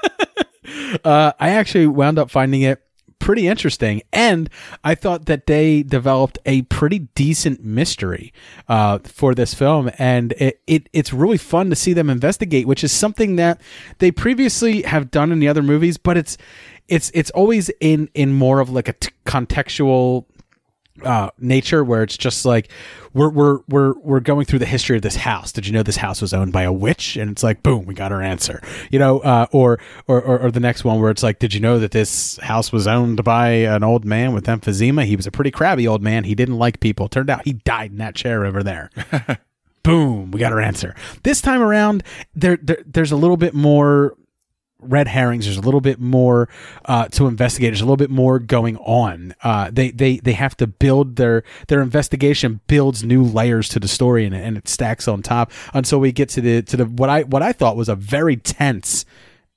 uh, 1.05 1.33
I 1.39 1.51
actually 1.51 1.87
wound 1.87 2.19
up 2.19 2.31
finding 2.31 2.63
it 2.63 2.83
pretty 3.19 3.47
interesting. 3.47 4.03
And 4.13 4.49
I 4.85 4.95
thought 4.95 5.27
that 5.27 5.47
they 5.47 5.83
developed 5.83 6.39
a 6.47 6.63
pretty 6.63 7.01
decent 7.15 7.65
mystery 7.65 8.33
uh, 8.69 8.99
for 9.01 9.35
this 9.35 9.55
film. 9.55 9.91
And 9.99 10.33
it, 10.33 10.61
it 10.67 10.89
it's 10.93 11.13
really 11.13 11.39
fun 11.39 11.71
to 11.71 11.77
see 11.77 11.93
them 11.93 12.11
investigate, 12.11 12.67
which 12.67 12.85
is 12.85 12.93
something 12.93 13.37
that 13.37 13.61
they 13.99 14.11
previously 14.11 14.83
have 14.83 15.11
done 15.11 15.33
in 15.33 15.41
the 15.41 15.49
other 15.49 15.63
movies, 15.63 15.97
but 15.97 16.17
it's 16.17 16.39
it's 16.89 17.11
it's 17.15 17.31
always 17.31 17.71
in 17.81 18.09
in 18.15 18.33
more 18.33 18.61
of 18.61 18.71
like 18.71 18.89
a 18.89 18.95
t- 18.95 19.11
contextual 19.27 20.25
uh, 21.05 21.31
nature 21.39 21.85
where 21.85 22.03
it's 22.03 22.17
just 22.17 22.45
like 22.45 22.71
we're 23.15 23.29
we're 23.29 23.59
we're 23.69 23.95
we're 24.01 24.21
going 24.21 24.45
through 24.45 24.59
the 24.61 24.67
history 24.67 24.97
of 24.97 25.03
this 25.03 25.17
house. 25.17 25.53
Did 25.53 25.67
you 25.67 25.73
know 25.73 25.83
this 25.83 25.97
house 25.97 26.21
was 26.21 26.35
owned 26.35 26.53
by 26.53 26.63
a 26.63 26.73
witch? 26.73 27.17
And 27.17 27.31
it's 27.31 27.43
like 27.43 27.63
boom, 27.63 27.87
we 27.87 27.95
got 27.95 28.13
our 28.13 28.23
answer. 28.23 28.63
You 28.91 28.99
know, 28.99 29.21
uh, 29.21 29.47
or, 29.53 29.79
or 30.07 30.21
or 30.21 30.39
or 30.41 30.51
the 30.51 30.61
next 30.61 30.85
one 30.85 31.01
where 31.01 31.11
it's 31.11 31.23
like, 31.23 31.39
did 31.39 31.55
you 31.55 31.61
know 31.61 31.79
that 31.79 31.91
this 31.91 32.39
house 32.39 32.73
was 32.73 32.87
owned 32.87 33.25
by 33.25 33.49
an 33.49 33.83
old 33.83 34.05
man 34.05 34.33
with 34.33 34.47
emphysema? 34.47 35.05
He 35.05 35.17
was 35.17 35.27
a 35.27 35.31
pretty 35.31 35.51
crabby 35.51 35.87
old 35.87 36.03
man. 36.03 36.25
He 36.25 36.35
didn't 36.35 36.59
like 36.59 36.81
people. 36.81 37.09
Turned 37.09 37.31
out 37.31 37.45
he 37.45 37.55
died 37.55 37.91
in 37.91 37.99
that 37.99 38.15
chair 38.15 38.45
over 38.45 38.63
there. 38.63 38.91
boom, 39.83 40.31
we 40.31 40.41
got 40.41 40.53
our 40.53 40.61
answer. 40.61 40.95
This 41.23 41.41
time 41.41 41.63
around, 41.63 42.03
there, 42.35 42.59
there 42.63 42.83
there's 42.85 43.13
a 43.13 43.17
little 43.17 43.37
bit 43.37 43.55
more 43.55 44.17
red 44.81 45.09
herrings. 45.09 45.45
There's 45.45 45.57
a 45.57 45.63
little 45.63 45.81
bit 45.81 45.99
more 45.99 46.49
uh, 46.85 47.09
to 47.09 47.27
investigate. 47.27 47.71
There's 47.71 47.81
a 47.81 47.85
little 47.85 47.97
bit 47.97 48.11
more 48.11 48.39
going 48.39 48.77
on. 48.79 49.35
Uh, 49.43 49.71
they 49.73 49.91
they 49.91 50.19
they 50.19 50.35
have 50.35 50.57
to 50.59 50.67
build 50.67 51.17
their 51.17 51.43
their 51.69 51.81
investigation 51.81 52.61
builds 52.67 53.03
new 53.03 53.23
layers 53.23 53.69
to 53.71 53.81
the 53.81 53.89
story 53.89 54.25
and, 54.25 54.35
and 54.35 54.57
it 54.57 54.69
stacks 54.69 55.09
on 55.09 55.23
top 55.23 55.51
until 55.75 55.99
we 55.99 56.13
get 56.13 56.29
to 56.31 56.41
the 56.41 56.63
to 56.63 56.77
the 56.77 56.85
what 56.85 57.11
I 57.11 57.23
what 57.23 57.43
I 57.43 57.53
thought 57.53 57.77
was 57.77 57.89
a 57.89 57.97
very 57.97 58.37
tense 58.37 59.05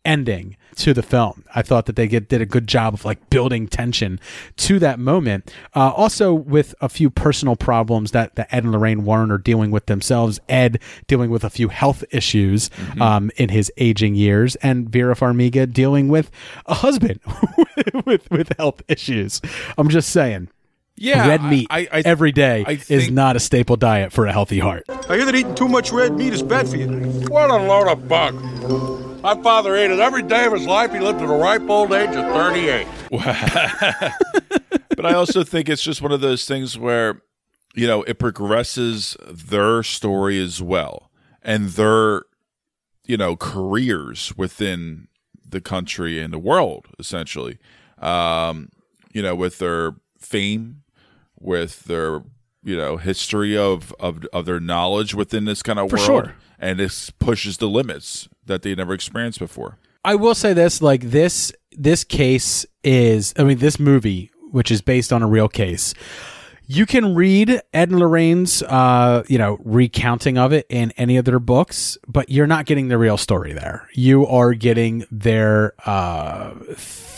ending 0.04 0.58
to 0.78 0.94
the 0.94 1.04
film. 1.04 1.44
I 1.54 1.62
thought 1.62 1.86
that 1.86 1.96
they 1.96 2.08
get, 2.08 2.30
did 2.30 2.42
a 2.42 2.46
good 2.46 2.66
job 2.66 2.94
of 2.94 3.04
like 3.06 3.30
building 3.30 3.68
tension 3.68 4.20
to 4.58 4.80
that 4.80 5.00
moment. 5.00 5.54
Uh, 5.76 5.90
also, 5.92 6.34
with 6.34 6.74
a 6.82 6.90
few 6.90 7.10
personal 7.10 7.56
problems 7.56 8.12
that, 8.12 8.36
that 8.36 8.48
Ed 8.54 8.64
and 8.64 8.72
Lorraine 8.72 9.04
Warren 9.04 9.32
are 9.32 9.38
dealing 9.38 9.70
with 9.70 9.86
themselves. 9.88 10.40
Ed 10.50 10.80
dealing 11.08 11.30
with 11.30 11.44
a 11.44 11.50
few 11.50 11.68
health 11.68 12.04
issues 12.12 12.70
Mm-hmm. 12.70 13.02
um, 13.02 13.32
in 13.38 13.50
his 13.50 13.72
aging 13.78 14.16
years, 14.16 14.56
and 14.58 14.90
Vera 14.90 15.16
Farmiga 15.16 15.72
dealing 15.72 16.08
with 16.08 16.32
a 16.66 16.74
husband 16.76 17.20
with 18.06 18.30
with 18.32 18.52
health 18.58 18.82
issues. 18.88 19.42
I'm 19.78 19.90
just 19.90 20.10
saying. 20.10 20.50
Yeah, 20.96 21.28
red 21.28 21.44
meat 21.44 21.68
I- 21.70 21.88
I- 21.92 22.02
every 22.06 22.32
day 22.32 22.64
I 22.68 22.80
is 22.90 23.10
not 23.10 23.36
a 23.36 23.40
staple 23.40 23.76
diet 23.76 24.12
for 24.14 24.26
a 24.26 24.32
healthy 24.32 24.60
heart. 24.60 24.84
I 25.10 25.16
hear 25.18 25.26
that 25.26 25.36
eating 25.36 25.56
too 25.56 25.68
much 25.68 25.92
red 25.92 26.14
meat 26.14 26.34
is 26.34 26.44
bad 26.44 26.68
for 26.70 26.76
you. 26.78 26.88
What 27.28 27.50
a 27.50 27.56
load 27.58 27.88
of 27.88 28.08
bunk. 28.08 29.11
My 29.22 29.40
father 29.44 29.76
ate 29.76 29.92
it 29.92 30.00
every 30.00 30.24
day 30.24 30.46
of 30.46 30.54
his 30.54 30.66
life. 30.66 30.92
He 30.92 31.00
lived 31.00 31.20
to 31.20 31.28
the 31.28 31.34
ripe 31.34 31.70
old 31.70 31.94
age 31.94 32.16
of 32.16 32.26
38. 32.34 32.88
but 34.96 35.06
I 35.06 35.14
also 35.14 35.44
think 35.44 35.70
it's 35.70 35.84
just 35.84 36.02
one 36.02 36.12
of 36.12 36.22
those 36.22 36.46
things 36.46 36.76
where, 36.78 37.22
you 37.76 37.86
know, 37.86 38.02
it 38.04 38.18
progresses 38.18 39.16
their 39.28 39.84
story 39.84 40.42
as 40.42 40.60
well 40.62 41.12
and 41.44 41.70
their, 41.70 42.24
you 43.06 43.16
know, 43.16 43.36
careers 43.36 44.36
within 44.38 45.08
the 45.48 45.62
country 45.62 46.20
and 46.20 46.34
the 46.34 46.40
world, 46.40 46.88
essentially. 46.98 47.60
Um, 48.00 48.70
you 49.14 49.22
know, 49.22 49.36
with 49.36 49.60
their 49.60 49.94
fame, 50.18 50.82
with 51.40 51.84
their, 51.84 52.24
you 52.64 52.76
know, 52.76 52.98
history 52.98 53.56
of, 53.56 53.94
of, 54.00 54.26
of 54.34 54.46
their 54.46 54.60
knowledge 54.60 55.14
within 55.14 55.46
this 55.46 55.62
kind 55.62 55.78
of 55.78 55.92
For 55.92 55.98
world. 55.98 56.26
sure. 56.26 56.36
And 56.62 56.80
this 56.80 57.10
pushes 57.10 57.58
the 57.58 57.68
limits 57.68 58.30
that 58.46 58.62
they 58.62 58.76
never 58.76 58.94
experienced 58.94 59.40
before. 59.40 59.78
I 60.06 60.16
will 60.16 60.36
say 60.36 60.54
this: 60.54 60.82
like 60.82 61.02
this, 61.10 61.52
this 61.72 62.04
case 62.04 62.66
is. 62.84 63.34
I 63.38 63.44
mean, 63.44 63.58
this 63.58 63.80
movie, 63.80 64.32
which 64.52 64.72
is 64.72 64.82
based 64.82 65.12
on 65.12 65.24
a 65.24 65.28
real 65.28 65.50
case. 65.50 65.94
You 66.68 66.86
can 66.86 67.16
read 67.16 67.50
Ed 67.50 67.90
and 67.90 68.00
Lorraine's, 68.00 68.64
uh, 68.64 69.24
you 69.28 69.38
know, 69.38 69.58
recounting 69.66 70.38
of 70.38 70.54
it 70.54 70.66
in 70.70 70.92
any 70.92 71.18
of 71.18 71.26
their 71.26 71.40
books, 71.40 71.98
but 72.08 72.30
you're 72.30 72.48
not 72.48 72.66
getting 72.66 72.88
the 72.88 72.98
real 72.98 73.18
story 73.18 73.52
there. 73.52 73.90
You 73.94 74.26
are 74.28 74.54
getting 74.54 75.04
their 75.12 75.74
uh, 75.86 76.54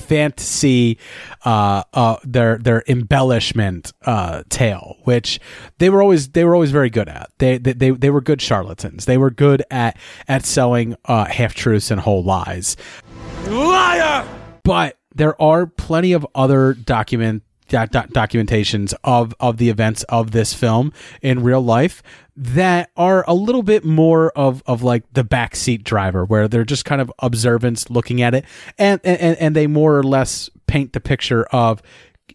fantasy, 0.04 0.98
uh, 1.46 1.84
uh, 1.94 2.18
their 2.24 2.58
their 2.58 2.84
embellishment 2.88 3.94
uh, 4.04 4.44
tale, 4.50 4.98
which 5.04 5.40
they 5.80 5.90
were 5.90 6.02
always 6.02 6.30
they 6.30 6.44
were 6.44 6.54
always 6.54 6.72
very 6.72 6.90
good 6.90 7.10
at. 7.10 7.30
They 7.40 7.58
they 7.58 7.74
they, 7.74 7.92
they 7.92 8.10
were 8.10 8.22
good 8.22 8.42
charlatans. 8.42 9.06
They 9.06 9.18
were 9.18 9.32
good 9.32 9.64
at 9.72 9.98
at 10.28 10.46
selling 10.46 10.96
uh, 11.06 11.26
half 11.26 11.54
truths 11.54 11.92
and 11.92 12.00
whole 12.00 12.24
lies. 12.24 12.78
Liar! 13.48 14.28
But 14.64 14.98
there 15.16 15.40
are 15.42 15.66
plenty 15.66 16.14
of 16.14 16.26
other 16.34 16.74
document 16.74 17.44
doc- 17.68 17.92
doc- 17.92 18.10
documentations 18.10 18.94
of 19.04 19.34
of 19.40 19.58
the 19.58 19.70
events 19.70 20.04
of 20.04 20.32
this 20.32 20.54
film 20.54 20.94
in 21.22 21.44
real 21.44 21.62
life 21.62 22.04
that 22.36 22.90
are 22.98 23.24
a 23.28 23.34
little 23.34 23.64
bit 23.64 23.86
more 23.86 24.32
of 24.32 24.64
of 24.66 24.82
like 24.84 25.04
the 25.14 25.24
backseat 25.24 25.84
driver 25.84 26.26
where 26.26 26.48
they're 26.48 26.64
just 26.64 26.86
kind 26.86 27.02
of 27.02 27.12
observants 27.20 27.90
looking 27.90 28.22
at 28.22 28.34
it 28.34 28.46
and 28.78 29.00
and 29.04 29.38
and 29.38 29.56
they 29.56 29.68
more 29.68 29.98
or 29.98 30.04
less 30.04 30.50
paint 30.68 30.94
the 30.94 31.00
picture 31.00 31.44
of 31.46 31.82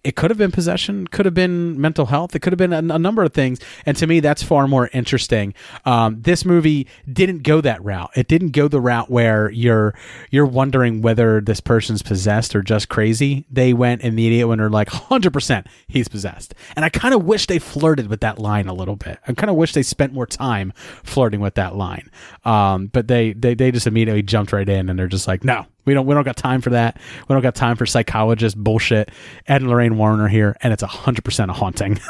it 0.04 0.16
could 0.16 0.30
have 0.30 0.38
been 0.38 0.50
possession, 0.50 1.06
could 1.06 1.24
have 1.24 1.34
been 1.34 1.80
mental 1.80 2.06
health, 2.06 2.34
it 2.34 2.40
could 2.40 2.52
have 2.52 2.58
been 2.58 2.72
a, 2.72 2.94
a 2.94 2.98
number 2.98 3.22
of 3.22 3.32
things. 3.32 3.58
And 3.86 3.96
to 3.96 4.06
me, 4.06 4.20
that's 4.20 4.42
far 4.42 4.68
more 4.68 4.90
interesting. 4.92 5.54
Um, 5.84 6.20
this 6.22 6.44
movie 6.44 6.86
didn't 7.10 7.42
go 7.42 7.60
that 7.60 7.82
route. 7.82 8.10
It 8.14 8.28
didn't 8.28 8.50
go 8.50 8.68
the 8.68 8.80
route 8.80 9.10
where 9.10 9.50
you're 9.50 9.94
you're 10.30 10.46
wondering 10.46 11.02
whether 11.02 11.40
this 11.40 11.60
person's 11.60 12.02
possessed 12.02 12.54
or 12.54 12.62
just 12.62 12.88
crazy. 12.88 13.44
They 13.50 13.72
went 13.72 14.02
immediate 14.02 14.46
when 14.46 14.58
they're 14.58 14.70
like, 14.70 14.88
hundred 14.88 15.32
percent, 15.32 15.66
he's 15.88 16.08
possessed. 16.08 16.54
And 16.76 16.84
I 16.84 16.88
kind 16.88 17.14
of 17.14 17.24
wish 17.24 17.46
they 17.46 17.58
flirted 17.58 18.08
with 18.08 18.20
that 18.20 18.38
line 18.38 18.68
a 18.68 18.74
little 18.74 18.96
bit. 18.96 19.18
I 19.26 19.32
kind 19.32 19.50
of 19.50 19.56
wish 19.56 19.72
they 19.72 19.82
spent 19.82 20.12
more 20.12 20.26
time 20.26 20.72
flirting 21.02 21.40
with 21.40 21.54
that 21.54 21.76
line. 21.76 22.10
Um, 22.44 22.86
but 22.86 23.08
they, 23.08 23.32
they 23.32 23.54
they 23.54 23.70
just 23.70 23.86
immediately 23.86 24.22
jumped 24.22 24.52
right 24.52 24.68
in, 24.68 24.88
and 24.88 24.98
they're 24.98 25.06
just 25.06 25.26
like, 25.26 25.44
no, 25.44 25.66
we 25.88 25.94
don't 25.94 26.06
we 26.06 26.14
don't 26.14 26.24
got 26.24 26.36
time 26.36 26.60
for 26.60 26.70
that. 26.70 27.00
We 27.28 27.32
don't 27.34 27.42
got 27.42 27.54
time 27.54 27.76
for 27.76 27.86
psychologist 27.86 28.56
bullshit. 28.56 29.10
Ed 29.46 29.62
and 29.62 29.70
Lorraine 29.70 29.96
Warren 29.96 30.20
are 30.20 30.28
here, 30.28 30.56
and 30.60 30.72
it's 30.72 30.82
hundred 30.82 31.24
percent 31.24 31.50
a 31.50 31.54
haunting. 31.54 31.98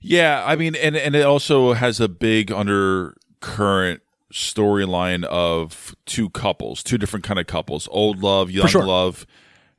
Yeah, 0.00 0.44
I 0.46 0.54
mean, 0.54 0.76
and 0.76 0.96
and 0.96 1.16
it 1.16 1.24
also 1.24 1.72
has 1.72 1.98
a 1.98 2.06
big 2.08 2.52
undercurrent 2.52 4.02
storyline 4.32 5.24
of 5.24 5.96
two 6.06 6.30
couples, 6.30 6.84
two 6.84 6.96
different 6.96 7.24
kind 7.24 7.40
of 7.40 7.48
couples, 7.48 7.88
old 7.90 8.22
love, 8.22 8.48
young 8.48 8.68
sure. 8.68 8.84
love, 8.86 9.26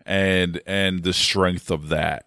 and 0.05 0.59
and 0.67 1.03
the 1.03 1.13
strength 1.13 1.71
of 1.71 1.87
that, 1.89 2.25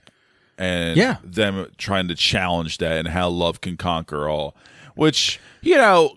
and 0.57 0.97
Yeah. 0.97 1.17
them 1.23 1.67
trying 1.77 2.09
to 2.09 2.15
challenge 2.15 2.79
that 2.79 2.97
and 2.97 3.09
how 3.09 3.29
love 3.29 3.61
can 3.61 3.77
conquer 3.77 4.29
all, 4.31 4.57
which 4.95 5.39
you 5.61 5.77
know. 5.77 6.17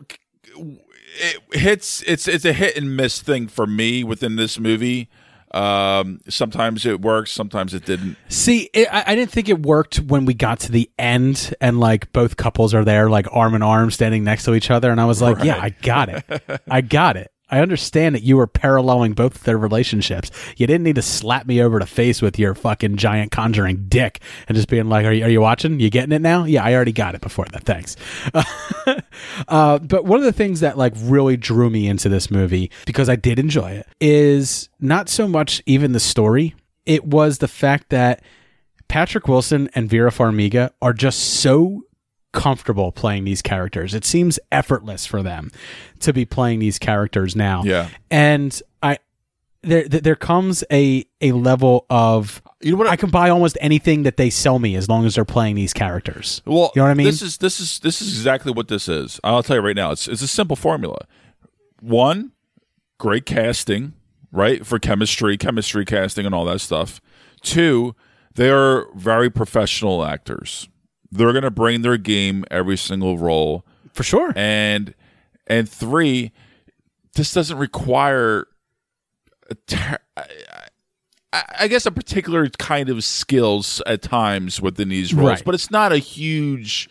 It 1.16 1.60
hits. 1.60 2.02
It's 2.08 2.28
it's 2.28 2.46
a 2.46 2.54
hit 2.54 2.78
and 2.78 2.96
miss 2.96 3.22
thing 3.22 3.48
for 3.48 3.68
me 3.68 4.04
within 4.04 4.36
this 4.36 4.60
movie. 4.60 5.10
Um, 5.54 6.20
sometimes 6.28 6.84
it 6.86 7.02
works, 7.02 7.32
sometimes 7.32 7.76
it 7.76 7.86
didn't. 7.86 8.18
See, 8.28 8.72
it, 8.74 8.88
I, 8.92 9.04
I 9.08 9.16
didn't 9.16 9.30
think 9.30 9.50
it 9.50 9.62
worked 9.62 9.98
when 9.98 10.26
we 10.26 10.34
got 10.34 10.60
to 10.62 10.72
the 10.72 10.90
end 10.98 11.54
and 11.62 11.80
like 11.80 12.12
both 12.12 12.38
couples 12.38 12.74
are 12.74 12.84
there, 12.84 13.08
like 13.08 13.28
arm 13.32 13.54
in 13.54 13.62
arm, 13.62 13.92
standing 13.92 14.24
next 14.24 14.46
to 14.46 14.56
each 14.56 14.72
other, 14.72 14.90
and 14.90 15.00
I 15.00 15.06
was 15.06 15.22
like, 15.22 15.44
yeah, 15.44 15.60
I 15.62 15.70
got 15.70 16.10
it, 16.10 16.26
I 16.68 16.82
got 16.82 17.18
it. 17.18 17.32
I 17.54 17.60
understand 17.60 18.16
that 18.16 18.24
you 18.24 18.38
were 18.38 18.48
paralleling 18.48 19.14
both 19.14 19.44
their 19.44 19.60
relationships. 19.60 20.32
You 20.58 20.66
didn't 20.66 20.86
need 20.86 20.96
to 20.96 21.04
slap 21.04 21.46
me 21.46 21.62
over 21.62 21.78
the 21.78 21.86
face 21.86 22.20
with 22.20 22.40
your 22.40 22.56
fucking 22.56 22.98
giant 22.98 23.32
conjuring 23.32 23.86
dick 23.90 24.22
and 24.48 24.56
just 24.56 24.70
being 24.70 24.90
like, 24.90 25.06
"Are 25.06 25.12
you, 25.12 25.24
are 25.24 25.30
you 25.30 25.40
watching? 25.40 25.80
You 25.80 25.92
getting 25.92 26.14
it 26.14 26.22
now?" 26.24 26.46
Yeah, 26.46 26.64
I 26.64 26.74
already 26.74 26.94
got 26.94 27.14
it 27.14 27.22
before 27.22 27.46
that. 27.52 27.64
Thanks. 27.64 27.96
uh, 29.48 29.78
but 29.78 30.06
one 30.06 30.18
of 30.18 30.26
the 30.26 30.34
things 30.34 30.62
that 30.62 30.80
like 30.80 30.94
really 30.98 31.38
drew 31.38 31.70
me 31.70 31.88
into 31.88 32.10
this 32.10 32.32
movie 32.32 32.72
because 32.88 33.08
I 33.08 33.16
did 33.16 33.38
enjoy 33.38 33.74
it 33.74 33.88
is 34.02 34.68
not 34.80 35.08
so 35.08 35.28
much 35.28 35.62
even 35.68 35.92
the 35.92 36.00
story. 36.00 36.56
It 36.88 37.06
was 37.06 37.38
the 37.38 37.48
fact 37.48 37.90
that 37.90 38.24
Patrick 38.88 39.28
Wilson 39.28 39.70
and 39.76 39.88
Vera 39.88 40.10
Farmiga 40.10 40.72
are 40.82 40.94
just 40.94 41.20
so 41.20 41.84
comfortable 42.34 42.92
playing 42.92 43.24
these 43.24 43.42
characters. 43.42 43.94
It 43.94 44.04
seems 44.04 44.40
effortless 44.52 45.06
for 45.06 45.24
them 45.24 45.52
to 46.02 46.12
be 46.12 46.26
playing 46.26 46.60
these 46.60 46.78
characters 46.78 47.36
now. 47.36 47.64
Yeah. 47.64 47.90
And 48.12 48.60
I 48.82 48.98
there 49.62 49.88
there 49.88 50.16
comes 50.16 50.64
a 50.72 51.06
a 51.22 51.32
level 51.32 51.86
of 51.90 52.42
you 52.62 52.72
know 52.72 52.78
what 52.78 52.88
I 52.88 52.96
can 52.96 53.10
buy 53.10 53.30
almost 53.30 53.58
anything 53.62 54.04
that 54.04 54.18
they 54.18 54.30
sell 54.30 54.60
me 54.60 54.76
as 54.76 54.90
long 54.90 55.06
as 55.06 55.16
they're 55.16 55.26
playing 55.26 55.56
these 55.56 55.74
characters. 55.74 56.42
Well, 56.46 56.72
you 56.76 56.82
know 56.82 56.86
what 56.86 56.92
I 56.92 56.96
mean? 56.96 57.08
This 57.08 57.22
is 57.22 57.38
this 57.38 57.60
is 57.60 57.80
this 57.80 58.02
is 58.02 58.10
exactly 58.10 58.52
what 58.52 58.68
this 58.68 58.88
is. 58.90 59.20
I'll 59.24 59.44
tell 59.44 59.56
you 59.56 59.62
right 59.62 59.76
now. 59.76 59.92
It's 59.92 60.08
it's 60.08 60.22
a 60.22 60.28
simple 60.28 60.56
formula. 60.56 61.08
One, 61.80 62.32
great 62.98 63.26
casting, 63.26 63.94
right 64.32 64.66
for 64.66 64.80
chemistry, 64.80 65.38
chemistry 65.38 65.86
casting, 65.86 66.26
and 66.26 66.36
all 66.36 66.46
that 66.46 66.60
stuff. 66.60 67.02
Two, 67.42 67.96
they 68.36 68.50
are 68.50 68.88
very 68.96 69.30
professional 69.30 70.04
actors. 70.04 70.68
They're 71.14 71.32
going 71.32 71.44
to 71.44 71.52
bring 71.52 71.82
their 71.84 71.98
game 71.98 72.44
every 72.52 72.78
single 72.78 73.18
role 73.18 73.66
for 73.94 74.04
sure. 74.04 74.34
And 74.36 74.94
and 75.48 75.70
three, 75.70 76.32
this 77.16 77.34
doesn't 77.34 77.58
require 77.58 78.48
a 79.50 79.56
ter- 79.68 80.00
I, 80.18 80.22
I- 80.22 81.46
I 81.62 81.68
guess 81.68 81.86
a 81.88 81.92
particular 81.92 82.48
kind 82.60 82.90
of 82.90 83.04
skills 83.04 83.82
at 83.88 84.02
times 84.04 84.62
within 84.62 84.90
these 84.90 85.14
roles, 85.16 85.30
Right. 85.30 85.44
but 85.44 85.56
it's 85.56 85.72
not 85.72 85.92
a 85.92 85.98
huge 85.98 86.88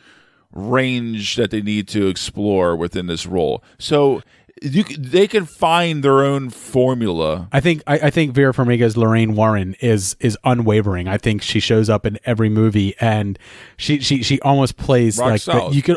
range 0.53 1.37
that 1.37 1.51
they 1.53 1.63
need 1.63 1.87
to 1.89 2.09
explore 2.09 2.75
within 2.77 3.07
this 3.07 3.25
role. 3.25 3.63
So 3.79 4.21
you 4.61 4.85
they 4.85 5.27
can 5.27 5.47
find 5.47 6.03
their 6.03 6.21
own 6.23 6.51
formula. 6.51 7.49
I 7.53 7.61
think 7.61 7.83
I, 7.87 7.95
I 7.95 8.11
think 8.11 8.35
Vera 8.35 8.53
Farmiga's 8.53 8.97
Lorraine 8.97 9.35
Warren 9.35 9.75
is 9.81 10.17
is 10.21 10.37
unwavering. 10.45 11.09
I 11.09 11.19
think 11.19 11.43
she 11.43 11.59
shows 11.61 11.89
up 11.89 12.05
in 12.07 12.19
every 12.25 12.49
movie, 12.49 12.95
and 13.01 13.39
she 13.77 14.01
she 14.01 14.23
she 14.23 14.41
almost 14.41 14.77
plays 14.77 15.19
Rock 15.19 15.31
like 15.31 15.43
the- 15.43 15.71
you 15.71 15.83
could 15.83 15.97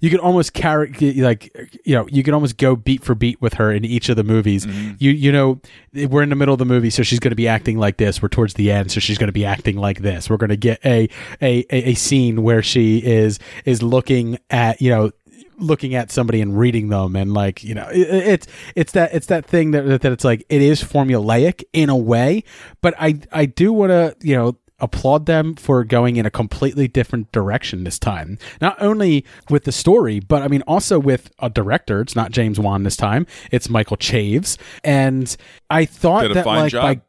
you 0.00 0.10
could 0.10 0.20
almost 0.20 0.52
carry 0.52 0.92
like 1.16 1.50
you 1.84 1.94
know 1.94 2.06
you 2.08 2.22
could 2.22 2.34
almost 2.34 2.58
go 2.58 2.76
beat 2.76 3.02
for 3.02 3.14
beat 3.14 3.40
with 3.40 3.54
her 3.54 3.72
in 3.72 3.84
each 3.84 4.08
of 4.08 4.16
the 4.16 4.24
movies. 4.24 4.66
Mm-hmm. 4.66 4.94
You 4.98 5.10
you 5.12 5.32
know 5.32 5.60
we're 5.92 6.22
in 6.22 6.30
the 6.30 6.36
middle 6.36 6.52
of 6.52 6.58
the 6.58 6.64
movie, 6.64 6.90
so 6.90 7.02
she's 7.02 7.20
going 7.20 7.32
to 7.32 7.36
be 7.36 7.48
acting 7.48 7.78
like 7.78 7.96
this. 7.96 8.20
We're 8.20 8.28
towards 8.28 8.54
the 8.54 8.70
end, 8.70 8.92
so 8.92 9.00
she's 9.00 9.18
going 9.18 9.28
to 9.28 9.32
be 9.32 9.44
acting 9.44 9.76
like 9.76 10.00
this. 10.00 10.28
We're 10.28 10.36
going 10.36 10.50
to 10.50 10.56
get 10.56 10.84
a, 10.84 11.08
a 11.40 11.64
a 11.70 11.90
a 11.90 11.94
scene 11.94 12.42
where 12.42 12.62
she 12.62 12.98
is 12.98 13.38
is 13.64 13.82
looking 13.82 14.38
at 14.50 14.80
you 14.80 14.90
know 14.90 15.12
looking 15.58 15.94
at 15.94 16.10
somebody 16.10 16.40
and 16.40 16.58
reading 16.58 16.88
them 16.88 17.16
and 17.16 17.32
like 17.32 17.64
you 17.64 17.74
know 17.74 17.88
it, 17.90 18.08
it's 18.08 18.46
it's 18.74 18.92
that 18.92 19.14
it's 19.14 19.26
that 19.26 19.46
thing 19.46 19.70
that 19.70 20.02
that 20.02 20.12
it's 20.12 20.24
like 20.24 20.44
it 20.48 20.62
is 20.62 20.82
formulaic 20.82 21.64
in 21.72 21.88
a 21.88 21.96
way 21.96 22.42
but 22.82 22.94
i 22.98 23.18
i 23.32 23.46
do 23.46 23.72
want 23.72 23.90
to 23.90 24.14
you 24.22 24.36
know 24.36 24.56
applaud 24.78 25.24
them 25.24 25.54
for 25.54 25.82
going 25.84 26.16
in 26.16 26.26
a 26.26 26.30
completely 26.30 26.86
different 26.86 27.32
direction 27.32 27.84
this 27.84 27.98
time. 27.98 28.36
Not 28.60 28.76
only 28.78 29.24
with 29.48 29.64
the 29.64 29.72
story 29.72 30.20
but 30.20 30.42
i 30.42 30.48
mean 30.48 30.62
also 30.62 30.98
with 30.98 31.30
a 31.38 31.48
director. 31.48 32.02
It's 32.02 32.14
not 32.14 32.30
james 32.30 32.60
wan 32.60 32.82
this 32.82 32.96
time. 32.96 33.26
It's 33.50 33.70
michael 33.70 33.96
chaves. 33.96 34.58
And 34.84 35.34
i 35.70 35.86
thought 35.86 36.34
that 36.34 36.44
like 36.44 36.72
job. 36.72 36.82
by 36.82 37.00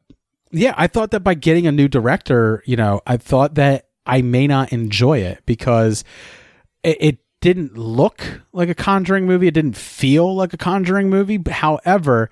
yeah, 0.51 0.73
I 0.77 0.87
thought 0.87 1.11
that 1.11 1.21
by 1.21 1.33
getting 1.33 1.67
a 1.67 1.71
new 1.71 1.87
director, 1.87 2.63
you 2.65 2.75
know, 2.75 3.01
I 3.05 3.17
thought 3.17 3.55
that 3.55 3.87
I 4.05 4.21
may 4.21 4.47
not 4.47 4.71
enjoy 4.71 5.19
it 5.19 5.41
because 5.45 6.03
it, 6.83 6.97
it 6.99 7.19
didn't 7.41 7.77
look 7.77 8.41
like 8.51 8.69
a 8.69 8.75
Conjuring 8.75 9.25
movie. 9.25 9.47
It 9.47 9.53
didn't 9.53 9.77
feel 9.77 10.35
like 10.35 10.53
a 10.53 10.57
Conjuring 10.57 11.09
movie. 11.09 11.39
However, 11.49 12.29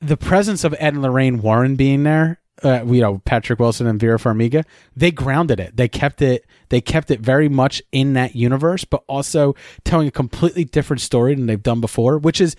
the 0.00 0.16
presence 0.16 0.64
of 0.64 0.74
Ed 0.78 0.94
and 0.94 1.02
Lorraine 1.02 1.40
Warren 1.42 1.76
being 1.76 2.02
there, 2.02 2.40
uh, 2.62 2.84
you 2.84 3.00
know, 3.00 3.18
Patrick 3.24 3.58
Wilson 3.58 3.86
and 3.86 4.00
Vera 4.00 4.18
Farmiga, 4.18 4.64
they 4.96 5.10
grounded 5.10 5.60
it. 5.60 5.76
They 5.76 5.88
kept 5.88 6.22
it. 6.22 6.46
They 6.68 6.80
kept 6.80 7.10
it 7.10 7.20
very 7.20 7.48
much 7.48 7.82
in 7.92 8.14
that 8.14 8.34
universe, 8.34 8.84
but 8.84 9.02
also 9.08 9.54
telling 9.84 10.08
a 10.08 10.12
completely 10.12 10.64
different 10.64 11.00
story 11.00 11.34
than 11.34 11.46
they've 11.46 11.62
done 11.62 11.80
before, 11.80 12.18
which 12.18 12.40
is 12.40 12.56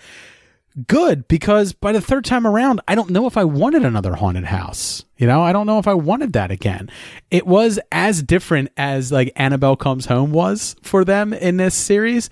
good 0.86 1.28
because 1.28 1.72
by 1.72 1.92
the 1.92 2.00
third 2.00 2.24
time 2.24 2.46
around, 2.46 2.80
I 2.88 2.94
don't 2.94 3.10
know 3.10 3.26
if 3.26 3.36
I 3.36 3.44
wanted 3.44 3.84
another 3.84 4.14
haunted 4.14 4.44
house. 4.44 5.04
You 5.16 5.26
know, 5.26 5.42
I 5.42 5.52
don't 5.52 5.66
know 5.66 5.78
if 5.78 5.86
I 5.86 5.94
wanted 5.94 6.32
that 6.34 6.50
again. 6.50 6.90
It 7.30 7.46
was 7.46 7.78
as 7.90 8.22
different 8.22 8.70
as 8.76 9.12
like 9.12 9.32
Annabelle 9.36 9.76
Comes 9.76 10.06
Home 10.06 10.32
was 10.32 10.76
for 10.82 11.04
them 11.04 11.32
in 11.32 11.56
this 11.56 11.74
series, 11.74 12.30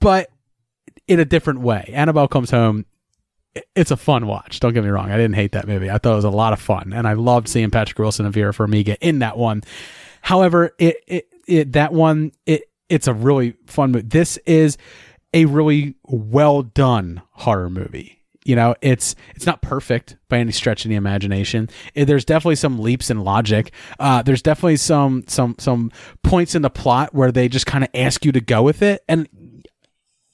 but 0.00 0.30
in 1.06 1.20
a 1.20 1.24
different 1.24 1.60
way. 1.60 1.90
Annabelle 1.92 2.28
Comes 2.28 2.50
Home. 2.50 2.84
It's 3.74 3.90
a 3.90 3.96
fun 3.96 4.26
watch. 4.26 4.60
Don't 4.60 4.72
get 4.72 4.84
me 4.84 4.90
wrong. 4.90 5.10
I 5.10 5.16
didn't 5.16 5.34
hate 5.34 5.52
that 5.52 5.66
movie. 5.66 5.90
I 5.90 5.98
thought 5.98 6.12
it 6.12 6.16
was 6.16 6.24
a 6.24 6.30
lot 6.30 6.52
of 6.52 6.60
fun, 6.60 6.92
and 6.92 7.08
I 7.08 7.14
loved 7.14 7.48
seeing 7.48 7.70
Patrick 7.70 7.98
Wilson 7.98 8.24
and 8.24 8.32
Vera 8.32 8.52
Farmiga 8.52 8.96
in 9.00 9.18
that 9.20 9.36
one. 9.36 9.62
However, 10.20 10.74
it, 10.78 10.96
it, 11.06 11.28
it 11.46 11.72
that 11.72 11.92
one 11.92 12.32
it 12.46 12.64
it's 12.88 13.08
a 13.08 13.14
really 13.14 13.54
fun 13.66 13.92
movie. 13.92 14.06
This 14.06 14.36
is 14.46 14.78
a 15.34 15.44
really 15.44 15.94
well 16.04 16.62
done 16.62 17.22
horror 17.32 17.70
movie. 17.70 18.14
You 18.44 18.56
know, 18.56 18.74
it's 18.80 19.14
it's 19.34 19.44
not 19.44 19.60
perfect 19.60 20.16
by 20.28 20.38
any 20.38 20.52
stretch 20.52 20.84
of 20.84 20.88
the 20.88 20.94
imagination. 20.94 21.68
Eh, 21.94 22.04
There's 22.04 22.24
definitely 22.24 22.56
some 22.56 22.78
leaps 22.78 23.10
in 23.10 23.20
logic. 23.20 23.72
Uh, 23.98 24.22
there's 24.22 24.40
definitely 24.40 24.78
some 24.78 25.24
some 25.26 25.54
some 25.58 25.92
points 26.22 26.54
in 26.54 26.62
the 26.62 26.70
plot 26.70 27.14
where 27.14 27.30
they 27.30 27.48
just 27.48 27.66
kind 27.66 27.84
of 27.84 27.90
ask 27.92 28.24
you 28.24 28.32
to 28.32 28.40
go 28.40 28.62
with 28.62 28.80
it, 28.80 29.02
and 29.06 29.28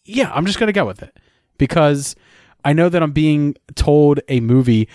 yeah, 0.04 0.30
I'm 0.32 0.46
just 0.46 0.60
gonna 0.60 0.72
go 0.72 0.86
with 0.86 1.02
it 1.02 1.16
because 1.58 2.14
I 2.64 2.72
know 2.72 2.88
that 2.88 3.02
I'm 3.02 3.12
being 3.12 3.56
told 3.74 4.20
a 4.28 4.38
movie 4.38 4.88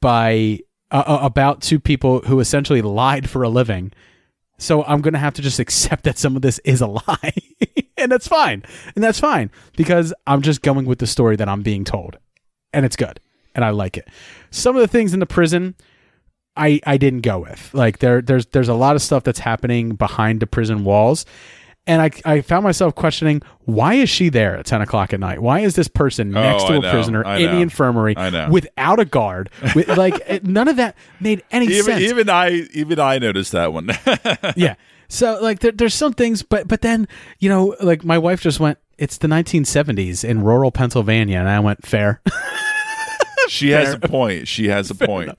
by 0.00 0.60
uh, 0.92 1.02
uh, 1.06 1.18
about 1.22 1.62
two 1.62 1.80
people 1.80 2.20
who 2.20 2.38
essentially 2.38 2.82
lied 2.82 3.28
for 3.28 3.42
a 3.42 3.48
living. 3.48 3.92
So 4.58 4.84
I'm 4.84 5.02
to 5.02 5.18
have 5.18 5.34
to 5.34 5.42
just 5.42 5.58
accept 5.58 6.04
that 6.04 6.18
some 6.18 6.36
of 6.36 6.42
this 6.42 6.60
is 6.60 6.80
a 6.80 6.86
lie. 6.86 7.32
and 8.02 8.10
that's 8.12 8.28
fine. 8.28 8.62
And 8.94 9.02
that's 9.04 9.20
fine 9.20 9.50
because 9.76 10.12
I'm 10.26 10.42
just 10.42 10.62
going 10.62 10.86
with 10.86 10.98
the 10.98 11.06
story 11.06 11.36
that 11.36 11.48
I'm 11.48 11.62
being 11.62 11.84
told. 11.84 12.18
And 12.72 12.84
it's 12.86 12.96
good. 12.96 13.20
And 13.54 13.64
I 13.64 13.70
like 13.70 13.96
it. 13.96 14.08
Some 14.50 14.76
of 14.76 14.80
the 14.82 14.88
things 14.88 15.12
in 15.12 15.20
the 15.20 15.26
prison 15.26 15.74
I 16.56 16.80
I 16.86 16.96
didn't 16.96 17.20
go 17.20 17.40
with. 17.40 17.72
Like 17.72 17.98
there 17.98 18.20
there's 18.20 18.46
there's 18.46 18.68
a 18.68 18.74
lot 18.74 18.96
of 18.96 19.02
stuff 19.02 19.24
that's 19.24 19.38
happening 19.38 19.94
behind 19.94 20.40
the 20.40 20.46
prison 20.46 20.84
walls. 20.84 21.26
And 21.86 22.02
I, 22.02 22.10
I 22.24 22.40
found 22.42 22.62
myself 22.62 22.94
questioning 22.94 23.42
why 23.60 23.94
is 23.94 24.10
she 24.10 24.28
there 24.28 24.58
at 24.58 24.66
10 24.66 24.82
o'clock 24.82 25.14
at 25.14 25.18
night? 25.18 25.40
Why 25.40 25.60
is 25.60 25.74
this 25.74 25.88
person 25.88 26.36
oh, 26.36 26.40
next 26.40 26.64
Oh, 26.64 26.68
to 26.68 26.72
I 26.74 26.76
a 26.76 26.80
know. 26.80 26.90
prisoner 26.92 27.26
I 27.26 27.38
in 27.38 27.50
the 27.52 27.60
infirmary 27.62 28.14
without 28.50 29.00
a 29.00 29.04
guard? 29.06 29.48
With, 29.74 29.88
like 29.88 30.42
none 30.44 30.68
of 30.68 30.76
that 30.76 30.94
made 31.20 31.42
any 31.50 31.66
Even 31.66 31.84
sense 31.84 32.02
even 32.02 32.28
I 32.28 32.50
even 32.72 33.00
I 33.00 33.18
noticed 33.18 33.52
that 33.52 33.72
one. 33.72 33.88
yeah. 34.56 34.74
So 35.10 35.38
like 35.42 35.58
there, 35.58 35.72
there's 35.72 35.94
some 35.94 36.14
things, 36.14 36.42
but 36.42 36.68
but 36.68 36.80
then 36.80 37.08
you 37.40 37.48
know 37.48 37.76
like 37.80 38.04
my 38.04 38.16
wife 38.16 38.40
just 38.40 38.60
went. 38.60 38.78
It's 38.96 39.18
the 39.18 39.28
1970s 39.28 40.24
in 40.24 40.42
rural 40.42 40.70
Pennsylvania, 40.70 41.38
and 41.38 41.48
I 41.48 41.58
went 41.60 41.86
fair. 41.86 42.20
she 43.48 43.70
has 43.70 43.94
a 43.94 43.98
point. 43.98 44.46
She 44.46 44.68
has 44.68 44.90
a 44.90 44.94
point. 44.94 45.38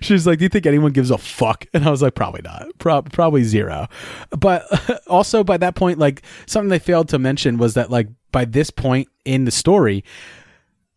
She's 0.00 0.26
like, 0.26 0.38
"Do 0.38 0.44
you 0.44 0.48
think 0.48 0.66
anyone 0.66 0.92
gives 0.92 1.10
a 1.10 1.18
fuck?" 1.18 1.66
And 1.74 1.84
I 1.84 1.90
was 1.90 2.02
like, 2.02 2.14
"Probably 2.14 2.40
not. 2.42 2.66
Pro- 2.78 3.02
probably 3.02 3.44
zero. 3.44 3.86
But 4.30 4.64
also 5.06 5.44
by 5.44 5.56
that 5.58 5.74
point, 5.74 5.98
like 5.98 6.22
something 6.46 6.68
they 6.68 6.78
failed 6.78 7.08
to 7.10 7.18
mention 7.18 7.58
was 7.58 7.74
that 7.74 7.90
like 7.90 8.08
by 8.32 8.44
this 8.44 8.70
point 8.70 9.08
in 9.24 9.44
the 9.44 9.50
story, 9.50 10.04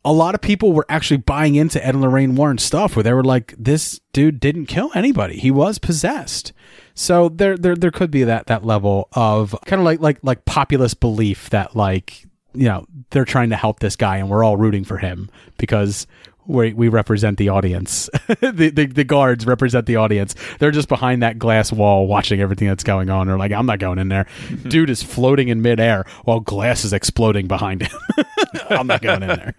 a 0.06 0.14
lot 0.14 0.34
of 0.34 0.42
people 0.42 0.72
were 0.72 0.86
actually 0.88 1.18
buying 1.18 1.56
into 1.56 1.86
Ed 1.86 1.96
and 1.96 2.02
Lorraine 2.02 2.36
Warren 2.36 2.58
stuff 2.58 2.96
where 2.96 3.04
they 3.04 3.14
were 3.14 3.24
like, 3.24 3.54
this 3.58 4.00
dude 4.14 4.40
didn't 4.40 4.68
kill 4.68 4.92
anybody. 4.96 5.38
He 5.38 5.52
was 5.52 5.78
possessed. 5.78 6.54
So 6.94 7.30
there 7.30 7.58
there 7.58 7.76
there 7.76 7.92
could 7.92 8.12
be 8.12 8.24
that 8.24 8.48
that 8.48 8.66
level 8.66 9.08
of 9.14 9.56
kind 9.66 9.80
of 9.80 9.86
like 9.86 10.00
like 10.02 10.20
like 10.22 10.46
populist 10.46 11.00
belief 11.00 11.50
that 11.50 11.76
like 11.76 12.26
you 12.54 12.66
know 12.66 12.86
they're 13.12 13.26
trying 13.26 13.52
to 13.52 13.56
help 13.56 13.80
this 13.80 13.96
guy 13.96 14.18
and 14.18 14.30
we're 14.30 14.44
all 14.44 14.58
rooting 14.58 14.84
for 14.84 14.98
him 14.98 15.30
because 15.58 16.08
we 16.50 16.74
we 16.74 16.88
represent 16.90 17.38
the 17.38 17.50
audience. 17.50 18.10
the, 18.42 18.72
the 18.74 18.88
the 18.88 19.04
guards 19.04 19.46
represent 19.46 19.86
the 19.86 19.96
audience. 19.96 20.36
They're 20.58 20.72
just 20.72 20.90
behind 20.90 21.22
that 21.24 21.38
glass 21.38 21.72
wall 21.72 22.08
watching 22.08 22.42
everything 22.42 22.68
that's 22.68 22.84
going 22.84 23.10
on. 23.10 23.28
They're 23.28 23.38
like, 23.38 23.52
I'm 23.52 23.68
not 23.68 23.80
going 23.80 24.00
in 24.00 24.10
there. 24.10 24.26
Dude 24.68 24.90
is 24.90 25.04
floating 25.04 25.48
in 25.48 25.62
midair 25.62 26.06
while 26.26 26.40
glass 26.40 26.84
is 26.84 26.92
exploding 26.92 27.48
behind 27.48 27.84
him. 27.84 27.98
I'm 28.70 28.88
not 28.88 29.02
going 29.02 29.22
in 29.22 29.28
there. 29.28 29.56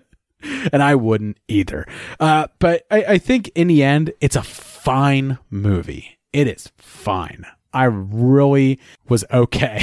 and 0.72 0.82
I 0.82 0.94
wouldn't 0.94 1.38
either. 1.48 1.86
Uh, 2.20 2.48
but 2.58 2.86
I, 2.90 3.04
I 3.04 3.18
think 3.18 3.50
in 3.54 3.66
the 3.66 3.82
end, 3.82 4.12
it's 4.20 4.36
a 4.36 4.42
fine 4.42 5.38
movie. 5.50 6.18
It 6.32 6.46
is 6.46 6.70
fine. 6.76 7.46
I 7.72 7.84
really 7.84 8.78
was 9.08 9.24
okay. 9.32 9.82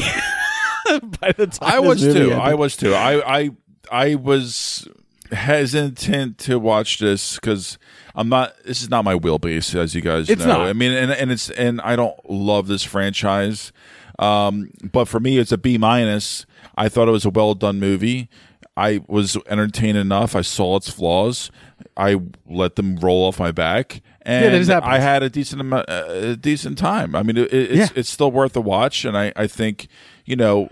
By 1.20 1.32
the 1.32 1.48
time 1.48 1.74
I 1.74 1.80
was 1.80 2.02
too. 2.02 2.10
ended. 2.10 2.32
I 2.34 2.54
was 2.54 2.78
too. 2.78 2.94
I 2.94 3.40
I 3.40 3.50
I 3.92 4.16
was 4.16 4.88
hesitant 5.32 6.38
to 6.40 6.60
watch 6.60 7.00
this 7.00 7.36
because 7.36 7.78
I'm 8.16 8.30
not. 8.30 8.54
This 8.66 8.82
is 8.82 8.90
not 8.90 9.04
my 9.06 9.16
wheelbase, 9.16 9.76
as 9.76 9.96
you 9.96 10.02
guys 10.02 10.30
It's 10.30 10.42
know. 10.44 10.60
not. 10.60 10.68
I 10.68 10.74
mean, 10.74 10.92
and 10.92 11.12
and 11.12 11.32
it's 11.32 11.50
and 11.52 11.82
I 11.82 11.96
don't 11.96 12.18
love 12.30 12.68
this 12.68 12.84
franchise. 12.84 13.72
Um, 14.20 14.72
but 14.92 15.06
for 15.08 15.20
me, 15.20 15.38
it's 15.38 15.52
a 15.52 15.58
B 15.58 15.78
minus. 15.78 16.46
I 16.76 16.90
thought 16.90 17.08
it 17.08 17.12
was 17.12 17.26
a 17.26 17.30
well 17.30 17.54
done 17.56 17.80
movie. 17.80 18.30
I 18.78 19.02
was 19.08 19.38
entertained 19.48 19.98
enough. 19.98 20.36
I 20.36 20.42
saw 20.42 20.78
its 20.78 20.90
flaws. 20.90 21.52
I 21.98 22.22
let 22.48 22.76
them 22.76 22.96
roll 22.98 23.26
off 23.28 23.40
my 23.40 23.52
back, 23.52 24.02
and 24.22 24.46
happens. 24.46 24.70
I 24.70 25.00
had 25.00 25.24
a 25.24 25.30
decent 25.30 25.62
amount, 25.62 25.90
uh, 25.90 26.06
a 26.08 26.36
decent 26.36 26.78
time. 26.78 27.16
I 27.16 27.24
mean, 27.24 27.38
it, 27.38 27.54
it's 27.54 27.74
Yeah. 27.76 27.88
it's 27.96 28.10
still 28.10 28.32
worth 28.32 28.56
a 28.56 28.62
watch, 28.62 29.04
and 29.06 29.18
I 29.18 29.34
I 29.36 29.48
think 29.48 29.88
you 30.26 30.36
know 30.36 30.70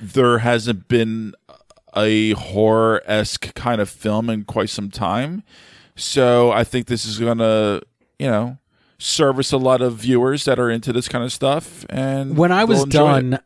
there 0.00 0.38
hasn't 0.38 0.88
been 0.88 1.34
a 1.94 2.32
horror 2.32 3.02
esque 3.06 3.54
kind 3.54 3.80
of 3.80 3.88
film 3.88 4.30
in 4.30 4.44
quite 4.44 4.70
some 4.70 4.90
time. 4.90 5.42
So 5.94 6.50
I 6.50 6.64
think 6.64 6.86
this 6.86 7.04
is 7.04 7.18
gonna, 7.18 7.80
you 8.18 8.26
know, 8.26 8.58
service 8.98 9.52
a 9.52 9.58
lot 9.58 9.82
of 9.82 9.96
viewers 9.96 10.44
that 10.44 10.58
are 10.58 10.70
into 10.70 10.92
this 10.92 11.08
kind 11.08 11.24
of 11.24 11.32
stuff. 11.32 11.84
And 11.90 12.36
when 12.36 12.52
I 12.52 12.64
was 12.64 12.84
they'll 12.84 12.86
it. 12.86 13.20
done, 13.20 13.38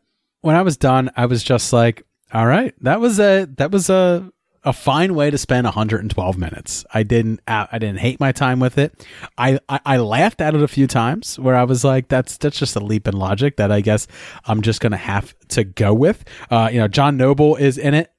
when 0.42 0.54
I 0.54 0.62
was 0.62 0.76
done, 0.76 1.10
I 1.16 1.26
was 1.26 1.42
just 1.42 1.72
like, 1.72 2.02
all 2.32 2.46
right, 2.46 2.74
that 2.82 3.00
was 3.00 3.18
a 3.18 3.46
that 3.56 3.70
was 3.70 3.90
a 3.90 4.30
a 4.66 4.72
fine 4.72 5.14
way 5.14 5.30
to 5.30 5.38
spend 5.38 5.64
112 5.64 6.36
minutes. 6.36 6.84
I 6.92 7.04
didn't 7.04 7.40
I 7.46 7.68
I 7.70 7.78
didn't 7.78 8.00
hate 8.00 8.18
my 8.18 8.32
time 8.32 8.58
with 8.58 8.78
it. 8.78 9.06
I, 9.38 9.60
I 9.68 9.80
I 9.86 9.96
laughed 9.98 10.40
at 10.40 10.54
it 10.54 10.62
a 10.62 10.68
few 10.68 10.88
times 10.88 11.38
where 11.38 11.54
I 11.54 11.62
was 11.62 11.84
like, 11.84 12.08
that's 12.08 12.36
that's 12.36 12.58
just 12.58 12.74
a 12.76 12.80
leap 12.80 13.06
in 13.06 13.16
logic 13.16 13.56
that 13.56 13.70
I 13.70 13.80
guess 13.80 14.08
I'm 14.44 14.62
just 14.62 14.80
gonna 14.80 14.96
have 14.96 15.34
to 15.48 15.64
go 15.64 15.94
with. 15.94 16.24
Uh, 16.50 16.68
you 16.72 16.78
know, 16.80 16.88
John 16.88 17.16
Noble 17.16 17.54
is 17.56 17.78
in 17.78 17.94
it. 17.94 18.12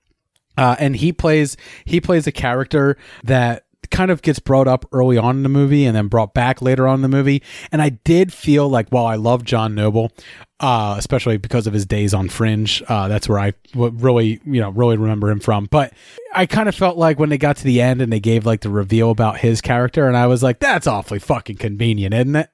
Uh, 0.58 0.76
and 0.80 0.96
he 0.96 1.14
plays 1.14 1.56
he 1.86 2.02
plays 2.02 2.28
a 2.28 2.32
character 2.32 2.98
that 3.24 3.64
kind 3.90 4.12
of 4.12 4.22
gets 4.22 4.40
brought 4.40 4.68
up 4.68 4.86
early 4.92 5.18
on 5.18 5.38
in 5.38 5.44
the 5.44 5.50
movie 5.50 5.86
and 5.86 5.96
then 5.96 6.08
brought 6.08 6.34
back 6.34 6.62
later 6.62 6.88
on 6.88 6.96
in 6.96 7.02
the 7.02 7.08
movie. 7.08 7.42
And 7.72 7.82
I 7.82 7.90
did 7.90 8.34
feel 8.34 8.68
like 8.68 8.90
while 8.90 9.06
I 9.06 9.16
love 9.16 9.44
John 9.44 9.76
Noble, 9.76 10.12
uh, 10.60 10.96
especially 10.98 11.38
because 11.38 11.68
of 11.68 11.74
his 11.74 11.86
days 11.86 12.14
on 12.14 12.30
Fringe, 12.30 12.84
uh, 12.88 13.08
that's 13.08 13.30
where 13.30 13.40
I 13.40 13.54
really 13.76 14.42
you 14.46 14.62
know 14.62 14.70
really 14.72 14.98
remember 14.98 15.30
him 15.30 15.40
from. 15.40 15.66
But 15.66 15.94
I 16.34 16.46
kind 16.46 16.68
of 16.68 16.76
felt 16.76 16.98
like 16.98 17.20
when 17.20 17.30
they 17.30 17.38
got 17.38 17.58
to 17.58 17.64
the 17.64 17.82
end 17.82 18.02
and 18.02 18.12
they 18.12 18.20
gave 18.20 18.46
like 18.46 18.62
the 18.62 18.70
reveal 18.70 19.12
about 19.12 19.38
his 19.38 19.62
character, 19.62 20.08
and 20.08 20.18
I 20.18 20.28
was 20.28 20.44
like, 20.44 20.60
that's 20.60 20.88
awfully 20.88 21.20
fucking 21.20 21.58
convenient, 21.58 22.14
isn't 22.14 22.36
it? 22.36 22.50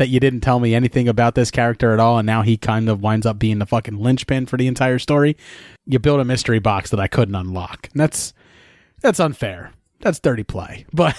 That 0.00 0.08
you 0.08 0.18
didn't 0.18 0.40
tell 0.40 0.60
me 0.60 0.74
anything 0.74 1.08
about 1.08 1.34
this 1.34 1.50
character 1.50 1.92
at 1.92 2.00
all, 2.00 2.16
and 2.16 2.24
now 2.24 2.40
he 2.40 2.56
kind 2.56 2.88
of 2.88 3.02
winds 3.02 3.26
up 3.26 3.38
being 3.38 3.58
the 3.58 3.66
fucking 3.66 3.98
linchpin 3.98 4.46
for 4.46 4.56
the 4.56 4.66
entire 4.66 4.98
story. 4.98 5.36
You 5.84 5.98
build 5.98 6.20
a 6.20 6.24
mystery 6.24 6.58
box 6.58 6.88
that 6.88 6.98
I 6.98 7.06
couldn't 7.06 7.34
unlock. 7.34 7.90
And 7.92 8.00
that's 8.00 8.32
that's 9.02 9.20
unfair. 9.20 9.72
That's 10.00 10.18
dirty 10.18 10.42
play. 10.42 10.86
But 10.94 11.14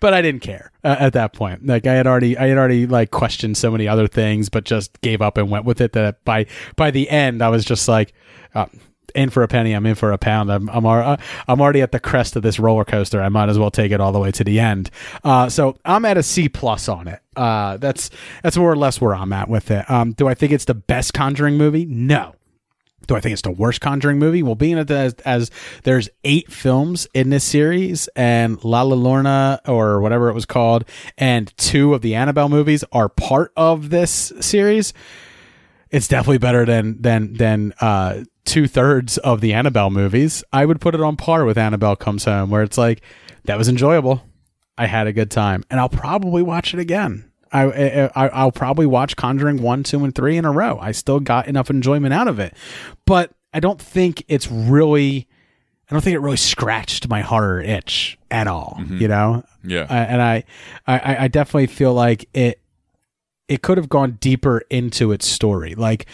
but 0.00 0.14
I 0.14 0.22
didn't 0.22 0.42
care 0.42 0.70
uh, 0.84 0.96
at 1.00 1.14
that 1.14 1.32
point. 1.32 1.66
Like 1.66 1.86
I 1.86 1.94
had 1.94 2.06
already 2.06 2.36
I 2.36 2.48
had 2.48 2.58
already 2.58 2.86
like 2.86 3.10
questioned 3.10 3.56
so 3.56 3.70
many 3.70 3.88
other 3.88 4.06
things, 4.06 4.50
but 4.50 4.64
just 4.64 5.00
gave 5.00 5.22
up 5.22 5.38
and 5.38 5.50
went 5.50 5.64
with 5.64 5.80
it. 5.80 5.94
That 5.94 6.22
by 6.24 6.46
by 6.76 6.90
the 6.90 7.08
end, 7.08 7.42
I 7.42 7.48
was 7.48 7.64
just 7.64 7.88
like. 7.88 8.12
Uh, 8.54 8.66
in 9.14 9.30
for 9.30 9.42
a 9.42 9.48
penny, 9.48 9.72
I'm 9.72 9.86
in 9.86 9.94
for 9.94 10.12
a 10.12 10.18
pound. 10.18 10.50
I'm 10.50 10.68
I'm, 10.70 10.84
al- 10.84 11.18
I'm 11.48 11.60
already 11.60 11.82
at 11.82 11.92
the 11.92 12.00
crest 12.00 12.36
of 12.36 12.42
this 12.42 12.58
roller 12.58 12.84
coaster. 12.84 13.22
I 13.22 13.28
might 13.28 13.48
as 13.48 13.58
well 13.58 13.70
take 13.70 13.92
it 13.92 14.00
all 14.00 14.12
the 14.12 14.18
way 14.18 14.30
to 14.32 14.44
the 14.44 14.60
end. 14.60 14.90
Uh, 15.22 15.48
so 15.48 15.76
I'm 15.84 16.04
at 16.04 16.16
a 16.16 16.22
C 16.22 16.48
plus 16.48 16.88
on 16.88 17.08
it. 17.08 17.20
Uh, 17.36 17.76
that's 17.78 18.10
that's 18.42 18.56
more 18.56 18.70
or 18.70 18.76
less 18.76 19.00
where 19.00 19.14
I'm 19.14 19.32
at 19.32 19.48
with 19.48 19.70
it. 19.70 19.88
Um, 19.90 20.12
do 20.12 20.28
I 20.28 20.34
think 20.34 20.52
it's 20.52 20.64
the 20.64 20.74
best 20.74 21.14
Conjuring 21.14 21.56
movie? 21.56 21.84
No. 21.84 22.34
Do 23.06 23.14
I 23.16 23.20
think 23.20 23.34
it's 23.34 23.42
the 23.42 23.50
worst 23.50 23.82
Conjuring 23.82 24.18
movie? 24.18 24.42
Well, 24.42 24.54
being 24.54 24.78
as, 24.78 24.90
as, 24.90 25.14
as 25.26 25.50
there's 25.82 26.08
eight 26.24 26.50
films 26.50 27.06
in 27.12 27.28
this 27.28 27.44
series, 27.44 28.08
and 28.16 28.62
La 28.64 28.80
La 28.80 28.96
Lorna 28.96 29.60
or 29.66 30.00
whatever 30.00 30.30
it 30.30 30.34
was 30.34 30.46
called, 30.46 30.86
and 31.18 31.54
two 31.58 31.92
of 31.92 32.00
the 32.00 32.14
Annabelle 32.14 32.48
movies 32.48 32.82
are 32.92 33.10
part 33.10 33.52
of 33.58 33.90
this 33.90 34.32
series. 34.40 34.94
It's 35.90 36.08
definitely 36.08 36.38
better 36.38 36.64
than 36.64 37.02
than 37.02 37.34
than 37.34 37.74
uh, 37.80 38.24
two 38.44 38.66
thirds 38.66 39.18
of 39.18 39.40
the 39.40 39.52
Annabelle 39.52 39.90
movies. 39.90 40.44
I 40.52 40.66
would 40.66 40.80
put 40.80 40.94
it 40.94 41.00
on 41.00 41.16
par 41.16 41.44
with 41.44 41.58
Annabelle 41.58 41.96
Comes 41.96 42.24
Home, 42.24 42.50
where 42.50 42.62
it's 42.62 42.78
like 42.78 43.02
that 43.44 43.58
was 43.58 43.68
enjoyable. 43.68 44.22
I 44.76 44.86
had 44.86 45.06
a 45.06 45.12
good 45.12 45.30
time, 45.30 45.64
and 45.70 45.78
I'll 45.80 45.88
probably 45.88 46.42
watch 46.42 46.74
it 46.74 46.80
again. 46.80 47.30
I, 47.52 48.10
I 48.14 48.28
I'll 48.28 48.50
probably 48.50 48.86
watch 48.86 49.14
Conjuring 49.16 49.62
one, 49.62 49.84
two, 49.84 50.02
and 50.04 50.12
three 50.14 50.36
in 50.36 50.44
a 50.44 50.50
row. 50.50 50.78
I 50.80 50.90
still 50.90 51.20
got 51.20 51.46
enough 51.46 51.70
enjoyment 51.70 52.12
out 52.12 52.26
of 52.26 52.40
it, 52.40 52.54
but 53.06 53.32
I 53.52 53.60
don't 53.60 53.80
think 53.80 54.24
it's 54.28 54.50
really. 54.50 55.28
I 55.88 55.94
don't 55.94 56.02
think 56.02 56.14
it 56.14 56.20
really 56.20 56.38
scratched 56.38 57.08
my 57.08 57.20
horror 57.20 57.60
itch 57.60 58.18
at 58.30 58.46
all. 58.46 58.78
Mm-hmm. 58.80 58.98
You 58.98 59.08
know, 59.08 59.44
Yeah. 59.62 59.86
I, 59.88 59.98
and 59.98 60.22
I, 60.22 60.44
I, 60.86 61.16
I 61.24 61.28
definitely 61.28 61.66
feel 61.66 61.92
like 61.92 62.28
it. 62.34 62.60
It 63.46 63.60
could 63.60 63.76
have 63.76 63.90
gone 63.90 64.12
deeper 64.20 64.62
into 64.70 65.12
its 65.12 65.28
story. 65.28 65.74
Like, 65.74 66.06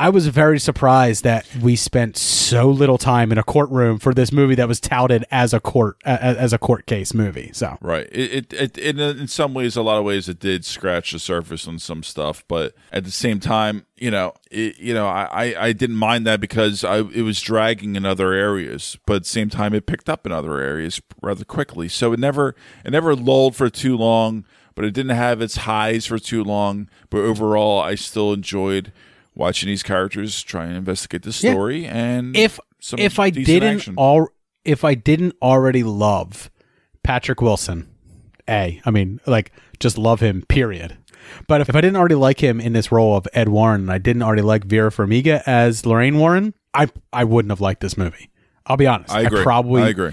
I 0.00 0.10
was 0.10 0.28
very 0.28 0.60
surprised 0.60 1.24
that 1.24 1.44
we 1.60 1.74
spent 1.74 2.16
so 2.16 2.70
little 2.70 2.98
time 2.98 3.32
in 3.32 3.38
a 3.38 3.42
courtroom 3.42 3.98
for 3.98 4.14
this 4.14 4.30
movie 4.30 4.54
that 4.54 4.68
was 4.68 4.78
touted 4.78 5.24
as 5.32 5.52
a 5.52 5.58
court 5.58 5.96
as 6.04 6.52
a 6.52 6.58
court 6.58 6.86
case 6.86 7.12
movie. 7.12 7.50
So 7.52 7.76
Right. 7.80 8.08
It, 8.12 8.52
it, 8.52 8.78
it 8.78 8.78
in, 8.78 9.00
in 9.00 9.26
some 9.26 9.54
ways, 9.54 9.76
a 9.76 9.82
lot 9.82 9.98
of 9.98 10.04
ways, 10.04 10.28
it 10.28 10.38
did 10.38 10.64
scratch 10.64 11.10
the 11.10 11.18
surface 11.18 11.66
on 11.66 11.80
some 11.80 12.04
stuff, 12.04 12.44
but 12.46 12.74
at 12.92 13.04
the 13.04 13.10
same 13.10 13.40
time, 13.40 13.86
you 13.96 14.10
know, 14.10 14.34
it, 14.52 14.78
you 14.78 14.94
know, 14.94 15.08
I, 15.08 15.24
I, 15.24 15.64
I 15.66 15.72
didn't 15.72 15.96
mind 15.96 16.26
that 16.26 16.40
because 16.40 16.84
I 16.84 16.98
it 16.98 17.22
was 17.22 17.40
dragging 17.40 17.96
in 17.96 18.06
other 18.06 18.32
areas, 18.32 18.96
but 19.04 19.16
at 19.16 19.22
the 19.22 19.28
same 19.28 19.50
time, 19.50 19.74
it 19.74 19.86
picked 19.86 20.08
up 20.08 20.24
in 20.26 20.30
other 20.30 20.60
areas 20.60 21.02
rather 21.20 21.44
quickly. 21.44 21.88
So 21.88 22.12
it 22.12 22.20
never 22.20 22.54
it 22.84 22.92
never 22.92 23.16
lulled 23.16 23.56
for 23.56 23.68
too 23.68 23.96
long, 23.96 24.44
but 24.76 24.84
it 24.84 24.94
didn't 24.94 25.16
have 25.16 25.42
its 25.42 25.56
highs 25.56 26.06
for 26.06 26.20
too 26.20 26.44
long. 26.44 26.88
But 27.10 27.18
overall, 27.18 27.80
I 27.80 27.96
still 27.96 28.32
enjoyed 28.32 28.92
watching 29.38 29.68
these 29.68 29.82
characters 29.82 30.42
try 30.42 30.66
and 30.66 30.76
investigate 30.76 31.22
the 31.22 31.30
Yeah. 31.30 31.52
story. 31.52 31.86
And 31.86 32.36
if 32.36 32.60
some 32.80 32.98
if 32.98 33.18
I 33.18 33.30
didn't 33.30 33.88
all 33.96 34.28
if 34.64 34.84
I 34.84 34.94
didn't 34.94 35.34
already 35.40 35.82
love 35.82 36.50
Patrick 37.02 37.40
Wilson, 37.40 37.88
a 38.48 38.80
I 38.84 38.90
mean 38.90 39.20
like 39.26 39.52
just 39.80 39.96
love 39.96 40.20
him 40.20 40.42
period. 40.48 40.98
But 41.46 41.60
if, 41.60 41.68
if 41.68 41.76
I 41.76 41.80
didn't 41.82 41.96
already 41.96 42.14
like 42.14 42.40
him 42.42 42.58
in 42.60 42.72
this 42.72 42.90
role 42.90 43.14
of 43.16 43.28
Ed 43.34 43.48
Warren, 43.50 43.82
and 43.82 43.92
I 43.92 43.98
didn't 43.98 44.22
already 44.22 44.42
like 44.42 44.64
Vera 44.64 44.90
Farmiga 44.90 45.42
as 45.46 45.84
Lorraine 45.86 46.18
Warren, 46.18 46.54
I 46.74 46.88
I 47.12 47.24
wouldn't 47.24 47.50
have 47.50 47.60
liked 47.60 47.80
this 47.80 47.96
movie. 47.96 48.30
I'll 48.66 48.76
be 48.76 48.86
honest. 48.86 49.12
I 49.12 49.22
agree. 49.22 49.42
probably 49.42 49.82
I 49.82 49.88
agree. 49.88 50.12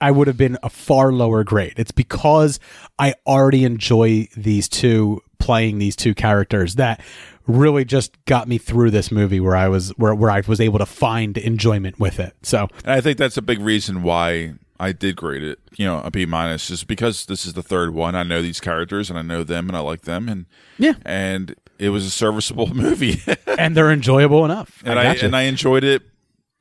I 0.00 0.10
would 0.10 0.26
have 0.26 0.36
been 0.36 0.58
a 0.62 0.68
far 0.70 1.12
lower 1.12 1.44
grade. 1.44 1.74
It's 1.76 1.92
because 1.92 2.58
I 2.98 3.14
already 3.26 3.64
enjoy 3.64 4.28
these 4.36 4.68
two 4.68 5.20
playing 5.38 5.78
these 5.78 5.96
two 5.96 6.14
characters 6.14 6.74
that 6.76 7.00
really 7.46 7.84
just 7.84 8.22
got 8.24 8.48
me 8.48 8.58
through 8.58 8.90
this 8.90 9.10
movie 9.12 9.40
where 9.40 9.56
I 9.56 9.68
was 9.68 9.90
where, 9.90 10.14
where 10.14 10.30
I 10.30 10.42
was 10.46 10.60
able 10.60 10.78
to 10.78 10.86
find 10.86 11.36
enjoyment 11.36 11.98
with 12.00 12.18
it. 12.20 12.34
So 12.42 12.68
And 12.84 12.92
I 12.92 13.00
think 13.00 13.18
that's 13.18 13.36
a 13.36 13.42
big 13.42 13.60
reason 13.60 14.02
why 14.02 14.54
I 14.80 14.92
did 14.92 15.16
grade 15.16 15.42
it, 15.42 15.58
you 15.76 15.86
know, 15.86 16.00
a 16.04 16.10
B 16.10 16.26
minus, 16.26 16.68
just 16.68 16.86
because 16.88 17.26
this 17.26 17.46
is 17.46 17.52
the 17.52 17.62
third 17.62 17.94
one. 17.94 18.14
I 18.14 18.22
know 18.24 18.42
these 18.42 18.60
characters 18.60 19.08
and 19.10 19.18
I 19.18 19.22
know 19.22 19.44
them 19.44 19.68
and 19.68 19.76
I 19.76 19.80
like 19.80 20.02
them, 20.02 20.28
and 20.28 20.46
Yeah. 20.78 20.94
and 21.04 21.54
it 21.78 21.90
was 21.90 22.04
a 22.06 22.10
serviceable 22.10 22.66
movie, 22.74 23.20
and 23.46 23.76
they're 23.76 23.92
enjoyable 23.92 24.44
enough. 24.44 24.82
and 24.84 24.98
I, 24.98 25.04
gotcha. 25.04 25.26
and 25.26 25.36
I 25.36 25.42
enjoyed 25.42 25.84
it 25.84 26.02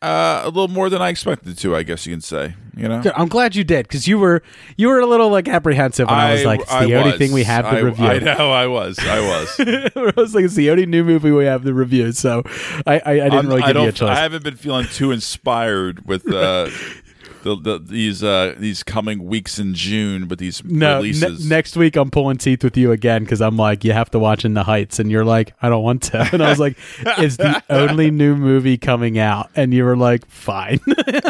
uh, 0.04 0.42
a 0.44 0.50
little 0.50 0.68
more 0.68 0.90
than 0.90 1.02
I 1.02 1.10
expected 1.10 1.58
to. 1.60 1.76
I 1.76 1.84
guess 1.84 2.06
you 2.06 2.14
can 2.14 2.22
say, 2.22 2.56
you 2.76 2.88
know. 2.88 3.02
I'm 3.16 3.28
glad 3.30 3.56
you 3.56 3.64
did 3.64 3.88
because 3.88 4.08
you 4.08 4.20
were 4.20 4.44
you 4.76 4.90
were 4.90 5.00
a 5.00 5.06
little 5.06 5.30
like 5.30 5.48
apprehensive 5.48 6.08
when 6.10 6.18
I, 6.20 6.34
was 6.34 6.44
like, 6.46 6.60
it's 6.60 6.70
the 6.70 6.76
I 6.76 6.84
only 6.84 7.12
was. 7.12 7.18
thing 7.18 7.32
we 7.32 7.44
have 7.44 7.66
to 7.66 7.72
I, 7.72 7.80
review. 7.80 8.06
I 8.06 8.20
know, 8.20 8.52
I 8.52 8.68
was, 8.68 9.00
I 9.00 9.20
was. 9.22 9.56
I 9.96 10.14
was 10.16 10.36
like, 10.36 10.46
it's 10.46 10.56
the 10.56 10.70
only 10.70 10.86
new 10.86 11.04
movie 11.04 11.32
we 11.32 11.46
have 11.46 11.64
to 11.64 11.74
review. 11.74 12.12
So 12.12 12.44
I 12.86 13.00
I, 13.00 13.12
I 13.12 13.14
didn't 13.16 13.34
I'm- 13.34 13.48
really 13.48 13.64
I 13.64 13.72
give 13.72 13.82
you 13.82 13.88
a 13.88 13.92
choice. 13.94 14.10
I 14.10 14.16
haven't 14.22 14.44
been 14.44 14.58
feeling 14.58 14.86
too 14.88 15.12
inspired 15.12 16.06
with 16.06 16.32
uh, 16.32 16.70
the, 17.44 17.56
the 17.56 17.80
these 17.80 18.24
uh, 18.24 18.56
these 18.58 18.82
coming 18.84 19.26
weeks 19.26 19.60
in 19.60 19.74
June, 19.76 20.26
but 20.26 20.40
these 20.40 20.64
No, 20.64 21.02
ne- 21.02 21.46
next 21.48 21.78
week 21.78 21.96
I'm 21.96 22.10
pulling 22.10 22.38
teeth 22.38 22.64
with 22.64 22.76
you 22.76 22.92
again 22.92 23.24
because 23.24 23.42
I'm 23.42 23.58
like, 23.58 23.84
you 23.84 23.94
have 23.94 24.10
to 24.12 24.20
watch 24.20 24.44
In 24.46 24.54
the 24.56 24.64
Heights, 24.64 25.00
and 25.00 25.12
you're 25.12 25.26
like, 25.26 25.54
I 25.62 25.70
don't 25.70 25.84
want 25.84 26.04
to, 26.04 26.20
and 26.34 26.42
I 26.42 26.50
was 26.50 26.60
like, 26.60 26.78
it's 27.20 27.38
the 27.38 27.64
only 27.70 28.10
new 28.10 28.36
movie 28.36 28.78
coming 28.78 29.20
out, 29.20 29.50
and 29.56 29.74
you 29.74 29.84
were 29.84 29.96
like, 29.98 30.26
fine. 30.28 30.80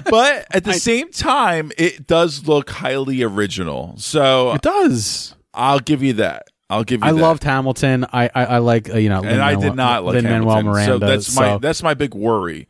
but 0.09 0.47
at 0.51 0.63
the 0.63 0.73
same 0.73 1.11
time, 1.11 1.71
it 1.77 2.07
does 2.07 2.47
look 2.47 2.69
highly 2.69 3.23
original. 3.23 3.95
So 3.97 4.53
it 4.53 4.61
does. 4.61 5.35
I'll 5.53 5.79
give 5.79 6.01
you 6.01 6.13
that. 6.13 6.47
I'll 6.69 6.83
give 6.83 7.01
you. 7.01 7.05
That. 7.05 7.09
I 7.09 7.13
that. 7.13 7.21
loved 7.21 7.43
Hamilton. 7.43 8.05
I 8.13 8.29
I, 8.33 8.45
I 8.45 8.57
like 8.59 8.89
uh, 8.89 8.97
you 8.97 9.09
know, 9.09 9.23
and 9.23 9.41
I 9.41 9.55
did 9.55 9.75
not 9.75 10.05
like 10.05 10.15
Lin 10.15 10.23
Manuel 10.23 10.55
Hamilton. 10.55 10.65
Miranda. 10.71 10.93
So 10.93 10.99
that's 10.99 11.35
my 11.35 11.49
so- 11.49 11.59
that's 11.59 11.83
my 11.83 11.93
big 11.93 12.13
worry, 12.13 12.67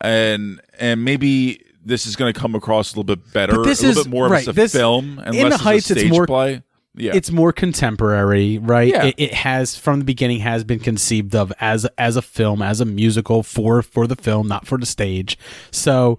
and 0.00 0.60
and 0.78 1.04
maybe 1.04 1.64
this 1.84 2.06
is 2.06 2.16
going 2.16 2.32
to 2.32 2.38
come 2.38 2.54
across 2.54 2.92
a 2.94 2.96
little 3.00 3.16
bit 3.16 3.32
better, 3.32 3.56
But 3.56 3.64
this 3.64 3.82
a 3.82 3.86
little 3.86 4.00
is- 4.00 4.06
bit 4.06 4.10
more 4.10 4.28
right, 4.28 4.46
of 4.46 4.56
a 4.56 4.60
this- 4.60 4.72
film 4.72 5.18
and 5.24 5.34
in 5.34 5.44
less 5.44 5.58
the 5.58 5.64
Heights, 5.64 5.90
a 5.90 5.98
it's 5.98 6.10
more- 6.10 6.26
play. 6.26 6.62
Yeah, 6.96 7.12
It's 7.14 7.30
more 7.30 7.52
contemporary, 7.52 8.58
right? 8.58 8.88
Yeah. 8.88 9.04
It, 9.06 9.14
it 9.16 9.32
has 9.34 9.76
from 9.76 10.00
the 10.00 10.04
beginning 10.04 10.40
has 10.40 10.64
been 10.64 10.80
conceived 10.80 11.36
of 11.36 11.52
as 11.60 11.86
as 11.96 12.16
a 12.16 12.22
film, 12.22 12.62
as 12.62 12.80
a 12.80 12.84
musical 12.84 13.44
for 13.44 13.80
for 13.80 14.08
the 14.08 14.16
film, 14.16 14.48
not 14.48 14.66
for 14.66 14.76
the 14.76 14.84
stage. 14.86 15.38
So, 15.70 16.18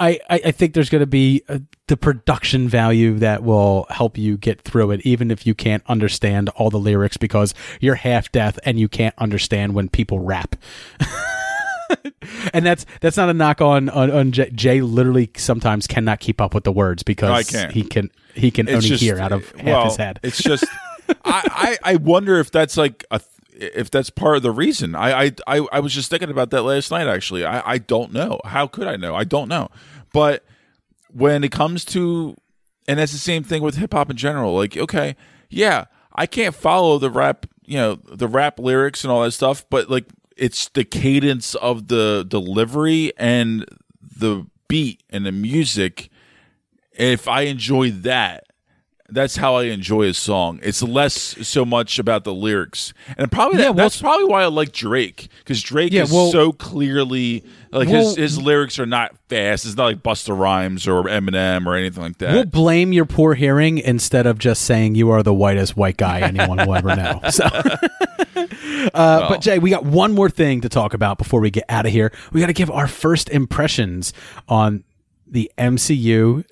I 0.00 0.18
I, 0.28 0.40
I 0.46 0.50
think 0.50 0.74
there's 0.74 0.90
going 0.90 1.00
to 1.00 1.06
be 1.06 1.42
uh 1.48 1.60
the 1.86 1.96
production 1.96 2.68
value 2.68 3.18
that 3.20 3.44
will 3.44 3.86
help 3.88 4.18
you 4.18 4.36
get 4.36 4.60
through 4.62 4.90
it, 4.90 5.00
even 5.06 5.30
if 5.30 5.46
you 5.46 5.54
can't 5.54 5.84
understand 5.86 6.48
all 6.50 6.70
the 6.70 6.78
lyrics 6.78 7.16
because 7.16 7.54
you're 7.80 7.94
half 7.94 8.32
deaf 8.32 8.58
and 8.64 8.80
you 8.80 8.88
can't 8.88 9.14
understand 9.16 9.74
when 9.74 9.88
people 9.88 10.18
rap. 10.18 10.56
and 12.52 12.64
that's 12.64 12.86
that's 13.00 13.16
not 13.16 13.28
a 13.28 13.34
knock 13.34 13.60
on 13.60 13.88
on, 13.88 14.10
on 14.10 14.32
Jay. 14.32 14.50
Jay. 14.50 14.80
Literally, 14.80 15.30
sometimes 15.36 15.86
cannot 15.86 16.20
keep 16.20 16.40
up 16.40 16.54
with 16.54 16.64
the 16.64 16.72
words 16.72 17.02
because 17.02 17.30
I 17.30 17.42
can't. 17.42 17.72
he 17.72 17.82
can 17.82 18.10
he 18.34 18.50
can 18.50 18.68
It's 18.68 18.76
only 18.76 18.88
just- 18.88 19.02
hear 19.02 19.18
out 19.18 19.32
of 19.32 19.52
eh, 19.54 19.58
half 19.58 19.66
well, 19.66 19.84
his 19.84 19.96
head. 19.96 20.20
It's 20.22 20.42
just, 20.42 20.64
I, 21.24 21.76
I, 21.84 21.92
I 21.92 21.96
wonder 21.96 22.38
if 22.38 22.50
that's 22.50 22.76
like 22.76 23.04
a, 23.10 23.20
if 23.52 23.90
that's 23.90 24.10
part 24.10 24.36
of 24.36 24.42
the 24.42 24.50
reason. 24.52 24.94
I, 24.94 25.24
I, 25.24 25.32
I, 25.46 25.66
I 25.72 25.80
was 25.80 25.92
just 25.92 26.10
thinking 26.10 26.30
about 26.30 26.50
that 26.50 26.62
last 26.62 26.90
night. 26.90 27.06
Actually, 27.08 27.44
I, 27.44 27.72
I 27.72 27.78
don't 27.78 28.12
know. 28.12 28.40
How 28.44 28.66
could 28.66 28.86
I 28.86 28.96
know? 28.96 29.14
I 29.14 29.24
don't 29.24 29.48
know. 29.48 29.68
But 30.12 30.44
when 31.12 31.44
it 31.44 31.52
comes 31.52 31.84
to, 31.86 32.36
and 32.88 32.98
that's 32.98 33.12
the 33.12 33.18
same 33.18 33.42
thing 33.42 33.62
with 33.62 33.76
hip 33.76 33.92
hop 33.92 34.10
in 34.10 34.16
general. 34.16 34.54
Like, 34.54 34.76
okay, 34.76 35.16
yeah, 35.48 35.86
I 36.14 36.26
can't 36.26 36.54
follow 36.54 36.98
the 36.98 37.10
rap, 37.10 37.46
you 37.64 37.76
know, 37.76 37.98
the 38.12 38.28
rap 38.28 38.58
lyrics 38.58 39.04
and 39.04 39.12
all 39.12 39.22
that 39.22 39.32
stuff, 39.32 39.64
but 39.70 39.90
like 39.90 40.06
it's 40.40 40.70
the 40.70 40.84
cadence 40.84 41.54
of 41.56 41.88
the 41.88 42.24
delivery 42.26 43.12
and 43.18 43.66
the 44.00 44.46
beat 44.68 45.02
and 45.10 45.26
the 45.26 45.32
music. 45.32 46.08
If 46.92 47.28
I 47.28 47.42
enjoy 47.42 47.90
that, 47.90 48.44
that's 49.12 49.36
how 49.36 49.56
I 49.56 49.64
enjoy 49.64 50.04
a 50.08 50.14
song. 50.14 50.60
It's 50.62 50.82
less 50.82 51.14
so 51.46 51.64
much 51.64 51.98
about 51.98 52.24
the 52.24 52.32
lyrics, 52.34 52.92
and 53.16 53.30
probably 53.30 53.58
that, 53.58 53.62
Yeah, 53.62 53.68
well- 53.70 53.76
that's 53.86 54.00
probably 54.00 54.26
why 54.26 54.42
I 54.42 54.46
like 54.46 54.72
Drake 54.72 55.28
because 55.40 55.62
Drake 55.62 55.92
Yeah, 55.92 56.02
is 56.04 56.12
well- 56.12 56.30
so 56.30 56.52
clearly 56.52 57.44
like 57.72 57.88
Well- 57.88 58.08
his 58.08 58.16
his 58.16 58.38
lyrics 58.38 58.78
are 58.78 58.86
not 58.86 59.12
fast. 59.28 59.64
It's 59.64 59.76
not 59.76 59.84
like 59.84 60.02
Busta 60.02 60.36
Rhymes 60.36 60.88
or 60.88 61.04
Eminem 61.04 61.66
or 61.66 61.74
anything 61.76 62.02
like 62.02 62.18
that. 62.18 62.34
We'll 62.34 62.44
blame 62.46 62.92
your 62.92 63.04
poor 63.04 63.34
hearing 63.34 63.78
instead 63.78 64.26
of 64.26 64.38
just 64.38 64.62
saying 64.62 64.94
you 64.96 65.10
are 65.10 65.22
the 65.22 65.34
whitest 65.34 65.76
white 65.76 65.96
guy 65.96 66.20
anyone 66.20 66.58
will 66.66 66.74
ever 66.74 66.96
know. 66.96 67.20
So, 67.30 67.44
uh, 68.94 69.28
but 69.28 69.40
Jay, 69.40 69.58
we 69.58 69.70
got 69.70 69.84
one 69.84 70.12
more 70.12 70.28
thing 70.30 70.60
to 70.62 70.68
talk 70.68 70.94
about 70.94 71.18
before 71.18 71.40
we 71.40 71.50
get 71.50 71.64
out 71.68 71.86
of 71.86 71.92
here. 71.92 72.12
We 72.32 72.40
got 72.40 72.46
to 72.48 72.52
give 72.52 72.70
our 72.70 72.86
first 72.88 73.28
impressions 73.30 74.12
on 74.48 74.84
the 75.26 75.50
MCU 75.58 76.44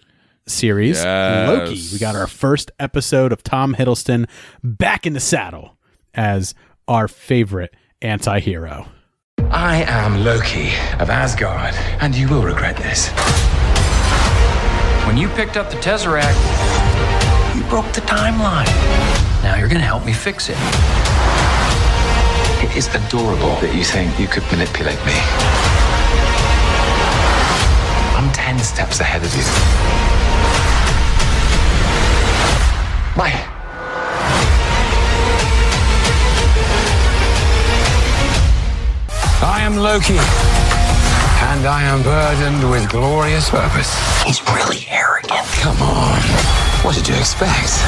series 0.48 1.02
Yes. 1.02 1.48
Loki. 1.48 1.82
We 1.92 1.98
got 1.98 2.16
our 2.16 2.26
first 2.26 2.70
episode 2.80 3.32
of 3.32 3.42
Tom 3.42 3.74
Hiddleston 3.74 4.28
back 4.62 5.06
in 5.06 5.12
the 5.12 5.20
saddle 5.20 5.76
as 6.14 6.54
our 6.86 7.08
favorite 7.08 7.74
anti-hero. 8.02 8.86
I 9.50 9.82
am 9.84 10.24
Loki 10.24 10.68
of 10.98 11.10
Asgard, 11.10 11.74
and 12.00 12.14
you 12.14 12.28
will 12.28 12.42
regret 12.42 12.76
this. 12.76 13.08
When 15.06 15.16
you 15.16 15.28
picked 15.30 15.56
up 15.56 15.70
the 15.70 15.76
Tesseract, 15.76 16.36
you 17.56 17.62
broke 17.70 17.90
the 17.92 18.02
timeline. 18.02 18.66
Now 19.42 19.56
you're 19.56 19.68
gonna 19.68 19.80
help 19.80 20.04
me 20.04 20.12
fix 20.12 20.48
it. 20.50 20.56
It 22.64 22.76
is 22.76 22.88
adorable 22.94 23.54
that 23.60 23.72
you 23.74 23.84
think 23.84 24.18
you 24.18 24.26
could 24.26 24.42
manipulate 24.50 24.98
me. 25.06 25.14
I'm 28.18 28.30
ten 28.32 28.58
steps 28.58 29.00
ahead 29.00 29.22
of 29.24 29.32
you. 29.34 30.17
Why? 33.18 33.30
I 39.42 39.58
am 39.62 39.76
Loki, 39.76 40.14
and 40.14 41.66
I 41.66 41.82
am 41.82 42.04
burdened 42.04 42.70
with 42.70 42.88
glorious 42.88 43.50
purpose. 43.50 43.92
He's 44.22 44.40
really 44.46 44.86
arrogant. 44.88 45.32
Come 45.56 45.82
on. 45.82 46.20
What 46.84 46.94
did 46.94 47.08
you 47.08 47.16
expect? 47.16 47.82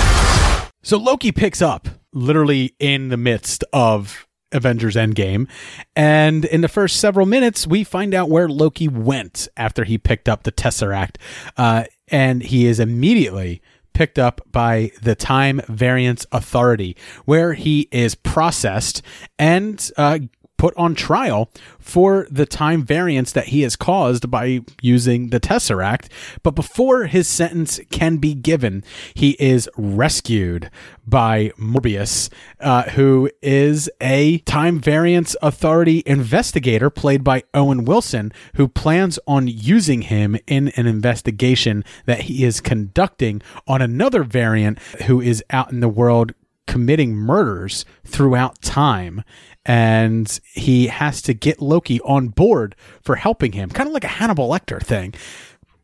So 0.83 0.99
Loki 0.99 1.31
picks 1.31 1.63
up 1.63 1.87
literally 2.13 2.75
in 2.81 3.11
the 3.11 3.17
midst 3.17 3.63
of 3.73 4.27
Avengers 4.51 4.97
Endgame. 4.97 5.49
And 5.95 6.45
in 6.45 6.61
the 6.61 6.67
first 6.67 6.99
several 6.99 7.25
minutes, 7.25 7.69
we 7.69 7.85
find 7.85 8.15
out 8.15 8.29
where 8.31 8.49
Loki 8.49 8.89
went 8.89 9.47
after 9.57 9.85
he 9.85 9.97
picked 9.97 10.29
up 10.29 10.43
the 10.43 10.51
Tesseract. 10.51 11.19
Uh, 11.57 11.85
and 12.09 12.43
he 12.43 12.67
is 12.67 12.81
immediately 12.81 13.63
picked 13.93 14.19
up 14.19 14.41
by 14.51 14.93
the 15.03 15.15
Time 15.15 15.61
Variance 15.69 16.27
Authority, 16.33 16.97
where 17.25 17.55
he 17.55 17.89
is 17.91 18.15
processed 18.15 19.03
and 19.39 19.91
uh, 19.97 20.19
put 20.61 20.77
on 20.77 20.95
trial 20.95 21.51
for 21.79 22.27
the 22.31 22.45
time 22.45 22.83
variance 22.83 23.33
that 23.33 23.47
he 23.47 23.63
has 23.63 23.77
caused 23.77 24.31
by 24.31 24.61
using 24.83 25.31
the 25.31 25.41
Tesseract. 25.41 26.09
But 26.43 26.51
before 26.51 27.07
his 27.07 27.27
sentence 27.27 27.81
can 27.91 28.19
be 28.19 28.35
given, 28.35 28.85
he 29.15 29.37
is 29.41 29.71
rescued 29.79 30.71
by 31.07 31.49
Mobius, 31.59 32.29
uh, 32.61 32.83
who 32.91 33.31
is 33.41 33.89
a 34.03 34.41
time 34.41 34.79
variance 34.79 35.35
authority 35.41 36.03
investigator 36.05 36.91
played 36.91 37.25
by 37.25 37.43
Owen 37.55 37.87
Wilson, 37.87 38.31
who 38.57 38.69
plans 38.69 39.19
on 39.27 39.49
using 39.49 40.03
him 40.03 40.37
in 40.47 40.69
an 40.77 40.87
investigation 40.87 41.83
that 42.05 42.25
he 42.25 42.45
is 42.45 42.61
conducting 42.61 43.41
on 43.67 43.81
another 43.81 44.25
variant 44.25 44.79
who 45.07 45.23
is 45.23 45.43
out 45.49 45.73
in 45.73 45.81
the 45.81 45.89
world 45.89 46.35
committing 46.71 47.17
murders 47.17 47.85
throughout 48.05 48.63
time 48.63 49.25
and 49.71 50.41
he 50.53 50.89
has 50.89 51.23
to 51.23 51.33
get 51.33 51.63
Loki 51.63 52.01
on 52.01 52.27
board 52.27 52.75
for 53.03 53.15
helping 53.15 53.53
him, 53.53 53.71
kind 53.71 53.87
of 53.87 53.93
like 53.93 54.03
a 54.03 54.09
Hannibal 54.09 54.49
Lecter 54.49 54.83
thing, 54.83 55.15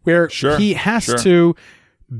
where 0.03 0.29
Sure, 0.29 0.59
he 0.59 0.75
has 0.75 1.05
sure. 1.05 1.19
to 1.19 1.55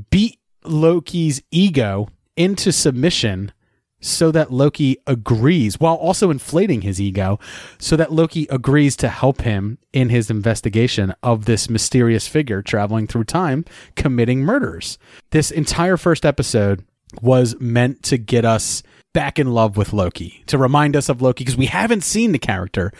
beat 0.09 0.39
Loki's 0.63 1.41
ego 1.51 2.07
into 2.37 2.71
submission 2.71 3.51
so 3.99 4.31
that 4.31 4.49
Loki 4.49 4.95
agrees 5.07 5.77
while 5.77 5.95
also 5.95 6.31
inflating 6.31 6.83
his 6.83 7.01
ego 7.01 7.37
so 7.79 7.97
that 7.97 8.13
Loki 8.13 8.47
agrees 8.49 8.95
to 8.97 9.09
help 9.09 9.41
him 9.41 9.77
in 9.91 10.07
his 10.07 10.29
investigation 10.29 11.13
of 11.21 11.43
this 11.43 11.69
mysterious 11.69 12.29
figure 12.29 12.61
traveling 12.61 13.07
through 13.07 13.25
time 13.25 13.65
committing 13.97 14.39
murders. 14.39 14.97
This 15.31 15.51
entire 15.51 15.97
first 15.97 16.25
episode 16.25 16.85
was 17.21 17.59
meant 17.59 18.03
to 18.03 18.17
get 18.17 18.45
us 18.45 18.83
back 19.13 19.39
in 19.39 19.51
love 19.51 19.77
with 19.77 19.93
Loki, 19.93 20.43
to 20.47 20.57
remind 20.57 20.95
us 20.95 21.09
of 21.09 21.21
Loki 21.21 21.43
because 21.43 21.57
we 21.57 21.65
haven't 21.67 22.03
seen 22.03 22.31
the 22.33 22.39
character. 22.39 22.91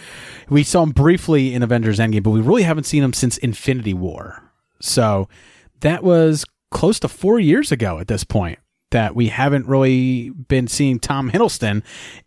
We 0.49 0.63
saw 0.63 0.83
him 0.83 0.91
briefly 0.91 1.53
in 1.53 1.61
Avengers 1.61 1.99
Endgame, 1.99 2.23
but 2.23 2.31
we 2.31 2.41
really 2.41 2.63
haven't 2.63 2.85
seen 2.85 3.03
him 3.03 3.13
since 3.13 3.37
Infinity 3.37 3.93
War. 3.93 4.43
So 4.81 5.27
that 5.81 6.03
was 6.03 6.43
close 6.71 6.99
to 7.01 7.07
4 7.07 7.39
years 7.39 7.71
ago 7.71 7.99
at 7.99 8.07
this 8.07 8.23
point 8.23 8.59
that 8.91 9.15
we 9.15 9.27
haven't 9.27 9.67
really 9.67 10.29
been 10.29 10.67
seeing 10.67 10.99
Tom 10.99 11.29
Hiddleston 11.29 11.83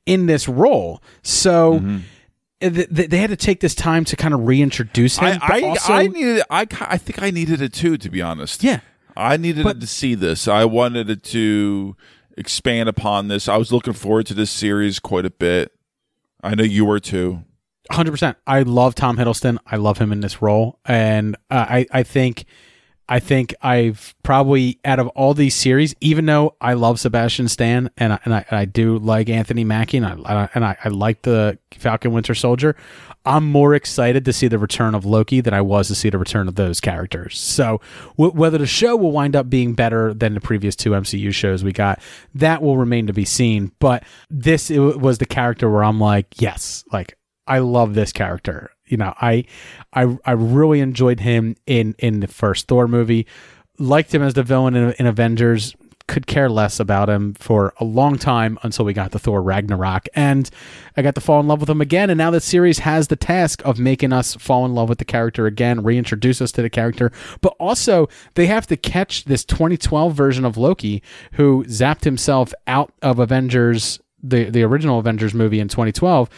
in 0.07 0.27
this 0.27 0.47
role. 0.47 1.03
So 1.23 1.81
mm-hmm. 1.81 1.99
th- 2.75 2.89
they 2.89 3.19
had 3.19 3.31
to 3.31 3.37
take 3.37 3.61
this 3.61 3.75
time 3.75 4.05
to 4.05 4.17
kind 4.17 4.35
of 4.35 4.47
reintroduce 4.47 5.19
him. 5.19 5.39
I, 5.43 5.59
I, 5.59 5.63
also- 5.63 5.93
I 5.93 6.07
needed. 6.07 6.43
I, 6.51 6.67
I 6.83 6.99
think 6.99 7.23
I 7.23 7.31
needed 7.31 7.61
it 7.63 7.73
too. 7.73 7.97
To 7.97 8.11
be 8.11 8.21
honest, 8.23 8.63
Yeah. 8.63 8.81
I 9.17 9.37
needed 9.37 9.65
But- 9.65 9.77
it 9.77 9.81
to 9.81 9.87
see 9.87 10.15
this. 10.15 10.47
I 10.47 10.65
wanted 10.65 11.11
it 11.11 11.23
to 11.25 11.97
expand 12.41 12.89
upon 12.89 13.29
this. 13.29 13.49
I 13.49 13.57
was 13.59 13.71
looking 13.71 13.93
forward 13.93 14.27
to 14.27 14.35
this 14.35 14.51
series 14.51 14.99
quite 14.99 15.27
a 15.27 15.31
bit. 15.31 15.71
I 16.43 16.55
know 16.57 16.65
you 16.65 16.85
were 16.87 16.99
too. 16.99 17.45
hundred 17.93 18.13
percent. 18.13 18.39
I 18.47 18.63
love 18.63 18.95
Tom 18.95 19.17
Hiddleston. 19.19 19.59
I 19.67 19.77
love 19.77 19.99
him 19.99 20.11
in 20.11 20.21
this 20.21 20.43
role, 20.43 20.81
and 20.85 21.37
uh, 21.51 21.67
I 21.69 21.87
I 21.93 22.03
think 22.03 22.47
I 23.11 23.19
think 23.19 23.53
I've 23.61 24.15
probably 24.23 24.79
out 24.85 25.01
of 25.01 25.09
all 25.09 25.35
these 25.35 25.57
series, 25.57 25.97
even 26.01 26.27
though 26.27 26.55
I 26.61 26.75
love 26.75 27.01
Sebastian 27.01 27.49
Stan 27.49 27.91
and 27.97 28.13
I, 28.13 28.21
and 28.25 28.33
I, 28.33 28.45
I 28.53 28.65
do 28.67 28.99
like 28.99 29.29
Anthony 29.29 29.65
Mackie 29.65 29.97
and 29.97 30.07
I 30.07 30.49
and 30.55 30.65
I, 30.65 30.77
I 30.85 30.89
like 30.91 31.23
the 31.23 31.59
Falcon 31.73 32.13
Winter 32.13 32.37
Soldier, 32.37 32.77
I'm 33.27 33.51
more 33.51 33.75
excited 33.75 34.25
to 34.25 34.33
see 34.33 34.47
the 34.47 34.59
return 34.59 34.95
of 34.95 35.05
Loki 35.05 35.41
than 35.41 35.53
I 35.53 35.61
was 35.61 35.89
to 35.89 35.97
see 35.97 36.09
the 36.09 36.19
return 36.19 36.47
of 36.47 36.55
those 36.55 36.81
characters. 36.81 37.39
So 37.39 37.81
w- 38.17 38.33
whether 38.33 38.59
the 38.59 38.67
show 38.67 38.97
will 38.97 39.13
wind 39.13 39.35
up 39.35 39.51
being 39.51 39.75
better 39.75 40.15
than 40.15 40.35
the 40.35 40.41
previous 40.41 40.77
two 40.77 40.91
MCU 40.91 41.35
shows 41.35 41.65
we 41.65 41.73
got, 41.73 42.01
that 42.37 42.63
will 42.63 42.77
remain 42.77 43.09
to 43.09 43.13
be 43.13 43.25
seen. 43.25 43.73
But 43.81 44.05
this 44.31 44.71
was 44.71 45.19
the 45.19 45.27
character 45.27 45.69
where 45.69 45.83
I'm 45.83 46.01
like, 46.01 46.41
yes, 46.41 46.85
like 46.93 47.19
I 47.47 47.59
love 47.59 47.95
this 47.95 48.13
character. 48.13 48.71
You 48.91 48.99
know, 48.99 49.15
I, 49.21 49.45
I, 49.95 50.19
I 50.25 50.33
really 50.33 50.81
enjoyed 50.81 51.21
him 51.21 51.57
in 51.67 51.95
in 51.99 52.21
the 52.21 52.27
first 52.27 52.69
Thor 52.69 52.87
movie. 52.89 53.27
Liked 53.79 54.15
him 54.15 54.23
as 54.23 54.35
the 54.35 54.43
villain 54.43 54.75
in, 54.75 54.93
in 54.99 55.07
Avengers. 55.07 55.75
could 56.07 56.27
care 56.27 56.51
less 56.51 56.81
about 56.81 57.09
him 57.09 57.35
for 57.35 57.73
a 57.79 57.85
long 57.85 58.19
time 58.19 58.59
until 58.65 58.85
we 58.85 58.93
got 58.93 59.13
the 59.13 59.19
Thor 59.19 59.41
Ragnarok. 59.41 60.09
And 60.13 60.51
I 60.97 61.03
got 61.03 61.15
to 61.15 61.21
fall 61.21 61.39
in 61.39 61.47
love 61.47 61.61
with 61.61 61.71
him 61.71 61.81
again. 61.81 62.11
And 62.11 62.19
now 62.19 62.33
the 62.33 62.41
series 62.41 62.81
has 62.81 63.07
the 63.07 63.17
task 63.17 63.63
of 63.65 63.79
making 63.79 64.13
us 64.13 64.35
fall 64.35 64.67
in 64.67 64.75
love 64.75 64.89
with 64.89 64.99
the 64.99 65.05
character 65.05 65.47
again, 65.47 65.85
reintroduce 65.85 66.43
us 66.43 66.51
to 66.53 66.63
the 66.63 66.69
character. 66.69 67.13
But 67.41 67.55
also, 67.61 68.09
they 68.35 68.47
have 68.47 68.67
to 68.67 68.77
catch 68.77 69.25
this 69.27 69.45
2012 69.45 70.13
version 70.13 70.45
of 70.45 70.57
Loki 70.57 71.01
who 71.35 71.65
zapped 71.69 72.03
himself 72.03 72.53
out 72.67 72.93
of 73.03 73.21
Avengers, 73.21 74.01
the, 74.21 74.51
the 74.51 74.65
original 74.65 74.99
Avengers 74.99 75.33
movie 75.33 75.61
in 75.61 75.69
2012, 75.69 76.29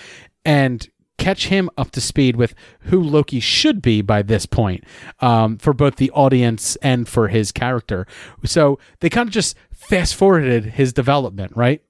and 0.44 0.86
catch 1.22 1.46
him 1.48 1.70
up 1.76 1.90
to 1.92 2.00
speed 2.00 2.36
with 2.36 2.54
who 2.80 3.00
Loki 3.02 3.40
should 3.40 3.80
be 3.80 4.02
by 4.02 4.22
this 4.22 4.46
point 4.46 4.84
um, 5.20 5.58
for 5.58 5.72
both 5.72 5.96
the 5.96 6.10
audience 6.12 6.76
and 6.76 7.08
for 7.08 7.28
his 7.28 7.52
character. 7.52 8.06
So 8.44 8.78
they 9.00 9.08
kind 9.08 9.28
of 9.28 9.32
just 9.32 9.56
fast 9.72 10.14
forwarded 10.14 10.64
his 10.64 10.92
development, 10.92 11.52
right? 11.56 11.82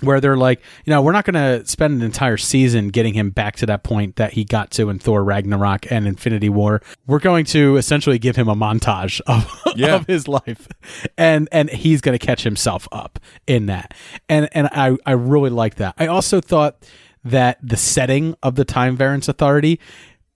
Where 0.00 0.20
they're 0.20 0.36
like, 0.36 0.60
you 0.84 0.90
know, 0.90 1.00
we're 1.00 1.12
not 1.12 1.24
going 1.24 1.34
to 1.62 1.66
spend 1.66 1.94
an 1.94 2.02
entire 2.02 2.36
season 2.36 2.88
getting 2.88 3.14
him 3.14 3.30
back 3.30 3.56
to 3.56 3.66
that 3.66 3.84
point 3.84 4.16
that 4.16 4.32
he 4.32 4.44
got 4.44 4.70
to 4.72 4.90
in 4.90 4.98
Thor 4.98 5.22
Ragnarok 5.24 5.90
and 5.90 6.06
Infinity 6.06 6.48
War. 6.50 6.82
We're 7.06 7.20
going 7.20 7.44
to 7.46 7.76
essentially 7.76 8.18
give 8.18 8.36
him 8.36 8.48
a 8.48 8.56
montage 8.56 9.20
of, 9.26 9.48
Yeah. 9.76 9.94
of 9.94 10.06
his 10.06 10.28
life, 10.28 10.68
and 11.16 11.48
and 11.52 11.70
he's 11.70 12.00
going 12.00 12.18
to 12.18 12.24
catch 12.26 12.42
himself 12.42 12.86
up 12.92 13.18
in 13.46 13.66
that. 13.66 13.94
And 14.28 14.48
and 14.52 14.68
I 14.72 14.96
I 15.06 15.12
really 15.12 15.50
like 15.50 15.76
that. 15.76 15.94
I 15.96 16.08
also 16.08 16.40
thought 16.40 16.76
that 17.24 17.58
the 17.62 17.76
setting 17.76 18.34
of 18.42 18.54
the 18.54 18.64
Time 18.64 18.96
Variance 18.96 19.28
Authority, 19.28 19.80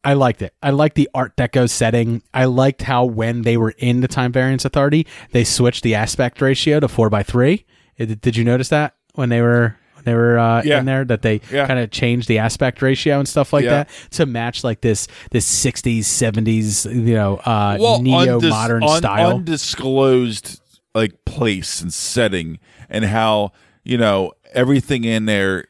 I 0.04 0.14
liked 0.14 0.42
it. 0.42 0.54
I 0.62 0.70
liked 0.70 0.94
the 0.96 1.08
Art 1.14 1.36
Deco 1.36 1.68
setting. 1.68 2.22
I 2.32 2.44
liked 2.46 2.82
how 2.82 3.04
when 3.04 3.42
they 3.42 3.56
were 3.56 3.74
in 3.78 4.00
the 4.00 4.08
Time 4.08 4.32
Variance 4.32 4.64
Authority, 4.64 5.06
they 5.32 5.44
switched 5.44 5.82
the 5.82 5.94
aspect 5.94 6.40
ratio 6.40 6.80
to 6.80 6.88
four 6.88 7.10
by 7.10 7.22
three. 7.22 7.66
Did, 7.98 8.20
did 8.20 8.36
you 8.36 8.44
notice 8.44 8.68
that 8.68 8.94
when 9.14 9.28
they 9.28 9.40
were 9.42 9.76
when 9.94 10.04
they 10.04 10.14
were 10.14 10.38
uh, 10.38 10.62
Yeah. 10.64 10.78
in 10.78 10.84
there 10.86 11.04
that 11.04 11.22
they 11.22 11.40
Yeah. 11.52 11.66
kind 11.66 11.80
of 11.80 11.90
changed 11.90 12.28
the 12.28 12.38
aspect 12.38 12.80
ratio 12.80 13.18
and 13.18 13.26
stuff 13.28 13.52
like 13.52 13.64
Yeah. 13.64 13.70
that 13.70 13.88
to 14.12 14.26
match 14.26 14.62
like 14.62 14.80
this 14.80 15.08
this 15.32 15.44
sixties 15.44 16.06
seventies 16.06 16.86
you 16.86 17.14
know 17.14 17.38
uh, 17.38 17.76
well, 17.80 18.00
neo 18.00 18.38
undis- 18.40 18.48
modern 18.50 18.84
un- 18.84 18.98
style. 18.98 19.30
undisclosed 19.38 20.60
like 20.94 21.24
place 21.24 21.80
and 21.80 21.92
setting, 21.92 22.58
and 22.88 23.04
how 23.04 23.52
you 23.84 23.98
know 23.98 24.32
everything 24.54 25.04
in 25.04 25.26
there 25.26 25.66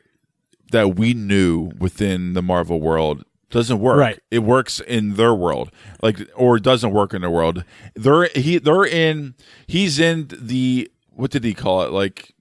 that 0.70 0.96
we 0.96 1.14
knew 1.14 1.72
within 1.78 2.34
the 2.34 2.42
Marvel 2.42 2.80
world 2.80 3.24
doesn't 3.50 3.80
work. 3.80 3.98
Right. 3.98 4.20
It 4.30 4.40
works 4.40 4.80
in 4.80 5.14
their 5.14 5.34
world, 5.34 5.70
like 6.02 6.18
or 6.34 6.56
it 6.56 6.62
doesn't 6.62 6.92
work 6.92 7.14
in 7.14 7.22
their 7.22 7.30
world. 7.30 7.64
They're 7.94 8.28
he 8.28 8.58
they're 8.58 8.84
in 8.84 9.34
he's 9.66 9.98
in 9.98 10.28
the 10.30 10.90
what 11.10 11.30
did 11.30 11.44
he 11.44 11.54
call 11.54 11.82
it 11.82 11.90
like 11.90 12.34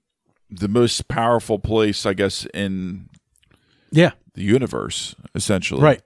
the 0.50 0.68
most 0.68 1.08
powerful 1.08 1.58
place 1.58 2.06
I 2.06 2.14
guess 2.14 2.46
in 2.54 3.08
yeah. 3.90 4.12
the 4.34 4.42
universe 4.42 5.14
essentially. 5.34 5.82
Right. 5.82 6.02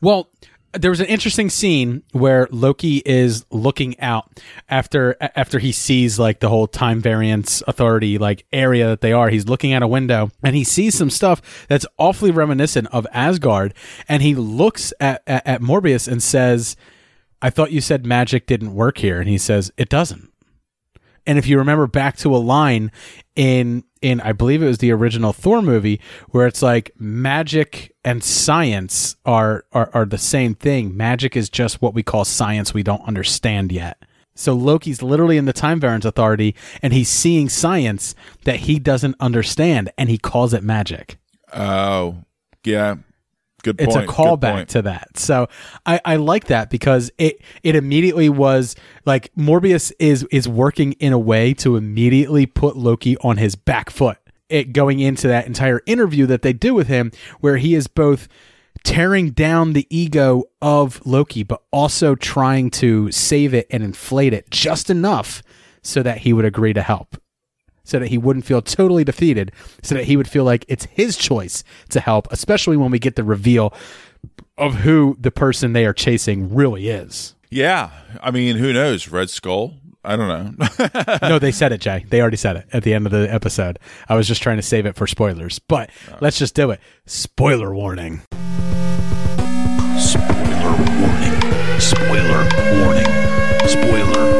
Well, 0.00 0.28
there 0.74 0.90
was 0.90 1.00
an 1.00 1.06
interesting 1.06 1.50
scene 1.50 2.02
where 2.12 2.48
Loki 2.50 3.02
is 3.04 3.44
looking 3.50 3.98
out 4.00 4.40
after 4.68 5.16
after 5.20 5.58
he 5.58 5.72
sees 5.72 6.18
like 6.18 6.40
the 6.40 6.48
whole 6.48 6.66
time 6.66 7.00
variance 7.00 7.62
authority 7.66 8.18
like 8.18 8.44
area 8.52 8.88
that 8.88 9.00
they 9.00 9.12
are. 9.12 9.28
He's 9.28 9.48
looking 9.48 9.72
out 9.72 9.82
a 9.82 9.88
window 9.88 10.30
and 10.42 10.56
he 10.56 10.64
sees 10.64 10.96
some 10.96 11.10
stuff 11.10 11.66
that's 11.68 11.86
awfully 11.98 12.30
reminiscent 12.30 12.88
of 12.92 13.06
Asgard. 13.12 13.74
And 14.08 14.22
he 14.22 14.34
looks 14.34 14.92
at, 15.00 15.22
at, 15.26 15.46
at 15.46 15.60
Mobius 15.60 16.08
and 16.08 16.22
says, 16.22 16.76
"I 17.40 17.50
thought 17.50 17.72
you 17.72 17.80
said 17.80 18.06
magic 18.06 18.46
didn't 18.46 18.74
work 18.74 18.98
here." 18.98 19.20
And 19.20 19.28
he 19.28 19.38
says, 19.38 19.72
"It 19.76 19.88
doesn't." 19.88 20.30
And 21.26 21.38
if 21.38 21.46
you 21.46 21.58
remember 21.58 21.86
back 21.86 22.16
to 22.18 22.34
a 22.34 22.38
line 22.38 22.92
in 23.34 23.84
in 24.04 24.20
I 24.20 24.32
believe 24.32 24.62
it 24.62 24.66
was 24.66 24.78
the 24.78 24.92
original 24.92 25.32
Thor 25.32 25.62
movie 25.62 25.98
where 26.28 26.46
it's 26.46 26.60
like 26.60 26.92
magic 26.98 27.96
and 28.04 28.22
science 28.22 29.16
are 29.24 29.64
are, 29.72 29.90
are 29.94 30.04
the 30.04 30.18
same 30.18 30.54
thing. 30.54 30.94
Magic 30.94 31.34
is 31.34 31.48
just 31.48 31.80
what 31.80 31.94
we 31.94 32.02
call 32.02 32.26
science 32.26 32.74
we 32.74 32.82
don't 32.82 33.02
understand 33.08 33.72
yet. 33.72 34.04
So 34.34 34.52
Loki's 34.52 35.00
literally 35.00 35.38
in 35.38 35.46
the 35.46 35.54
Time 35.54 35.80
Variance 35.80 36.04
Authority 36.04 36.54
and 36.82 36.92
he's 36.92 37.08
seeing 37.08 37.48
science 37.48 38.14
that 38.44 38.56
he 38.60 38.78
doesn't 38.78 39.16
understand 39.20 39.90
and 39.96 40.10
he 40.10 40.18
calls 40.18 40.52
it 40.52 40.62
magic. 40.62 41.16
Oh, 41.54 42.24
yeah. 42.62 42.96
Good 43.64 43.78
point. 43.78 43.88
It's 43.88 43.96
a 43.96 44.06
callback 44.06 44.66
to 44.68 44.82
that. 44.82 45.18
So 45.18 45.48
I, 45.86 45.98
I 46.04 46.16
like 46.16 46.48
that 46.48 46.68
because 46.68 47.10
it 47.16 47.40
it 47.62 47.74
immediately 47.74 48.28
was 48.28 48.76
like 49.06 49.34
Mobius 49.34 49.90
is 49.98 50.24
is 50.30 50.46
working 50.46 50.92
in 50.92 51.14
a 51.14 51.18
way 51.18 51.54
to 51.54 51.76
immediately 51.76 52.44
put 52.44 52.76
Loki 52.76 53.16
on 53.18 53.38
his 53.38 53.56
back 53.56 53.88
foot. 53.88 54.18
It 54.50 54.74
going 54.74 55.00
into 55.00 55.26
that 55.28 55.46
entire 55.46 55.80
interview 55.86 56.26
that 56.26 56.42
they 56.42 56.52
do 56.52 56.74
with 56.74 56.88
him 56.88 57.10
where 57.40 57.56
he 57.56 57.74
is 57.74 57.86
both 57.86 58.28
tearing 58.84 59.30
down 59.30 59.72
the 59.72 59.86
ego 59.88 60.44
of 60.60 61.04
Loki 61.06 61.42
but 61.42 61.62
also 61.72 62.14
trying 62.14 62.70
to 62.72 63.10
save 63.10 63.54
it 63.54 63.66
and 63.70 63.82
inflate 63.82 64.34
it 64.34 64.50
just 64.50 64.90
enough 64.90 65.42
so 65.82 66.02
that 66.02 66.18
he 66.18 66.34
would 66.34 66.44
agree 66.44 66.74
to 66.74 66.82
help 66.82 67.16
so 67.84 67.98
that 67.98 68.08
he 68.08 68.18
wouldn't 68.18 68.44
feel 68.44 68.62
totally 68.62 69.04
defeated, 69.04 69.52
so 69.82 69.94
that 69.94 70.04
he 70.04 70.16
would 70.16 70.28
feel 70.28 70.44
like 70.44 70.64
it's 70.68 70.86
his 70.86 71.16
choice 71.16 71.62
to 71.90 72.00
help, 72.00 72.26
especially 72.30 72.76
when 72.76 72.90
we 72.90 72.98
get 72.98 73.16
the 73.16 73.24
reveal 73.24 73.72
of 74.56 74.74
who 74.76 75.16
the 75.20 75.30
person 75.30 75.72
they 75.72 75.84
are 75.84 75.92
chasing 75.92 76.54
really 76.54 76.88
is. 76.88 77.34
Yeah, 77.50 77.90
I 78.20 78.30
mean, 78.30 78.56
who 78.56 78.72
knows? 78.72 79.08
Red 79.08 79.30
Skull. 79.30 79.74
I 80.04 80.16
don't 80.16 80.28
know. 80.28 81.18
no, 81.28 81.38
they 81.38 81.52
said 81.52 81.72
it, 81.72 81.80
Jay. 81.80 82.04
They 82.08 82.20
already 82.20 82.36
said 82.36 82.56
it 82.56 82.66
at 82.72 82.82
the 82.82 82.92
end 82.92 83.06
of 83.06 83.12
the 83.12 83.32
episode. 83.32 83.78
I 84.08 84.16
was 84.16 84.28
just 84.28 84.42
trying 84.42 84.56
to 84.56 84.62
save 84.62 84.86
it 84.86 84.96
for 84.96 85.06
spoilers, 85.06 85.58
but 85.58 85.90
oh. 86.10 86.18
let's 86.20 86.38
just 86.38 86.54
do 86.54 86.70
it. 86.70 86.80
Spoiler 87.06 87.74
warning. 87.74 88.20
Spoiler 89.98 90.76
warning. 91.00 91.80
Spoiler 91.80 92.48
warning. 92.82 93.24
Spoiler 93.66 94.33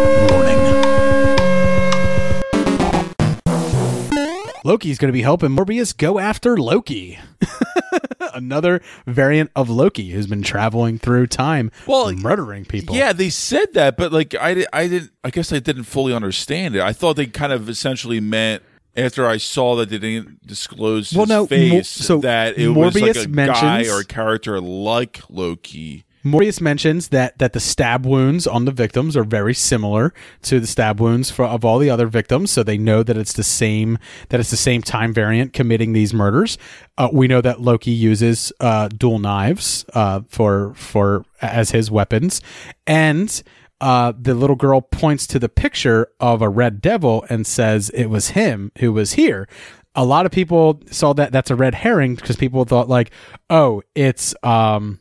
Loki's 4.64 4.98
going 4.98 5.10
to 5.10 5.12
be 5.12 5.22
helping 5.22 5.50
Mobius 5.50 5.96
go 5.96 6.18
after 6.18 6.56
Loki. 6.56 7.18
Another 8.34 8.80
variant 9.06 9.50
of 9.54 9.68
Loki 9.70 10.10
who's 10.10 10.26
been 10.26 10.42
traveling 10.42 10.98
through 10.98 11.28
time, 11.28 11.70
Well, 11.86 12.12
murdering 12.14 12.64
people. 12.64 12.96
Yeah, 12.96 13.12
they 13.12 13.30
said 13.30 13.74
that, 13.74 13.96
but 13.96 14.10
like 14.12 14.34
I, 14.34 14.66
I 14.72 14.88
didn't. 14.88 15.12
I 15.22 15.30
guess 15.30 15.52
I 15.52 15.60
didn't 15.60 15.84
fully 15.84 16.12
understand 16.12 16.74
it. 16.74 16.80
I 16.82 16.92
thought 16.92 17.14
they 17.16 17.26
kind 17.26 17.52
of 17.52 17.68
essentially 17.68 18.18
meant 18.18 18.62
after 18.96 19.26
I 19.26 19.36
saw 19.36 19.76
that 19.76 19.90
they 19.90 19.98
didn't 19.98 20.44
disclose 20.46 21.12
Well, 21.12 21.26
his 21.26 21.50
no, 21.50 21.74
Mo- 21.76 21.82
so 21.82 22.18
that 22.18 22.56
it 22.58 22.68
was 22.68 22.94
like 22.94 23.04
Mobius 23.12 23.24
a 23.24 23.28
guy 23.28 23.32
mentions- 23.32 23.88
or 23.90 24.00
a 24.00 24.04
character 24.04 24.60
like 24.60 25.20
Loki. 25.28 26.04
Mobius 26.24 26.60
mentions 26.60 27.08
that 27.08 27.38
that 27.38 27.52
the 27.52 27.60
stab 27.60 28.06
wounds 28.06 28.46
on 28.46 28.64
the 28.64 28.72
victims 28.72 29.16
are 29.16 29.24
very 29.24 29.52
similar 29.52 30.14
to 30.42 30.58
the 30.58 30.66
stab 30.66 30.98
wounds 30.98 31.30
for, 31.30 31.44
of 31.44 31.64
all 31.64 31.78
the 31.78 31.90
other 31.90 32.06
victims, 32.06 32.50
so 32.50 32.62
they 32.62 32.78
know 32.78 33.02
that 33.02 33.16
it's 33.16 33.34
the 33.34 33.44
same 33.44 33.98
that 34.30 34.40
it's 34.40 34.50
the 34.50 34.56
same 34.56 34.80
time 34.80 35.12
variant 35.12 35.52
committing 35.52 35.92
these 35.92 36.14
murders. 36.14 36.56
Uh, 36.96 37.08
we 37.12 37.28
know 37.28 37.42
that 37.42 37.60
Loki 37.60 37.90
uses 37.90 38.52
uh, 38.60 38.88
dual 38.88 39.18
knives 39.18 39.84
uh, 39.92 40.20
for 40.28 40.72
for 40.74 41.24
as 41.42 41.72
his 41.72 41.90
weapons, 41.90 42.40
and 42.86 43.42
uh, 43.82 44.14
the 44.18 44.34
little 44.34 44.56
girl 44.56 44.80
points 44.80 45.26
to 45.26 45.38
the 45.38 45.48
picture 45.50 46.08
of 46.20 46.40
a 46.40 46.48
red 46.48 46.80
devil 46.80 47.26
and 47.28 47.46
says 47.46 47.90
it 47.90 48.06
was 48.06 48.30
him 48.30 48.72
who 48.78 48.92
was 48.94 49.12
here. 49.12 49.46
A 49.94 50.04
lot 50.04 50.24
of 50.26 50.32
people 50.32 50.80
saw 50.90 51.12
that 51.12 51.32
that's 51.32 51.50
a 51.50 51.54
red 51.54 51.74
herring 51.74 52.14
because 52.14 52.36
people 52.36 52.64
thought 52.64 52.88
like, 52.88 53.10
oh, 53.50 53.82
it's 53.94 54.34
um 54.42 55.00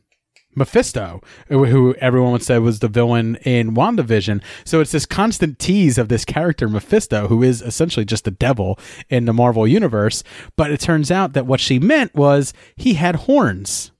Mephisto, 0.56 1.22
who 1.48 1.94
everyone 1.96 2.32
would 2.32 2.44
say 2.44 2.60
was 2.60 2.80
the 2.80 2.88
villain 2.88 3.36
in 3.38 3.74
WandaVision. 3.74 4.42
So 4.66 4.80
it's 4.82 4.92
this 4.92 5.06
constant 5.06 5.60
tease 5.60 5.98
of 5.98 6.10
this 6.10 6.26
character, 6.26 6.68
Mephisto, 6.68 7.28
who 7.28 7.44
is 7.44 7.62
essentially 7.62 8.06
just 8.06 8.26
the 8.26 8.32
devil 8.32 8.80
in 9.10 9.26
the 9.26 9.34
Marvel 9.34 9.68
Universe. 9.68 10.24
But 10.56 10.72
it 10.72 10.80
turns 10.80 11.12
out 11.12 11.34
that 11.34 11.46
what 11.46 11.60
she 11.60 11.80
meant 11.80 12.14
was 12.16 12.54
he 12.76 12.94
had 12.96 13.16
horns. 13.16 13.92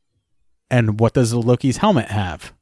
And 0.70 1.00
what 1.00 1.14
does 1.14 1.34
Loki's 1.34 1.78
helmet 1.78 2.08
have? 2.08 2.54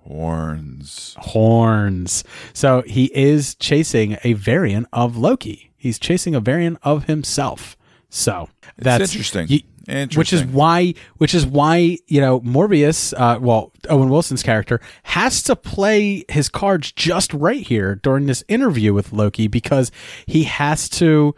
Horns. 0.00 1.16
Horns. 1.18 2.22
So 2.52 2.82
he 2.86 3.06
is 3.14 3.54
chasing 3.56 4.18
a 4.22 4.34
variant 4.34 4.86
of 4.92 5.16
Loki. 5.16 5.72
He's 5.76 5.98
chasing 5.98 6.34
a 6.34 6.40
variant 6.40 6.78
of 6.82 7.04
himself. 7.04 7.76
So 8.08 8.48
that's 8.76 9.12
interesting. 9.12 9.46
y- 9.50 9.62
Which 9.88 10.32
is 10.32 10.44
why, 10.44 10.94
which 11.18 11.34
is 11.34 11.46
why 11.46 11.98
you 12.08 12.20
know 12.20 12.40
Mobius, 12.40 13.14
uh, 13.16 13.38
well 13.40 13.72
Owen 13.88 14.08
Wilson's 14.10 14.42
character 14.42 14.80
has 15.04 15.42
to 15.44 15.54
play 15.56 16.24
his 16.28 16.48
cards 16.48 16.90
just 16.92 17.32
right 17.32 17.64
here 17.66 17.94
during 17.94 18.26
this 18.26 18.42
interview 18.48 18.92
with 18.92 19.12
Loki 19.12 19.46
because 19.46 19.92
he 20.26 20.42
has 20.44 20.88
to, 20.90 21.34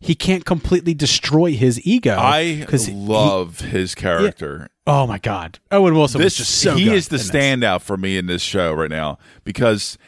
he 0.00 0.14
can't 0.14 0.44
completely 0.46 0.94
destroy 0.94 1.52
his 1.52 1.84
ego. 1.86 2.16
I 2.18 2.64
'cause 2.66 2.86
he- 2.86 2.94
love 2.94 3.60
his 3.60 3.94
character. 3.94 4.68
oh 4.86 5.06
my 5.06 5.18
God, 5.18 5.58
Owen 5.70 5.94
Wilson 5.94 6.20
this 6.20 6.38
was 6.38 6.46
just 6.48 6.60
so 6.62 6.74
he 6.76 6.88
is 6.92 7.08
the 7.08 7.16
in 7.16 7.18
this. 7.18 7.30
standout 7.30 7.82
for 7.82 7.96
me 7.98 8.16
in 8.16 8.26
this 8.26 8.42
show 8.42 8.72
right 8.72 8.90
now 8.90 9.18
because 9.44 9.98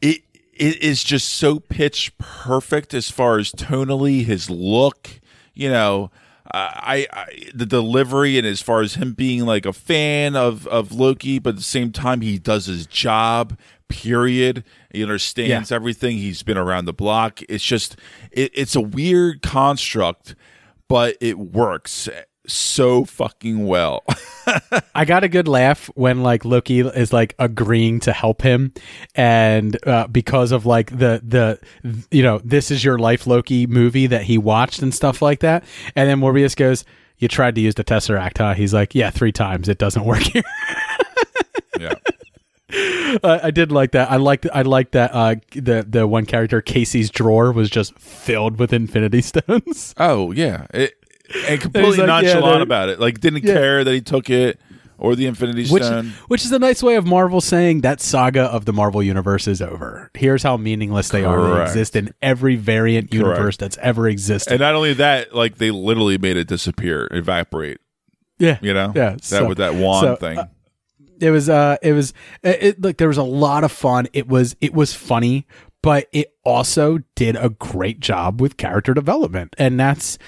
it 0.00 0.22
it 0.54 0.82
is 0.82 1.02
just 1.04 1.28
so 1.28 1.60
pitch 1.60 2.12
perfect 2.18 2.92
as 2.94 3.10
far 3.10 3.38
as 3.38 3.52
tonally 3.52 4.24
his 4.24 4.50
look 4.50 5.20
you 5.54 5.70
know 5.70 6.10
I, 6.54 7.06
I 7.12 7.26
the 7.54 7.66
delivery 7.66 8.36
and 8.38 8.46
as 8.46 8.60
far 8.60 8.82
as 8.82 8.94
him 8.94 9.12
being 9.14 9.46
like 9.46 9.64
a 9.66 9.72
fan 9.72 10.36
of 10.36 10.66
of 10.66 10.92
Loki 10.92 11.38
but 11.38 11.50
at 11.50 11.56
the 11.56 11.62
same 11.62 11.92
time 11.92 12.20
he 12.20 12.38
does 12.38 12.66
his 12.66 12.86
job 12.86 13.58
period. 13.88 14.64
He 14.92 15.02
understands 15.02 15.70
Yeah. 15.70 15.74
everything. 15.74 16.16
He's 16.18 16.42
been 16.42 16.58
around 16.58 16.84
the 16.86 16.92
block. 16.92 17.40
It's 17.48 17.64
just 17.64 17.96
it, 18.30 18.50
it's 18.54 18.74
a 18.76 18.80
weird 18.80 19.42
construct 19.42 20.34
but 20.88 21.16
it 21.20 21.38
works 21.38 22.08
so 22.46 23.04
fucking 23.04 23.66
well 23.66 24.04
I 24.94 25.04
got 25.04 25.24
a 25.24 25.28
good 25.28 25.48
laugh 25.48 25.86
when 25.94 26.22
like 26.22 26.44
Loki 26.44 26.80
is 26.80 27.12
like 27.12 27.34
agreeing 27.38 28.00
to 28.00 28.12
help 28.12 28.42
him, 28.42 28.72
and 29.14 29.76
uh, 29.86 30.08
because 30.08 30.52
of 30.52 30.66
like 30.66 30.90
the 30.90 31.22
the 31.24 31.60
you 32.10 32.22
know 32.22 32.40
this 32.44 32.70
is 32.70 32.84
your 32.84 32.98
life 32.98 33.26
Loki 33.26 33.66
movie 33.66 34.06
that 34.08 34.22
he 34.24 34.38
watched 34.38 34.82
and 34.82 34.94
stuff 34.94 35.22
like 35.22 35.40
that, 35.40 35.64
and 35.94 36.08
then 36.08 36.20
Mobius 36.20 36.56
goes, 36.56 36.84
"You 37.18 37.28
tried 37.28 37.54
to 37.54 37.60
use 37.60 37.76
the 37.76 37.84
Tesseract, 37.84 38.38
huh?" 38.38 38.54
He's 38.54 38.74
like, 38.74 38.94
"Yeah, 38.94 39.10
three 39.10 39.32
times. 39.32 39.68
It 39.68 39.78
doesn't 39.78 40.04
work 40.04 40.22
here." 40.22 40.42
yeah 41.78 41.94
uh, 43.22 43.40
I 43.42 43.50
did 43.50 43.72
like 43.72 43.92
that. 43.92 44.10
I 44.10 44.16
liked 44.16 44.46
I 44.52 44.62
liked 44.62 44.92
that 44.92 45.10
uh, 45.12 45.36
the 45.52 45.86
the 45.88 46.06
one 46.06 46.26
character 46.26 46.60
Casey's 46.60 47.10
drawer 47.10 47.52
was 47.52 47.70
just 47.70 47.98
filled 47.98 48.58
with 48.58 48.72
Infinity 48.72 49.20
Stones. 49.22 49.94
Oh 49.98 50.32
yeah, 50.32 50.66
it, 50.72 50.94
and 51.48 51.60
completely 51.60 51.98
like, 51.98 52.06
nonchalant 52.06 52.44
they're- 52.44 52.62
about 52.62 52.88
it. 52.88 53.00
Like 53.00 53.20
didn't 53.20 53.44
Yeah. 53.44 53.54
care 53.54 53.84
that 53.84 53.92
he 53.92 54.00
took 54.00 54.30
it 54.30 54.60
or 54.98 55.16
the 55.16 55.26
Infinity 55.26 55.66
Which, 55.68 55.82
Stone. 55.82 56.12
which 56.28 56.44
is 56.44 56.52
a 56.52 56.58
nice 56.60 56.80
way 56.82 56.94
of 56.94 57.04
Marvel 57.06 57.40
saying 57.40 57.80
that 57.80 58.00
saga 58.00 58.42
of 58.42 58.66
the 58.66 58.72
Marvel 58.72 59.02
universe 59.02 59.48
is 59.48 59.60
over. 59.60 60.10
Here's 60.14 60.44
how 60.44 60.56
meaningless 60.56 61.08
they 61.08 61.24
are. 61.24 61.56
They 61.56 61.62
exist 61.62 61.96
in 61.96 62.14
every 62.22 62.54
variant 62.56 63.12
universe 63.12 63.36
Correct. 63.38 63.58
that's 63.58 63.78
ever 63.78 64.08
existed. 64.08 64.52
and 64.52 64.60
not 64.60 64.74
only 64.76 64.92
that, 64.94 65.34
like 65.34 65.56
they 65.58 65.70
literally 65.72 66.18
made 66.18 66.36
it 66.36 66.46
disappear, 66.46 67.08
evaporate. 67.10 67.78
yeah, 68.38 68.58
You 68.62 68.74
know, 68.74 68.92
yeah. 68.94 69.10
that 69.10 69.24
so- 69.24 69.48
with 69.48 69.58
that 69.58 69.74
wand 69.74 70.04
so, 70.04 70.16
thing. 70.16 70.38
uh, 70.38 70.46
it 71.20 71.30
was 71.30 71.48
uh 71.48 71.76
it 71.82 71.92
was 71.92 72.12
it, 72.42 72.62
it 72.62 72.82
like 72.82 72.96
there 72.98 73.06
was 73.08 73.16
a 73.18 73.22
lot 73.22 73.62
of 73.64 73.70
fun 73.72 74.08
it 74.12 74.26
was 74.28 74.56
it 74.60 74.74
was 74.74 74.92
funny 74.92 75.46
but 75.80 76.08
it 76.12 76.32
also 76.44 76.98
did 77.14 77.36
a 77.36 77.48
great 77.50 78.00
job 78.00 78.40
with 78.40 78.56
character 78.56 78.92
development 78.92 79.54
and 79.58 79.78
that's 79.78 80.18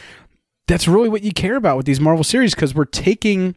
that's 0.66 0.88
really 0.88 1.08
what 1.08 1.22
you 1.22 1.32
care 1.32 1.56
about 1.56 1.76
with 1.76 1.86
these 1.86 2.00
marvel 2.00 2.24
series 2.24 2.54
because 2.54 2.74
we're 2.74 2.84
taking 2.84 3.54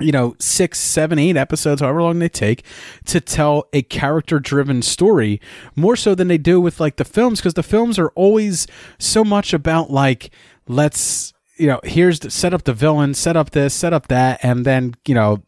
you 0.00 0.12
know 0.12 0.36
six 0.38 0.78
seven 0.78 1.18
eight 1.18 1.36
episodes 1.36 1.80
however 1.80 2.02
long 2.02 2.18
they 2.18 2.28
take 2.28 2.64
to 3.04 3.20
tell 3.20 3.68
a 3.72 3.82
character 3.82 4.38
driven 4.38 4.80
story 4.80 5.40
more 5.74 5.96
so 5.96 6.14
than 6.14 6.28
they 6.28 6.38
do 6.38 6.60
with 6.60 6.78
like 6.78 6.96
the 6.96 7.04
films 7.04 7.40
because 7.40 7.54
the 7.54 7.62
films 7.62 7.98
are 7.98 8.10
always 8.10 8.66
so 8.98 9.24
much 9.24 9.52
about 9.52 9.90
like 9.90 10.30
let's 10.68 11.32
you 11.56 11.66
know 11.66 11.80
here's 11.82 12.20
the, 12.20 12.30
set 12.30 12.54
up 12.54 12.62
the 12.62 12.72
villain 12.72 13.12
set 13.12 13.36
up 13.36 13.50
this 13.50 13.74
set 13.74 13.92
up 13.92 14.06
that 14.06 14.38
and 14.44 14.64
then 14.64 14.94
you 15.06 15.14
know 15.14 15.42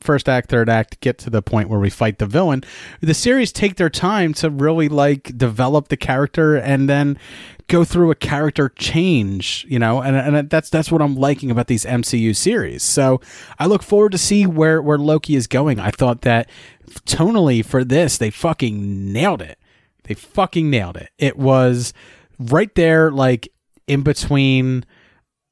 first 0.00 0.28
act, 0.28 0.48
third 0.48 0.68
act, 0.68 1.00
get 1.00 1.18
to 1.18 1.30
the 1.30 1.42
point 1.42 1.68
where 1.68 1.80
we 1.80 1.90
fight 1.90 2.18
the 2.18 2.26
villain. 2.26 2.62
The 3.00 3.14
series 3.14 3.52
take 3.52 3.76
their 3.76 3.90
time 3.90 4.34
to 4.34 4.50
really 4.50 4.88
like 4.88 5.36
develop 5.36 5.88
the 5.88 5.96
character 5.96 6.56
and 6.56 6.88
then 6.88 7.18
go 7.68 7.84
through 7.84 8.10
a 8.10 8.14
character 8.14 8.68
change, 8.68 9.66
you 9.68 9.78
know, 9.78 10.00
and, 10.00 10.16
and 10.16 10.50
that's 10.50 10.70
that's 10.70 10.90
what 10.92 11.02
I'm 11.02 11.16
liking 11.16 11.50
about 11.50 11.66
these 11.66 11.84
MCU 11.84 12.34
series. 12.34 12.82
So 12.82 13.20
I 13.58 13.66
look 13.66 13.82
forward 13.82 14.12
to 14.12 14.18
see 14.18 14.46
where 14.46 14.80
where 14.80 14.98
Loki 14.98 15.34
is 15.36 15.46
going. 15.46 15.80
I 15.80 15.90
thought 15.90 16.22
that 16.22 16.48
tonally 17.06 17.64
for 17.64 17.84
this, 17.84 18.18
they 18.18 18.30
fucking 18.30 19.12
nailed 19.12 19.42
it. 19.42 19.58
They 20.04 20.14
fucking 20.14 20.70
nailed 20.70 20.96
it. 20.96 21.10
It 21.18 21.36
was 21.36 21.92
right 22.38 22.72
there, 22.74 23.10
like 23.10 23.48
in 23.86 24.02
between 24.02 24.84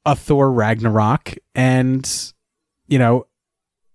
a 0.07 0.15
Thor 0.15 0.53
Ragnarok 0.53 1.35
and 1.55 2.33
you 2.87 2.99
know 2.99 3.27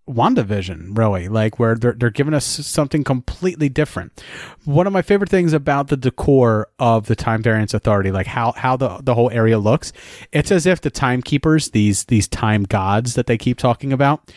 WandaVision, 0.10 0.98
really, 0.98 1.28
like 1.28 1.60
where 1.60 1.76
they're, 1.76 1.94
they're 1.94 2.10
giving 2.10 2.34
us 2.34 2.46
something 2.46 3.04
completely 3.04 3.70
different. 3.70 4.24
One 4.66 4.88
of 4.88 4.94
my 4.94 5.02
favorite 5.02 5.30
things 5.30 5.54
about 5.54 5.88
the 5.88 5.98
decor 5.98 6.68
of 6.80 7.06
the 7.06 7.16
Time 7.16 7.44
Variance 7.44 7.74
Authority, 7.74 8.12
like 8.12 8.28
how, 8.28 8.54
how 8.54 8.76
the, 8.76 9.00
the 9.04 9.14
whole 9.14 9.30
area 9.32 9.60
looks, 9.60 9.94
it's 10.32 10.52
as 10.52 10.66
if 10.66 10.82
the 10.82 10.90
timekeepers, 10.90 11.70
these 11.70 12.06
these 12.06 12.28
time 12.28 12.64
gods 12.64 13.14
that 13.14 13.28
they 13.28 13.38
keep 13.38 13.58
talking 13.58 13.94
about, 13.94 14.34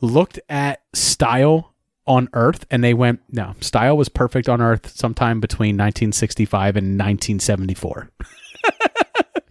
looked 0.00 0.38
at 0.48 0.82
style 0.94 1.74
on 2.06 2.28
Earth 2.32 2.64
and 2.70 2.82
they 2.82 2.94
went, 2.94 3.20
no, 3.30 3.54
style 3.60 3.96
was 3.96 4.08
perfect 4.08 4.48
on 4.48 4.62
Earth 4.62 4.96
sometime 4.96 5.40
between 5.40 5.76
1965 5.76 6.76
and 6.76 6.98
1974. 6.98 8.10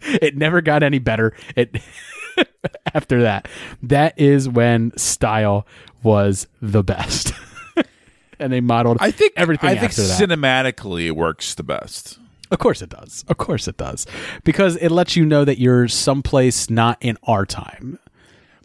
it 0.02 0.36
never 0.36 0.60
got 0.60 0.82
any 0.82 0.98
better. 0.98 1.34
It 1.54 1.76
after 2.94 3.22
that. 3.22 3.48
That 3.82 4.18
is 4.18 4.48
when 4.48 4.96
style 4.96 5.66
was 6.02 6.46
the 6.60 6.82
best. 6.82 7.32
and 8.38 8.52
they 8.52 8.60
modeled 8.60 8.98
I 9.00 9.10
think 9.10 9.32
everything 9.36 9.70
I 9.70 9.76
think 9.76 9.94
that. 9.94 10.02
cinematically 10.02 11.06
it 11.06 11.16
works 11.16 11.54
the 11.54 11.62
best. 11.62 12.18
Of 12.50 12.58
course 12.58 12.80
it 12.80 12.88
does. 12.88 13.24
Of 13.28 13.36
course 13.36 13.68
it 13.68 13.76
does. 13.76 14.06
Because 14.42 14.76
it 14.76 14.90
lets 14.90 15.16
you 15.16 15.26
know 15.26 15.44
that 15.44 15.58
you're 15.58 15.88
someplace 15.88 16.70
not 16.70 16.96
in 17.00 17.18
our 17.24 17.44
time. 17.44 17.98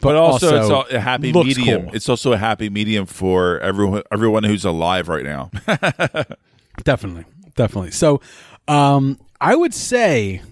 But, 0.00 0.16
also, 0.16 0.56
it's 0.56 0.70
also 0.70 0.96
a 0.96 1.00
happy 1.00 1.32
medium. 1.32 1.86
cool. 1.86 1.94
It's 1.94 2.10
also 2.10 2.32
a 2.32 2.36
happy 2.36 2.68
medium 2.68 3.06
for 3.06 3.58
everyone 3.60 4.02
everyone 4.12 4.44
who's 4.44 4.64
alive 4.64 5.08
right 5.08 5.24
now. 5.24 5.50
Definitely. 6.84 7.24
Definitely. 7.56 7.92
So 7.92 8.20
um 8.68 9.18
I 9.40 9.54
would 9.54 9.72
say 9.72 10.42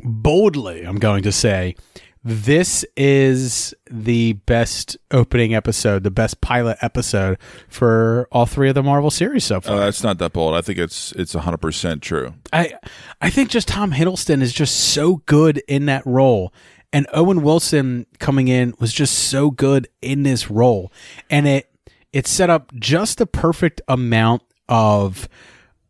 boldly, 0.00 0.86
I'm 0.86 0.98
going 0.98 1.22
to 1.24 1.32
say 1.32 1.76
this 2.24 2.86
is 2.96 3.74
the 3.90 4.32
best 4.32 4.96
opening 5.10 5.54
episode, 5.54 6.02
the 6.04 6.10
best 6.10 6.40
pilot 6.40 6.78
episode 6.80 7.38
for 7.68 8.26
all 8.32 8.46
three 8.46 8.70
of 8.70 8.74
the 8.74 8.82
Marvel 8.82 9.10
series 9.10 9.44
so 9.44 9.60
far. 9.60 9.76
Uh, 9.76 9.80
that's 9.80 10.02
not 10.02 10.16
that 10.18 10.32
bold. 10.32 10.54
I 10.54 10.62
think 10.62 10.78
it's 10.78 11.12
it's 11.12 11.34
hundred 11.34 11.58
percent 11.58 12.02
true. 12.02 12.34
I 12.52 12.72
I 13.20 13.28
think 13.28 13.50
just 13.50 13.68
Tom 13.68 13.92
Hiddleston 13.92 14.40
is 14.40 14.54
just 14.54 14.74
so 14.74 15.16
good 15.26 15.62
in 15.68 15.86
that 15.86 16.04
role. 16.06 16.52
And 16.94 17.06
Owen 17.12 17.42
Wilson 17.42 18.06
coming 18.20 18.48
in 18.48 18.74
was 18.78 18.92
just 18.92 19.14
so 19.14 19.50
good 19.50 19.88
in 20.00 20.22
this 20.22 20.50
role. 20.50 20.90
And 21.28 21.46
it 21.46 21.70
it 22.14 22.26
set 22.26 22.48
up 22.48 22.72
just 22.76 23.18
the 23.18 23.26
perfect 23.26 23.82
amount 23.86 24.42
of 24.68 25.28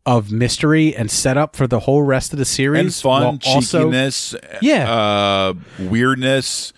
of 0.05 0.31
mystery 0.31 0.95
and 0.95 1.09
setup 1.09 1.55
for 1.55 1.65
the 1.67 1.79
whole 1.81 2.03
rest 2.03 2.31
of 2.33 2.39
the 2.39 2.45
series. 2.45 2.79
And 2.81 2.93
fun, 2.93 3.21
while 3.23 3.39
also- 3.55 3.79
cheekiness, 3.85 4.35
Yeah. 4.61 4.91
uh, 4.91 5.53
weirdness. 5.79 6.73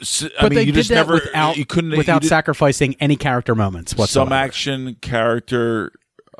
S- 0.00 0.24
I 0.24 0.28
but 0.42 0.50
mean, 0.50 0.56
they 0.56 0.60
you 0.62 0.72
did 0.72 0.74
just 0.80 0.88
that 0.90 0.94
never 0.94 1.14
without 1.14 1.56
you 1.58 1.66
couldn't 1.66 1.96
without 1.96 2.22
you 2.22 2.28
sacrificing 2.28 2.94
any 3.00 3.16
character 3.16 3.54
moments 3.54 3.94
whatsoever. 3.94 4.28
some 4.28 4.32
action, 4.32 4.96
character, 5.02 5.92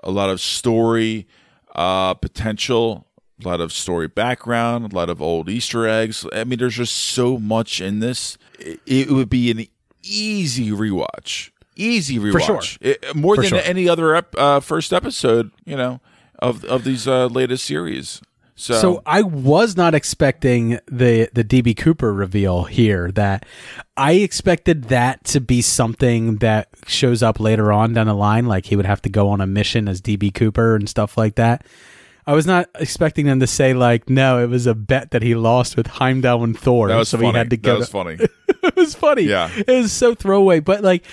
a 0.02 0.10
lot 0.10 0.30
of 0.30 0.40
story 0.40 1.26
uh, 1.74 2.14
potential, 2.14 3.06
a 3.44 3.48
lot 3.48 3.60
of 3.60 3.70
story 3.72 4.08
background, 4.08 4.92
a 4.92 4.96
lot 4.96 5.10
of 5.10 5.20
old 5.20 5.48
Easter 5.50 5.86
eggs. 5.86 6.24
I 6.32 6.44
mean, 6.44 6.58
there's 6.58 6.76
just 6.76 6.94
so 6.96 7.38
much 7.38 7.80
in 7.82 8.00
this. 8.00 8.38
It, 8.58 8.80
it 8.86 9.10
would 9.10 9.28
be 9.28 9.50
an 9.50 9.66
easy 10.02 10.70
rewatch, 10.70 11.50
easy 11.80 12.18
rewatch, 12.18 12.32
For 12.32 12.40
sure. 12.40 12.60
It- 12.80 13.14
more 13.16 13.34
For 13.36 13.42
than 13.42 13.48
sure. 13.50 13.60
any 13.64 13.88
other 13.88 14.14
ep- 14.14 14.34
uh, 14.36 14.60
first 14.60 14.92
episode, 14.92 15.50
you 15.64 15.76
know, 15.76 16.00
of 16.38 16.64
of 16.64 16.84
these 16.84 17.06
uh, 17.08 17.26
latest 17.26 17.64
series. 17.64 18.20
So, 18.56 18.74
So 18.74 19.02
I 19.06 19.22
was 19.22 19.74
not 19.76 19.94
expecting 19.94 20.78
the 20.86 21.30
the 21.32 21.42
DB 21.42 21.74
Cooper 21.74 22.12
reveal 22.12 22.64
here. 22.64 23.10
That 23.12 23.46
I 23.96 24.12
expected 24.12 24.84
that 24.84 25.24
to 25.24 25.40
be 25.40 25.62
something 25.62 26.36
that 26.38 26.68
shows 26.86 27.22
up 27.22 27.40
later 27.40 27.72
on 27.72 27.94
down 27.94 28.06
the 28.06 28.14
line, 28.14 28.44
like 28.46 28.66
he 28.66 28.76
would 28.76 28.84
have 28.86 29.00
to 29.02 29.08
go 29.08 29.28
on 29.30 29.40
a 29.40 29.46
mission 29.46 29.88
as 29.88 30.02
DB 30.02 30.32
Cooper 30.34 30.76
and 30.76 30.88
stuff 30.90 31.16
like 31.16 31.36
that. 31.36 31.64
I 32.26 32.34
was 32.34 32.46
not 32.46 32.68
expecting 32.78 33.24
them 33.24 33.40
to 33.40 33.46
say 33.46 33.72
like, 33.72 34.10
no, 34.10 34.38
it 34.44 34.48
was 34.50 34.66
a 34.66 34.74
bet 34.74 35.12
that 35.12 35.22
he 35.22 35.34
lost 35.34 35.74
with 35.76 35.86
Heimdall 35.86 36.44
and 36.44 36.56
Thor, 36.56 36.88
that 36.88 36.96
was 36.96 37.08
so 37.08 37.16
funny. 37.16 37.30
he 37.30 37.36
had 37.38 37.48
to 37.50 37.56
go. 37.56 37.72
that 37.72 37.78
was 37.78 37.88
funny. 37.88 38.18
it 38.62 38.76
was 38.76 38.94
funny. 38.94 39.22
Yeah. 39.22 39.50
It 39.56 39.66
was 39.68 39.90
so 39.90 40.14
throwaway. 40.14 40.60
But 40.60 40.82
like 40.84 41.04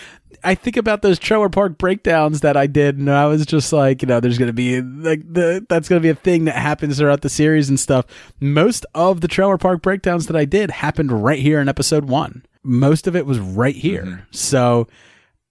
I 0.43 0.55
think 0.55 0.77
about 0.77 1.01
those 1.01 1.19
trailer 1.19 1.49
park 1.49 1.77
breakdowns 1.77 2.41
that 2.41 2.55
I 2.57 2.67
did 2.67 2.97
and 2.97 3.09
I 3.09 3.25
was 3.25 3.45
just 3.45 3.73
like, 3.73 4.01
you 4.01 4.07
know, 4.07 4.19
there's 4.19 4.37
gonna 4.37 4.53
be 4.53 4.81
like 4.81 5.21
the 5.31 5.65
that's 5.69 5.89
gonna 5.89 6.01
be 6.01 6.09
a 6.09 6.15
thing 6.15 6.45
that 6.45 6.55
happens 6.55 6.97
throughout 6.97 7.21
the 7.21 7.29
series 7.29 7.69
and 7.69 7.79
stuff. 7.79 8.05
Most 8.39 8.85
of 8.95 9.21
the 9.21 9.27
trailer 9.27 9.57
park 9.57 9.81
breakdowns 9.81 10.27
that 10.27 10.35
I 10.35 10.45
did 10.45 10.71
happened 10.71 11.11
right 11.11 11.39
here 11.39 11.59
in 11.59 11.69
episode 11.69 12.05
one. 12.05 12.45
Most 12.63 13.07
of 13.07 13.15
it 13.15 13.25
was 13.25 13.39
right 13.39 13.75
here. 13.75 14.03
Mm-hmm. 14.03 14.21
So 14.31 14.87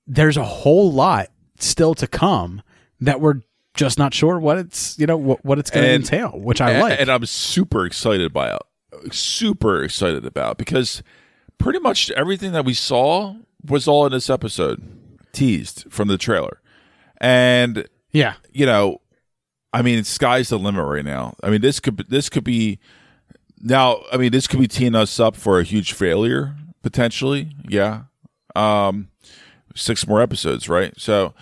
there's 0.06 0.36
a 0.36 0.44
whole 0.44 0.92
lot 0.92 1.28
still 1.58 1.94
to 1.94 2.06
come 2.06 2.62
that 3.00 3.20
we're 3.20 3.40
just 3.74 3.98
not 3.98 4.14
sure 4.14 4.38
what 4.38 4.58
it's 4.58 4.98
you 4.98 5.06
know 5.06 5.16
what, 5.16 5.44
what 5.44 5.58
it's 5.58 5.70
gonna 5.70 5.86
entail, 5.88 6.30
which 6.30 6.60
I 6.60 6.72
and, 6.72 6.82
like. 6.82 7.00
and 7.00 7.10
I'm 7.10 7.26
super 7.26 7.84
excited 7.84 8.32
by 8.32 8.54
it. 8.54 9.12
Super 9.12 9.82
excited 9.82 10.24
about 10.24 10.58
because 10.58 11.02
pretty 11.58 11.78
much 11.78 12.10
everything 12.12 12.52
that 12.52 12.64
we 12.64 12.74
saw 12.74 13.36
was 13.68 13.88
all 13.88 14.06
in 14.06 14.12
this 14.12 14.30
episode, 14.30 14.82
teased 15.32 15.84
from 15.90 16.08
the 16.08 16.18
trailer, 16.18 16.60
and 17.18 17.88
yeah. 18.12 18.34
you 18.52 18.66
know, 18.66 19.00
I 19.72 19.82
mean, 19.82 20.04
sky's 20.04 20.48
the 20.48 20.58
limit 20.58 20.84
right 20.86 21.04
now. 21.04 21.34
I 21.42 21.50
mean, 21.50 21.60
this 21.60 21.80
could 21.80 21.98
this 22.08 22.28
could 22.28 22.44
be 22.44 22.78
now. 23.60 24.02
I 24.12 24.16
mean, 24.16 24.32
this 24.32 24.46
could 24.46 24.60
be 24.60 24.68
teeing 24.68 24.94
us 24.94 25.20
up 25.20 25.36
for 25.36 25.60
a 25.60 25.64
huge 25.64 25.92
failure 25.92 26.56
potentially. 26.82 27.50
Yeah, 27.68 28.02
um, 28.54 29.08
six 29.74 30.06
more 30.06 30.22
episodes, 30.22 30.68
right? 30.68 30.94
So, 30.96 31.34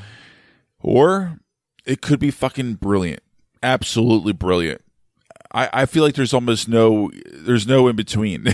or 0.80 1.38
it 1.84 2.00
could 2.00 2.18
be 2.18 2.30
fucking 2.30 2.74
brilliant, 2.74 3.22
absolutely 3.62 4.32
brilliant. 4.32 4.83
I, 5.54 5.70
I 5.72 5.86
feel 5.86 6.02
like 6.02 6.16
there's 6.16 6.34
almost 6.34 6.68
no 6.68 7.10
there's 7.32 7.66
no 7.66 7.86
in 7.88 7.96
between. 7.96 8.48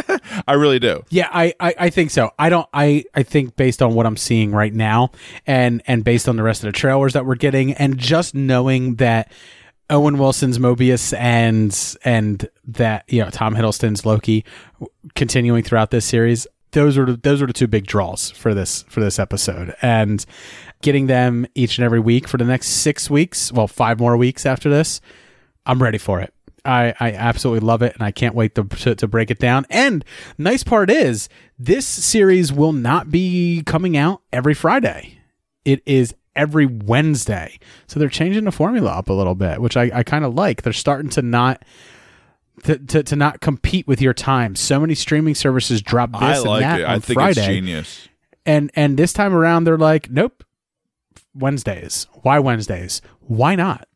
I 0.48 0.54
really 0.54 0.80
do. 0.80 1.04
Yeah, 1.08 1.28
I, 1.32 1.54
I, 1.60 1.74
I 1.78 1.90
think 1.90 2.10
so. 2.10 2.32
I 2.38 2.48
don't 2.48 2.68
I, 2.74 3.04
I 3.14 3.22
think 3.22 3.56
based 3.56 3.80
on 3.80 3.94
what 3.94 4.04
I'm 4.04 4.16
seeing 4.16 4.52
right 4.52 4.74
now 4.74 5.12
and 5.46 5.80
and 5.86 6.04
based 6.04 6.28
on 6.28 6.36
the 6.36 6.42
rest 6.42 6.62
of 6.62 6.66
the 6.68 6.72
trailers 6.72 7.12
that 7.12 7.24
we're 7.24 7.36
getting 7.36 7.72
and 7.74 7.96
just 7.96 8.34
knowing 8.34 8.96
that 8.96 9.32
Owen 9.90 10.18
Wilson's 10.18 10.58
Mobius 10.58 11.16
and 11.16 11.96
and 12.04 12.48
that 12.66 13.04
you 13.08 13.22
know 13.22 13.30
Tom 13.30 13.54
Hiddleston's 13.54 14.04
Loki 14.04 14.44
continuing 15.14 15.62
throughout 15.62 15.90
this 15.90 16.04
series 16.04 16.46
those 16.72 16.96
are 16.96 17.04
the, 17.04 17.16
those 17.16 17.42
are 17.42 17.46
the 17.46 17.52
two 17.52 17.66
big 17.66 17.86
draws 17.86 18.30
for 18.30 18.54
this 18.54 18.82
for 18.88 19.00
this 19.00 19.18
episode 19.18 19.74
and 19.82 20.24
getting 20.82 21.06
them 21.06 21.46
each 21.54 21.78
and 21.78 21.84
every 21.84 22.00
week 22.00 22.26
for 22.28 22.38
the 22.38 22.44
next 22.44 22.68
6 22.68 23.10
weeks 23.10 23.52
well 23.52 23.66
5 23.68 23.98
more 23.98 24.16
weeks 24.16 24.46
after 24.46 24.70
this 24.70 25.00
I'm 25.66 25.82
ready 25.82 25.98
for 25.98 26.20
it 26.20 26.32
I, 26.64 26.94
I 27.00 27.12
absolutely 27.12 27.66
love 27.66 27.82
it 27.82 27.94
and 27.94 28.02
I 28.02 28.10
can't 28.10 28.34
wait 28.34 28.54
to, 28.54 28.64
to, 28.64 28.94
to 28.94 29.08
break 29.08 29.30
it 29.30 29.38
down. 29.38 29.66
And 29.70 30.04
nice 30.38 30.62
part 30.62 30.90
is 30.90 31.28
this 31.58 31.86
series 31.86 32.52
will 32.52 32.72
not 32.72 33.10
be 33.10 33.62
coming 33.66 33.96
out 33.96 34.22
every 34.32 34.54
Friday. 34.54 35.18
It 35.64 35.82
is 35.86 36.14
every 36.34 36.66
Wednesday. 36.66 37.58
So 37.86 38.00
they're 38.00 38.08
changing 38.08 38.44
the 38.44 38.52
formula 38.52 38.90
up 38.90 39.08
a 39.08 39.12
little 39.12 39.34
bit, 39.34 39.60
which 39.60 39.76
I, 39.76 39.90
I 39.92 40.02
kind 40.02 40.24
of 40.24 40.34
like. 40.34 40.62
They're 40.62 40.72
starting 40.72 41.10
to 41.10 41.22
not 41.22 41.64
to, 42.64 42.78
to, 42.78 43.02
to 43.02 43.16
not 43.16 43.40
compete 43.40 43.86
with 43.86 44.00
your 44.02 44.12
time. 44.14 44.54
So 44.54 44.80
many 44.80 44.94
streaming 44.94 45.34
services 45.34 45.80
drop 45.82 46.12
this 46.12 46.20
I 46.22 46.36
and 46.36 46.44
like 46.44 46.60
that 46.60 46.80
it. 46.80 46.84
on 46.84 46.94
I 46.96 46.98
think 46.98 47.14
Friday. 47.18 47.40
it's 47.40 47.46
genius. 47.46 48.08
And 48.46 48.70
and 48.74 48.96
this 48.96 49.12
time 49.12 49.34
around 49.34 49.64
they're 49.64 49.78
like, 49.78 50.10
nope. 50.10 50.44
Wednesdays. 51.34 52.06
Why 52.22 52.38
Wednesdays? 52.38 53.02
Why 53.20 53.54
not? 53.54 53.86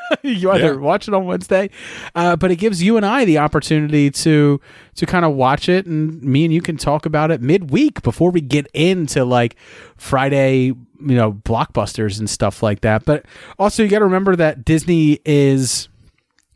you 0.22 0.50
either 0.50 0.74
Yeah. 0.74 0.80
watch 0.80 1.08
it 1.08 1.14
on 1.14 1.24
Wednesday, 1.26 1.70
uh, 2.14 2.36
but 2.36 2.50
it 2.50 2.56
gives 2.56 2.82
you 2.82 2.96
and 2.96 3.04
I 3.06 3.24
the 3.24 3.38
opportunity 3.38 4.10
to 4.10 4.60
to 4.96 5.06
kind 5.06 5.24
of 5.24 5.34
watch 5.34 5.68
it, 5.68 5.86
and 5.86 6.22
me 6.22 6.44
and 6.44 6.52
you 6.52 6.60
can 6.62 6.76
talk 6.76 7.06
about 7.06 7.30
it 7.30 7.40
midweek 7.40 8.02
before 8.02 8.30
we 8.30 8.40
get 8.40 8.66
into 8.74 9.24
like 9.24 9.56
Friday, 9.96 10.66
you 10.66 10.76
know, 11.00 11.32
blockbusters 11.32 12.18
and 12.18 12.28
stuff 12.28 12.62
like 12.62 12.80
that. 12.82 13.04
But 13.04 13.24
also, 13.58 13.82
you 13.82 13.88
got 13.88 14.00
to 14.00 14.04
remember 14.04 14.36
that 14.36 14.64
Disney 14.64 15.20
is. 15.24 15.88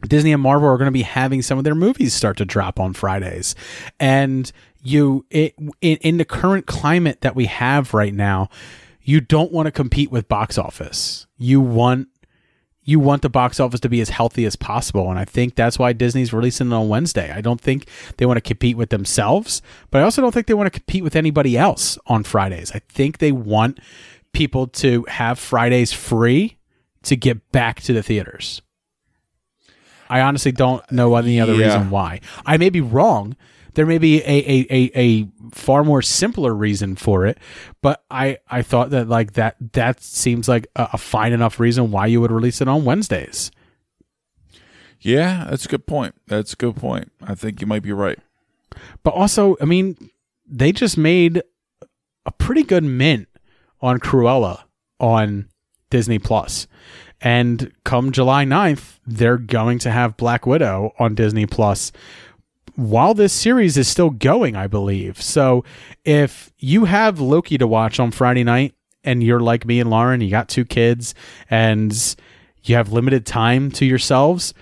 Disney 0.06 0.30
and 0.32 0.42
Marvel 0.42 0.68
are 0.68 0.76
going 0.76 0.86
to 0.88 0.92
be 0.92 1.02
having 1.02 1.40
some 1.42 1.56
of 1.58 1.64
their 1.64 1.74
movies 1.74 2.12
start 2.12 2.36
to 2.36 2.44
drop 2.44 2.78
on 2.78 2.92
Fridays, 2.92 3.54
and 3.98 4.52
you 4.82 5.24
it, 5.30 5.54
in 5.80 5.96
in 5.96 6.16
the 6.18 6.24
current 6.24 6.66
climate 6.66 7.22
that 7.22 7.34
we 7.34 7.46
have 7.46 7.94
right 7.94 8.12
now, 8.14 8.48
you 9.02 9.20
don't 9.22 9.50
want 9.52 9.66
to 9.66 9.72
compete 9.72 10.12
with 10.12 10.28
box 10.28 10.58
office. 10.58 11.26
You 11.38 11.60
want 11.62 12.08
you 12.88 12.98
want 13.00 13.20
the 13.20 13.28
box 13.28 13.58
office 13.60 13.80
to 13.80 13.88
be 13.88 14.00
as 14.00 14.08
healthy 14.10 14.46
as 14.46 14.56
possible. 14.56 15.10
And 15.10 15.18
I 15.18 15.24
think 15.24 15.56
that's 15.56 15.78
why 15.78 15.92
Disney's 15.92 16.32
releasing 16.32 16.68
it 16.68 16.72
on 16.72 16.88
Wednesday. 16.88 17.32
I 17.32 17.40
don't 17.40 17.60
think 17.60 17.88
they 18.16 18.24
want 18.26 18.36
to 18.36 18.40
compete 18.40 18.76
with 18.76 18.90
themselves, 18.90 19.60
but 19.90 20.00
I 20.00 20.04
also 20.04 20.22
don't 20.22 20.32
think 20.32 20.46
they 20.46 20.54
want 20.54 20.72
to 20.72 20.78
compete 20.78 21.02
with 21.02 21.16
anybody 21.16 21.58
else 21.58 21.98
on 22.06 22.22
Fridays. 22.22 22.70
I 22.74 22.78
think 22.88 23.18
they 23.18 23.32
want 23.32 23.80
people 24.32 24.68
to 24.68 25.04
have 25.08 25.38
Fridays 25.38 25.92
free 25.92 26.56
to 27.02 27.16
get 27.16 27.50
back 27.52 27.80
to 27.82 27.92
the 27.92 28.02
theaters. 28.04 28.62
I 30.08 30.20
honestly 30.20 30.52
don't 30.52 30.88
know 30.92 31.16
any 31.16 31.40
other 31.40 31.54
Yeah. 31.54 31.66
reason 31.66 31.90
why. 31.90 32.20
I 32.44 32.56
may 32.56 32.70
be 32.70 32.80
wrong. 32.80 33.34
There 33.76 33.84
may 33.84 33.98
be 33.98 34.22
a, 34.22 34.24
a, 34.24 34.66
a, 34.70 34.90
a 34.94 35.28
far 35.50 35.84
more 35.84 36.00
simpler 36.00 36.54
reason 36.54 36.96
for 36.96 37.26
it, 37.26 37.36
but 37.82 38.02
I, 38.10 38.38
I 38.48 38.62
thought 38.62 38.88
that 38.90 39.06
like 39.06 39.34
that 39.34 39.56
that 39.74 40.02
seems 40.02 40.48
like 40.48 40.66
a, 40.76 40.88
a 40.94 40.98
fine 40.98 41.34
enough 41.34 41.60
reason 41.60 41.90
why 41.90 42.06
you 42.06 42.22
would 42.22 42.32
release 42.32 42.62
it 42.62 42.68
on 42.68 42.86
Wednesdays. 42.86 43.50
Yeah, 44.98 45.46
that's 45.50 45.66
a 45.66 45.68
good 45.68 45.86
point. 45.86 46.14
That's 46.26 46.54
a 46.54 46.56
good 46.56 46.76
point. 46.76 47.12
I 47.20 47.34
think 47.34 47.60
you 47.60 47.66
might 47.66 47.82
be 47.82 47.92
right. 47.92 48.18
But 49.02 49.12
also, 49.12 49.58
I 49.60 49.66
mean, 49.66 50.10
they 50.46 50.72
just 50.72 50.96
made 50.96 51.42
a 52.24 52.32
pretty 52.32 52.62
good 52.62 52.82
mint 52.82 53.28
on 53.82 54.00
Cruella 54.00 54.62
on 54.98 55.50
Disney 55.90 56.18
Plus. 56.18 56.66
And 57.20 57.72
come 57.84 58.10
July 58.10 58.46
9th, 58.46 59.00
they're 59.06 59.38
going 59.38 59.78
to 59.80 59.90
have 59.90 60.16
Black 60.16 60.46
Widow 60.46 60.94
on 60.98 61.14
Disney 61.14 61.44
Plus 61.44 61.92
while 62.74 63.14
this 63.14 63.32
series 63.32 63.76
is 63.76 63.88
still 63.88 64.10
going, 64.10 64.56
I 64.56 64.66
believe. 64.66 65.20
So 65.22 65.64
if 66.04 66.52
you 66.58 66.84
have 66.84 67.20
Loki 67.20 67.56
to 67.58 67.66
watch 67.66 67.98
on 67.98 68.10
Friday 68.10 68.44
night 68.44 68.74
and 69.04 69.22
you're 69.22 69.40
like 69.40 69.64
me 69.64 69.80
and 69.80 69.88
Lauren, 69.88 70.20
you 70.20 70.30
got 70.30 70.48
two 70.48 70.64
kids 70.64 71.14
and 71.48 72.16
you 72.64 72.74
have 72.74 72.92
limited 72.92 73.24
time 73.24 73.70
to 73.72 73.86
yourselves 73.86 74.52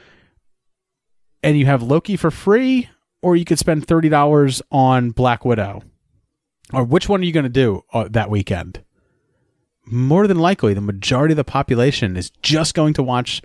and 1.44 1.58
you 1.58 1.66
have 1.66 1.82
Loki 1.82 2.16
for 2.16 2.30
free, 2.30 2.88
or 3.20 3.36
you 3.36 3.44
could 3.44 3.58
spend 3.58 3.86
$30 3.86 4.62
on 4.72 5.10
Black 5.10 5.44
Widow. 5.44 5.82
Or 6.72 6.82
which 6.82 7.06
one 7.06 7.20
are 7.20 7.24
you 7.24 7.32
going 7.32 7.44
to 7.44 7.50
do 7.50 7.82
uh, 7.92 8.08
that 8.10 8.30
weekend? 8.30 8.82
More 9.84 10.26
than 10.26 10.38
likely, 10.38 10.72
the 10.72 10.80
majority 10.80 11.32
of 11.32 11.36
the 11.36 11.44
population 11.44 12.16
is 12.16 12.30
just 12.42 12.74
going 12.74 12.94
to 12.94 13.02
watch 13.02 13.42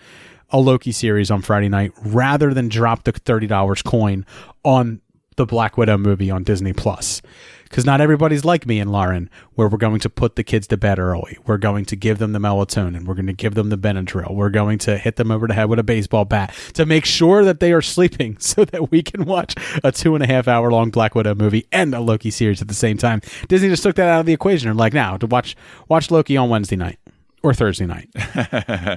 a 0.52 0.60
Loki 0.60 0.92
series 0.92 1.32
on 1.32 1.42
Friday 1.42 1.70
night 1.70 1.92
rather 2.04 2.54
than 2.54 2.70
drop 2.70 3.04
the 3.04 3.14
$30 3.14 3.84
coin 3.84 4.26
on 4.64 5.02
the 5.36 5.46
Black 5.46 5.78
Widow 5.78 5.98
movie 5.98 6.30
on 6.30 6.44
Disney 6.44 6.74
Plus. 6.74 7.22
Because 7.64 7.86
not 7.86 8.02
everybody's 8.02 8.44
like 8.44 8.66
me 8.66 8.80
and 8.80 8.92
Lauren, 8.92 9.30
where 9.54 9.68
we're 9.68 9.78
going 9.78 10.00
to 10.00 10.10
put 10.10 10.36
the 10.36 10.44
kids 10.44 10.66
to 10.68 10.76
bed 10.76 10.98
early. 10.98 11.38
We're 11.46 11.60
going 11.60 11.86
to 11.86 11.96
give 11.96 12.18
them 12.18 12.34
the 12.34 12.40
melatonin. 12.40 13.06
We're 13.06 13.14
going 13.14 13.28
to 13.28 13.34
give 13.34 13.54
them 13.54 13.70
the 13.70 13.78
Benadryl. 13.78 14.34
We're 14.34 14.50
going 14.50 14.80
to 14.80 14.98
hit 14.98 15.18
them 15.18 15.30
over 15.30 15.48
the 15.48 15.54
head 15.54 15.70
with 15.70 15.78
a 15.78 15.84
baseball 15.84 16.26
bat 16.26 16.54
to 16.74 16.86
make 16.86 17.06
sure 17.06 17.46
that 17.46 17.60
they 17.60 17.72
are 17.72 17.82
sleeping 17.82 18.38
so 18.40 18.66
that 18.66 18.92
we 18.92 19.04
can 19.04 19.26
watch 19.26 19.54
a 19.84 19.92
two 19.92 20.16
and 20.16 20.24
a 20.24 20.28
half 20.28 20.48
hour 20.48 20.72
long 20.72 20.90
Black 20.90 21.14
Widow 21.14 21.36
movie 21.36 21.68
and 21.72 21.94
a 21.94 22.00
Loki 22.00 22.32
series 22.32 22.62
at 22.62 22.68
the 22.68 22.74
same 22.74 22.98
time. 22.98 23.22
Disney 23.48 23.70
just 23.70 23.84
took 23.84 23.96
that 23.96 24.10
out 24.10 24.22
of 24.22 24.26
the 24.26 24.34
equation 24.34 24.76
like 24.76 24.94
now 24.94 25.16
to 25.18 25.28
watch 25.28 25.56
watch 25.88 26.10
Loki 26.10 26.38
on 26.38 26.50
Wednesday 26.50 26.76
night 26.76 26.98
or 27.44 27.54
Thursday 27.54 27.86
night. 27.86 28.10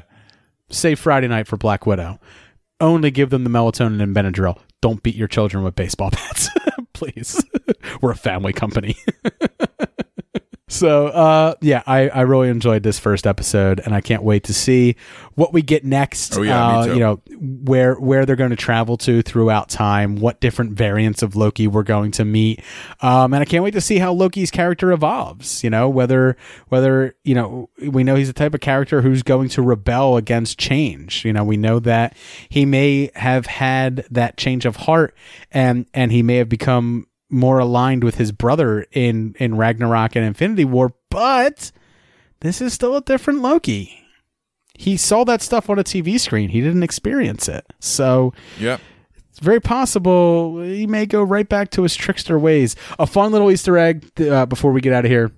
Save 0.73 0.99
Friday 0.99 1.29
night 1.29 1.47
for 1.47 1.59
Black 1.59 1.87
Widow. 1.87 2.19
Only 2.81 3.11
give 3.11 3.29
them 3.29 3.45
the 3.45 3.51
melatonin 3.51 4.03
and 4.03 4.17
Benadryl. 4.17 4.59
Don't 4.81 5.03
beat 5.03 5.15
your 5.15 5.29
children 5.29 5.63
with 5.63 5.77
baseball 5.77 6.11
bats, 6.11 6.49
please. 6.95 7.45
We're 8.01 8.13
a 8.13 8.17
family 8.17 8.55
company. 8.55 8.97
so, 10.73 11.09
uh, 11.09 11.55
yeah, 11.61 11.83
I, 11.87 12.09
I 12.09 12.23
really 12.23 12.49
enjoyed 12.49 12.83
this 12.83 12.99
first 12.99 13.27
episode, 13.27 13.81
and 13.85 13.95
I 13.95 14.01
can't 14.01 14.23
wait 14.23 14.45
to 14.45 14.55
see 14.55 14.97
what 15.35 15.53
we 15.53 15.61
get 15.61 15.85
next. 15.85 16.37
Oh, 16.39 16.43
yeah, 16.43 16.79
uh. 16.79 16.87
You 16.87 16.99
know, 16.99 17.21
where 17.39 17.95
where 17.97 18.25
they're 18.25 18.37
going 18.37 18.51
to 18.51 18.57
travel 18.57 18.97
to 18.99 19.21
throughout 19.21 19.69
time, 19.69 20.17
what 20.17 20.41
different 20.41 20.73
variants 20.73 21.23
of 21.23 21.37
Loki 21.37 21.67
we're 21.67 21.83
going 21.83 22.11
to 22.13 22.25
meet, 22.25 22.63
um, 23.03 23.35
and 23.35 23.43
I 23.43 23.45
can't 23.45 23.63
wait 23.63 23.73
to 23.73 23.83
see 23.83 23.99
how 23.99 24.13
Loki's 24.15 24.51
character 24.51 24.93
evolves. 24.93 25.63
You 25.63 25.69
know, 25.69 25.91
whether 25.91 26.39
whether 26.69 27.15
you 27.23 27.35
know 27.35 27.69
we 27.79 28.03
know 28.03 28.15
he's 28.15 28.29
the 28.29 28.33
type 28.33 28.55
of 28.55 28.61
character 28.61 29.03
who's 29.03 29.23
going 29.23 29.51
to 29.51 29.63
rebel 29.63 30.17
against 30.17 30.59
change. 30.59 31.25
You 31.25 31.35
know, 31.35 31.45
we 31.45 31.59
know 31.59 31.81
that 31.81 32.17
he 32.49 32.65
may 32.65 33.11
have 33.15 33.45
had 33.45 34.07
that 34.11 34.39
change 34.39 34.65
of 34.65 34.77
heart, 34.77 35.15
and 35.51 35.87
and 35.93 36.11
he 36.11 36.23
may 36.23 36.37
have 36.37 36.49
become 36.49 37.07
more 37.33 37.59
aligned 37.59 38.05
with 38.05 38.17
his 38.17 38.31
brother 38.31 38.87
in 38.93 39.35
in 39.39 39.57
Ragnarok 39.57 40.15
and 40.15 40.25
Infinity 40.25 40.65
War, 40.65 40.93
but 41.11 41.73
this 42.41 42.61
is 42.61 42.73
still 42.73 42.97
a 42.97 43.01
different 43.01 43.41
Loki 43.41 43.99
he 44.75 44.97
saw 44.97 45.25
that 45.25 45.43
stuff 45.43 45.71
on 45.71 45.79
a 45.79 45.85
TV 45.85 46.19
screen. 46.19 46.49
He 46.49 46.61
didn't 46.61 46.83
experience 46.83 47.49
it. 47.49 47.65
So 47.79 48.33
Yep. 48.59 48.81
it's 49.31 49.39
very 49.39 49.61
possible 49.61 50.61
he 50.63 50.87
may 50.87 51.07
go 51.07 51.23
right 51.23 51.49
back 51.49 51.71
to 51.73 51.83
his 51.83 51.95
trickster 51.95 52.39
ways. 52.39 52.75
A 52.99 53.07
fun 53.07 53.33
little 53.33 53.51
Easter 53.51 53.77
egg 53.79 54.11
uh, 54.21 54.47
before 54.47 54.73
we 54.73 54.81
get 54.81 54.93
out 54.93 55.05
of 55.05 55.11
here 55.11 55.31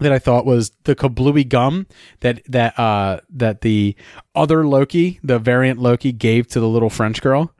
that 0.00 0.12
I 0.12 0.18
thought 0.18 0.44
was 0.44 0.72
the 0.84 0.96
kablooey 0.96 1.48
gum 1.48 1.86
that 2.20 2.42
that 2.48 2.78
uh, 2.78 3.20
that 3.30 3.60
the 3.60 3.94
other 4.34 4.66
Loki, 4.66 5.20
the 5.22 5.38
variant 5.38 5.78
Loki, 5.78 6.12
gave 6.12 6.48
to 6.48 6.60
the 6.60 6.68
little 6.68 6.90
French 6.90 7.22
girl. 7.22 7.54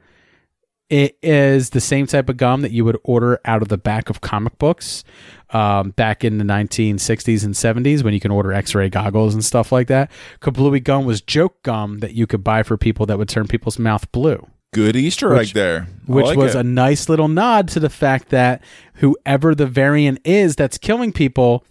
It 0.93 1.17
is 1.23 1.71
the 1.71 1.81
same 1.81 2.07
type 2.07 2.29
of 2.29 2.37
gum 2.37 2.61
that 2.61 2.71
you 2.71 2.85
would 2.85 2.99
order 3.03 3.41
out 3.47 3.63
of 3.63 3.69
the 3.69 3.79
back 3.79 4.11
of 4.11 4.21
comic 4.21 4.59
books 4.59 5.05
um, 5.51 5.93
back 5.93 6.23
in 6.23 6.37
the 6.37 6.45
1960s 6.45 7.45
and 7.45 7.55
70s 7.55 8.03
when 8.05 8.13
you 8.13 8.21
can 8.21 8.31
order 8.31 8.53
x-ray 8.53 8.91
goggles 8.91 9.33
and 9.33 9.43
stuff 9.43 9.73
like 9.73 9.87
that. 9.89 10.11
Kablooey 10.43 10.85
gum 10.85 11.07
was 11.07 11.23
joke 11.23 11.63
gum 11.63 12.01
that 12.01 12.13
you 12.13 12.27
could 12.27 12.45
buy 12.45 12.63
for 12.63 12.77
people 12.77 13.07
that 13.07 13.17
would 13.17 13.31
turn 13.31 13.49
people's 13.49 13.79
mouth 13.79 14.11
blue 14.13 14.47
Good 14.75 14.95
Easter 14.95 15.31
Which- 15.35 15.49
egg 15.51 15.55
there. 15.55 15.87
I 16.09 16.13
which 16.13 16.27
like 16.27 16.37
was 16.37 16.55
it. 16.55 16.59
a 16.61 16.63
nice 16.63 17.09
little 17.09 17.29
nod 17.29 17.69
to 17.69 17.81
the 17.81 17.89
fact 17.91 18.29
that 18.29 18.63
whoever 18.97 19.55
the 19.55 19.67
variant 19.67 20.21
is 20.27 20.57
that's 20.57 20.77
killing 20.77 21.11
people 21.13 21.65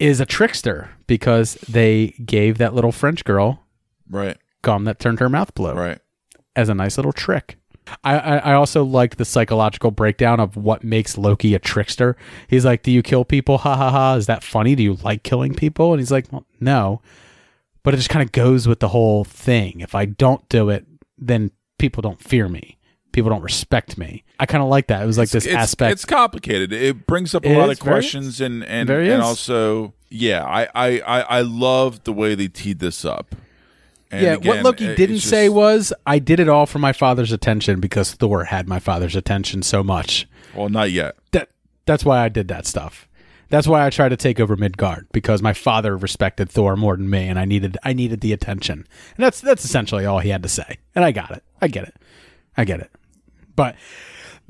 is 0.00 0.18
a 0.20 0.26
trickster 0.26 0.90
because 1.06 1.54
they 1.68 2.08
gave 2.24 2.58
that 2.58 2.74
little 2.74 2.92
French 2.92 3.24
girl 3.24 3.64
right 4.10 4.36
gum 4.62 4.84
that 4.84 4.98
turned 4.98 5.20
her 5.20 5.28
mouth 5.28 5.54
blue. 5.54 5.74
Right. 5.74 5.98
As 6.56 6.68
a 6.68 6.74
nice 6.74 6.96
little 6.98 7.12
trick. 7.12 7.56
I, 8.04 8.18
I, 8.38 8.52
also 8.54 8.84
liked 8.84 9.18
the 9.18 9.24
psychological 9.24 9.90
breakdown 9.90 10.40
of 10.40 10.56
what 10.56 10.84
makes 10.84 11.18
Loki 11.18 11.54
a 11.54 11.58
trickster. 11.58 12.16
He's 12.48 12.64
like, 12.64 12.82
Do 12.82 12.90
you 12.90 13.02
kill 13.02 13.24
people? 13.24 13.58
Ha 13.58 13.76
ha 13.76 13.90
ha. 13.90 14.14
Is 14.14 14.26
that 14.26 14.42
funny? 14.42 14.74
Do 14.74 14.82
you 14.82 14.94
like 14.94 15.22
killing 15.22 15.54
people? 15.54 15.92
And 15.92 16.00
he's 16.00 16.10
like, 16.10 16.30
Well, 16.32 16.46
no. 16.60 17.00
But 17.82 17.94
it 17.94 17.98
just 17.98 18.10
kind 18.10 18.24
of 18.24 18.32
goes 18.32 18.66
with 18.66 18.80
the 18.80 18.88
whole 18.88 19.24
thing. 19.24 19.80
If 19.80 19.94
I 19.94 20.04
don't 20.04 20.46
do 20.48 20.68
it, 20.68 20.86
then 21.16 21.50
people 21.78 22.02
don't 22.02 22.20
fear 22.20 22.48
me. 22.48 22.78
People 23.12 23.30
don't 23.30 23.42
respect 23.42 23.96
me. 23.96 24.24
I 24.38 24.46
kind 24.46 24.62
of 24.62 24.68
like 24.68 24.88
that. 24.88 25.02
It 25.02 25.06
was 25.06 25.18
like 25.18 25.30
this 25.30 25.46
it's, 25.46 25.54
aspect. 25.54 25.92
It's 25.92 26.04
complicated. 26.04 26.72
It 26.72 27.06
brings 27.06 27.34
up 27.34 27.44
a 27.44 27.52
It 27.52 27.56
lot 27.56 27.70
is, 27.70 27.78
of 27.78 27.84
questions 27.84 28.40
and 28.40 28.62
and, 28.64 28.90
and 28.90 29.06
is. 29.06 29.20
also 29.20 29.94
yeah, 30.10 30.44
I 30.44 30.68
I 30.74 31.00
I, 31.00 31.20
I 31.20 31.40
love 31.40 32.04
the 32.04 32.12
way 32.12 32.34
they 32.34 32.48
teed 32.48 32.78
this 32.78 33.04
up. 33.04 33.34
And 34.10 34.22
yeah, 34.22 34.32
again, 34.34 34.48
what 34.56 34.64
Loki 34.64 34.86
it- 34.86 34.96
didn't 34.96 35.16
just- 35.16 35.28
say 35.28 35.48
was, 35.48 35.92
I 36.06 36.18
did 36.18 36.40
it 36.40 36.48
all 36.48 36.66
for 36.66 36.78
my 36.78 36.92
father's 36.92 37.32
attention 37.32 37.80
because 37.80 38.12
Thor 38.12 38.44
had 38.44 38.68
my 38.68 38.78
father's 38.78 39.14
attention 39.16 39.62
so 39.62 39.82
much. 39.82 40.26
Well, 40.54 40.68
not 40.68 40.90
yet. 40.90 41.16
That 41.32 41.50
That's 41.86 42.04
why 42.04 42.24
I 42.24 42.28
did 42.28 42.48
that 42.48 42.66
stuff. 42.66 43.06
That's 43.50 43.66
why 43.66 43.86
I 43.86 43.88
tried 43.88 44.10
to 44.10 44.16
take 44.16 44.40
over 44.40 44.56
Midgard 44.56 45.06
because 45.10 45.40
my 45.40 45.54
father 45.54 45.96
respected 45.96 46.50
Thor 46.50 46.76
more 46.76 46.96
than 46.96 47.08
me, 47.08 47.28
and 47.28 47.38
I 47.38 47.46
needed 47.46 47.78
I 47.82 47.94
needed 47.94 48.20
the 48.20 48.32
attention. 48.34 48.86
And 49.16 49.24
that's 49.24 49.40
that's 49.40 49.64
essentially 49.64 50.04
all 50.04 50.18
he 50.18 50.28
had 50.28 50.42
to 50.42 50.50
say, 50.50 50.76
and 50.94 51.02
I 51.04 51.12
got 51.12 51.30
it. 51.30 51.42
I 51.62 51.68
get 51.68 51.84
it. 51.84 51.94
I 52.58 52.64
get 52.64 52.80
it. 52.80 52.90
But 53.56 53.74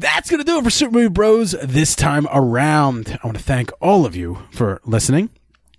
that's 0.00 0.28
going 0.30 0.38
to 0.40 0.44
do 0.44 0.58
it 0.58 0.64
for 0.64 0.70
Super 0.70 0.92
Movie 0.92 1.08
Bros 1.08 1.52
this 1.62 1.94
time 1.94 2.26
around. 2.32 3.18
I 3.22 3.26
want 3.26 3.36
to 3.38 3.42
thank 3.42 3.70
all 3.80 4.04
of 4.04 4.16
you 4.16 4.38
for 4.50 4.80
listening. 4.84 5.30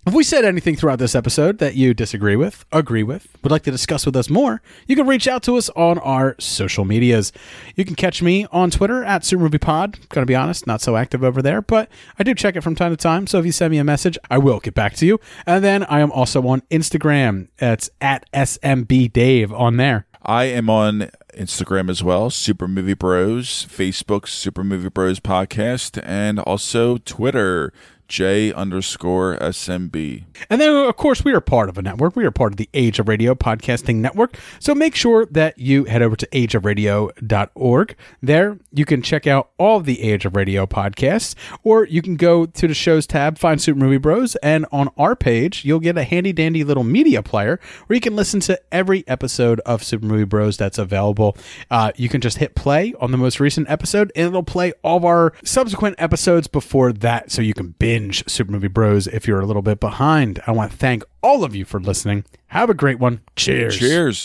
If 0.06 0.14
we 0.14 0.24
said 0.24 0.46
anything 0.46 0.76
throughout 0.76 0.98
this 0.98 1.14
episode 1.14 1.58
that 1.58 1.74
you 1.74 1.92
disagree 1.92 2.34
with, 2.34 2.64
agree 2.72 3.02
with, 3.02 3.28
would 3.42 3.52
like 3.52 3.64
to 3.64 3.70
discuss 3.70 4.06
with 4.06 4.16
us 4.16 4.30
more, 4.30 4.62
you 4.86 4.96
can 4.96 5.06
reach 5.06 5.28
out 5.28 5.42
to 5.42 5.58
us 5.58 5.68
on 5.76 5.98
our 5.98 6.36
social 6.38 6.86
medias. 6.86 7.32
You 7.76 7.84
can 7.84 7.94
catch 7.96 8.22
me 8.22 8.46
on 8.50 8.70
Twitter 8.70 9.04
at 9.04 9.22
SuperMoviePod. 9.22 10.08
Gonna 10.08 10.24
be 10.24 10.34
honest, 10.34 10.66
not 10.66 10.80
so 10.80 10.96
active 10.96 11.22
over 11.22 11.42
there, 11.42 11.60
but 11.60 11.90
I 12.18 12.22
do 12.22 12.34
check 12.34 12.56
it 12.56 12.62
from 12.62 12.74
time 12.74 12.92
to 12.92 12.96
time. 12.96 13.26
So 13.26 13.38
if 13.40 13.44
you 13.44 13.52
send 13.52 13.72
me 13.72 13.78
a 13.78 13.84
message, 13.84 14.16
I 14.30 14.38
will 14.38 14.58
get 14.58 14.72
back 14.72 14.94
to 14.96 15.06
you. 15.06 15.20
And 15.46 15.62
then 15.62 15.84
I 15.84 16.00
am 16.00 16.10
also 16.12 16.46
on 16.48 16.62
Instagram. 16.70 17.48
It's 17.58 17.90
at 18.00 18.24
SMBDave 18.32 19.52
on 19.52 19.76
there. 19.76 20.06
I 20.22 20.44
am 20.44 20.70
on 20.70 21.10
Instagram 21.34 21.90
as 21.90 22.02
well, 22.02 22.30
Super 22.30 22.66
Movie 22.66 22.94
Bros, 22.94 23.66
Facebook, 23.66 24.28
Super 24.28 24.64
Movie 24.64 24.88
Bros 24.88 25.20
Podcast, 25.20 26.02
and 26.04 26.38
also 26.40 26.96
Twitter, 26.98 27.72
J 28.10 28.52
underscore 28.52 29.38
SMB. 29.38 30.24
And 30.50 30.60
then, 30.60 30.74
of 30.74 30.96
course, 30.96 31.24
we 31.24 31.32
are 31.32 31.40
part 31.40 31.68
of 31.68 31.78
a 31.78 31.82
network. 31.82 32.16
We 32.16 32.24
are 32.24 32.32
part 32.32 32.52
of 32.52 32.56
the 32.56 32.68
Age 32.74 32.98
of 32.98 33.06
Radio 33.06 33.36
Podcasting 33.36 33.96
Network. 33.96 34.36
So 34.58 34.74
make 34.74 34.96
sure 34.96 35.26
that 35.26 35.58
you 35.58 35.84
head 35.84 36.02
over 36.02 36.16
to 36.16 36.26
ageofradio.org. 36.26 37.96
There, 38.20 38.58
you 38.72 38.84
can 38.84 39.00
check 39.00 39.28
out 39.28 39.50
all 39.58 39.78
the 39.78 40.02
Age 40.02 40.26
of 40.26 40.34
Radio 40.34 40.66
podcasts, 40.66 41.36
or 41.62 41.86
you 41.86 42.02
can 42.02 42.16
go 42.16 42.46
to 42.46 42.66
the 42.66 42.74
shows 42.74 43.06
tab, 43.06 43.38
find 43.38 43.62
Super 43.62 43.78
Movie 43.78 43.98
Bros, 43.98 44.34
and 44.36 44.66
on 44.72 44.88
our 44.98 45.14
page, 45.14 45.64
you'll 45.64 45.78
get 45.78 45.96
a 45.96 46.02
handy 46.02 46.32
dandy 46.32 46.64
little 46.64 46.84
media 46.84 47.22
player 47.22 47.60
where 47.86 47.94
you 47.94 48.00
can 48.00 48.16
listen 48.16 48.40
to 48.40 48.60
every 48.72 49.04
episode 49.06 49.60
of 49.60 49.84
Super 49.84 50.06
Movie 50.06 50.24
Bros 50.24 50.56
that's 50.56 50.78
available. 50.78 51.36
Uh, 51.70 51.92
you 51.94 52.08
can 52.08 52.20
just 52.20 52.38
hit 52.38 52.56
play 52.56 52.92
on 53.00 53.12
the 53.12 53.18
most 53.18 53.38
recent 53.38 53.70
episode, 53.70 54.10
and 54.16 54.26
it'll 54.26 54.42
play 54.42 54.72
all 54.82 54.96
of 54.96 55.04
our 55.04 55.32
subsequent 55.44 55.94
episodes 55.98 56.48
before 56.48 56.92
that, 56.92 57.30
so 57.30 57.40
you 57.40 57.54
can 57.54 57.68
binge 57.78 57.99
Super 58.26 58.52
Movie 58.52 58.68
Bros 58.68 59.06
if 59.06 59.26
you're 59.28 59.40
a 59.40 59.46
little 59.46 59.62
bit 59.62 59.80
behind. 59.80 60.40
I 60.46 60.52
want 60.52 60.72
to 60.72 60.76
thank 60.76 61.04
all 61.22 61.44
of 61.44 61.54
you 61.54 61.64
for 61.64 61.80
listening. 61.80 62.24
Have 62.48 62.70
a 62.70 62.74
great 62.74 62.98
one. 62.98 63.20
Cheers. 63.36 63.78
Cheers. 63.78 64.24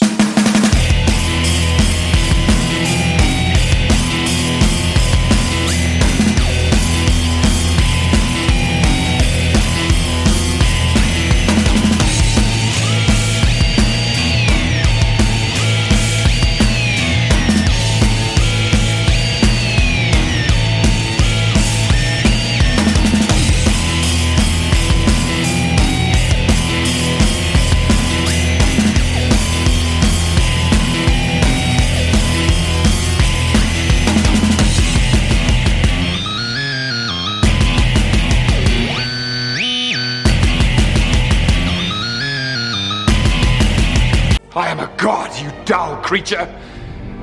God, 45.06 45.40
you 45.40 45.52
dull 45.66 45.96
creature, 45.98 46.52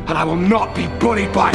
and 0.07 0.17
I 0.17 0.23
will 0.23 0.37
not 0.37 0.73
be 0.73 0.87
bullied 1.01 1.33
by. 1.33 1.53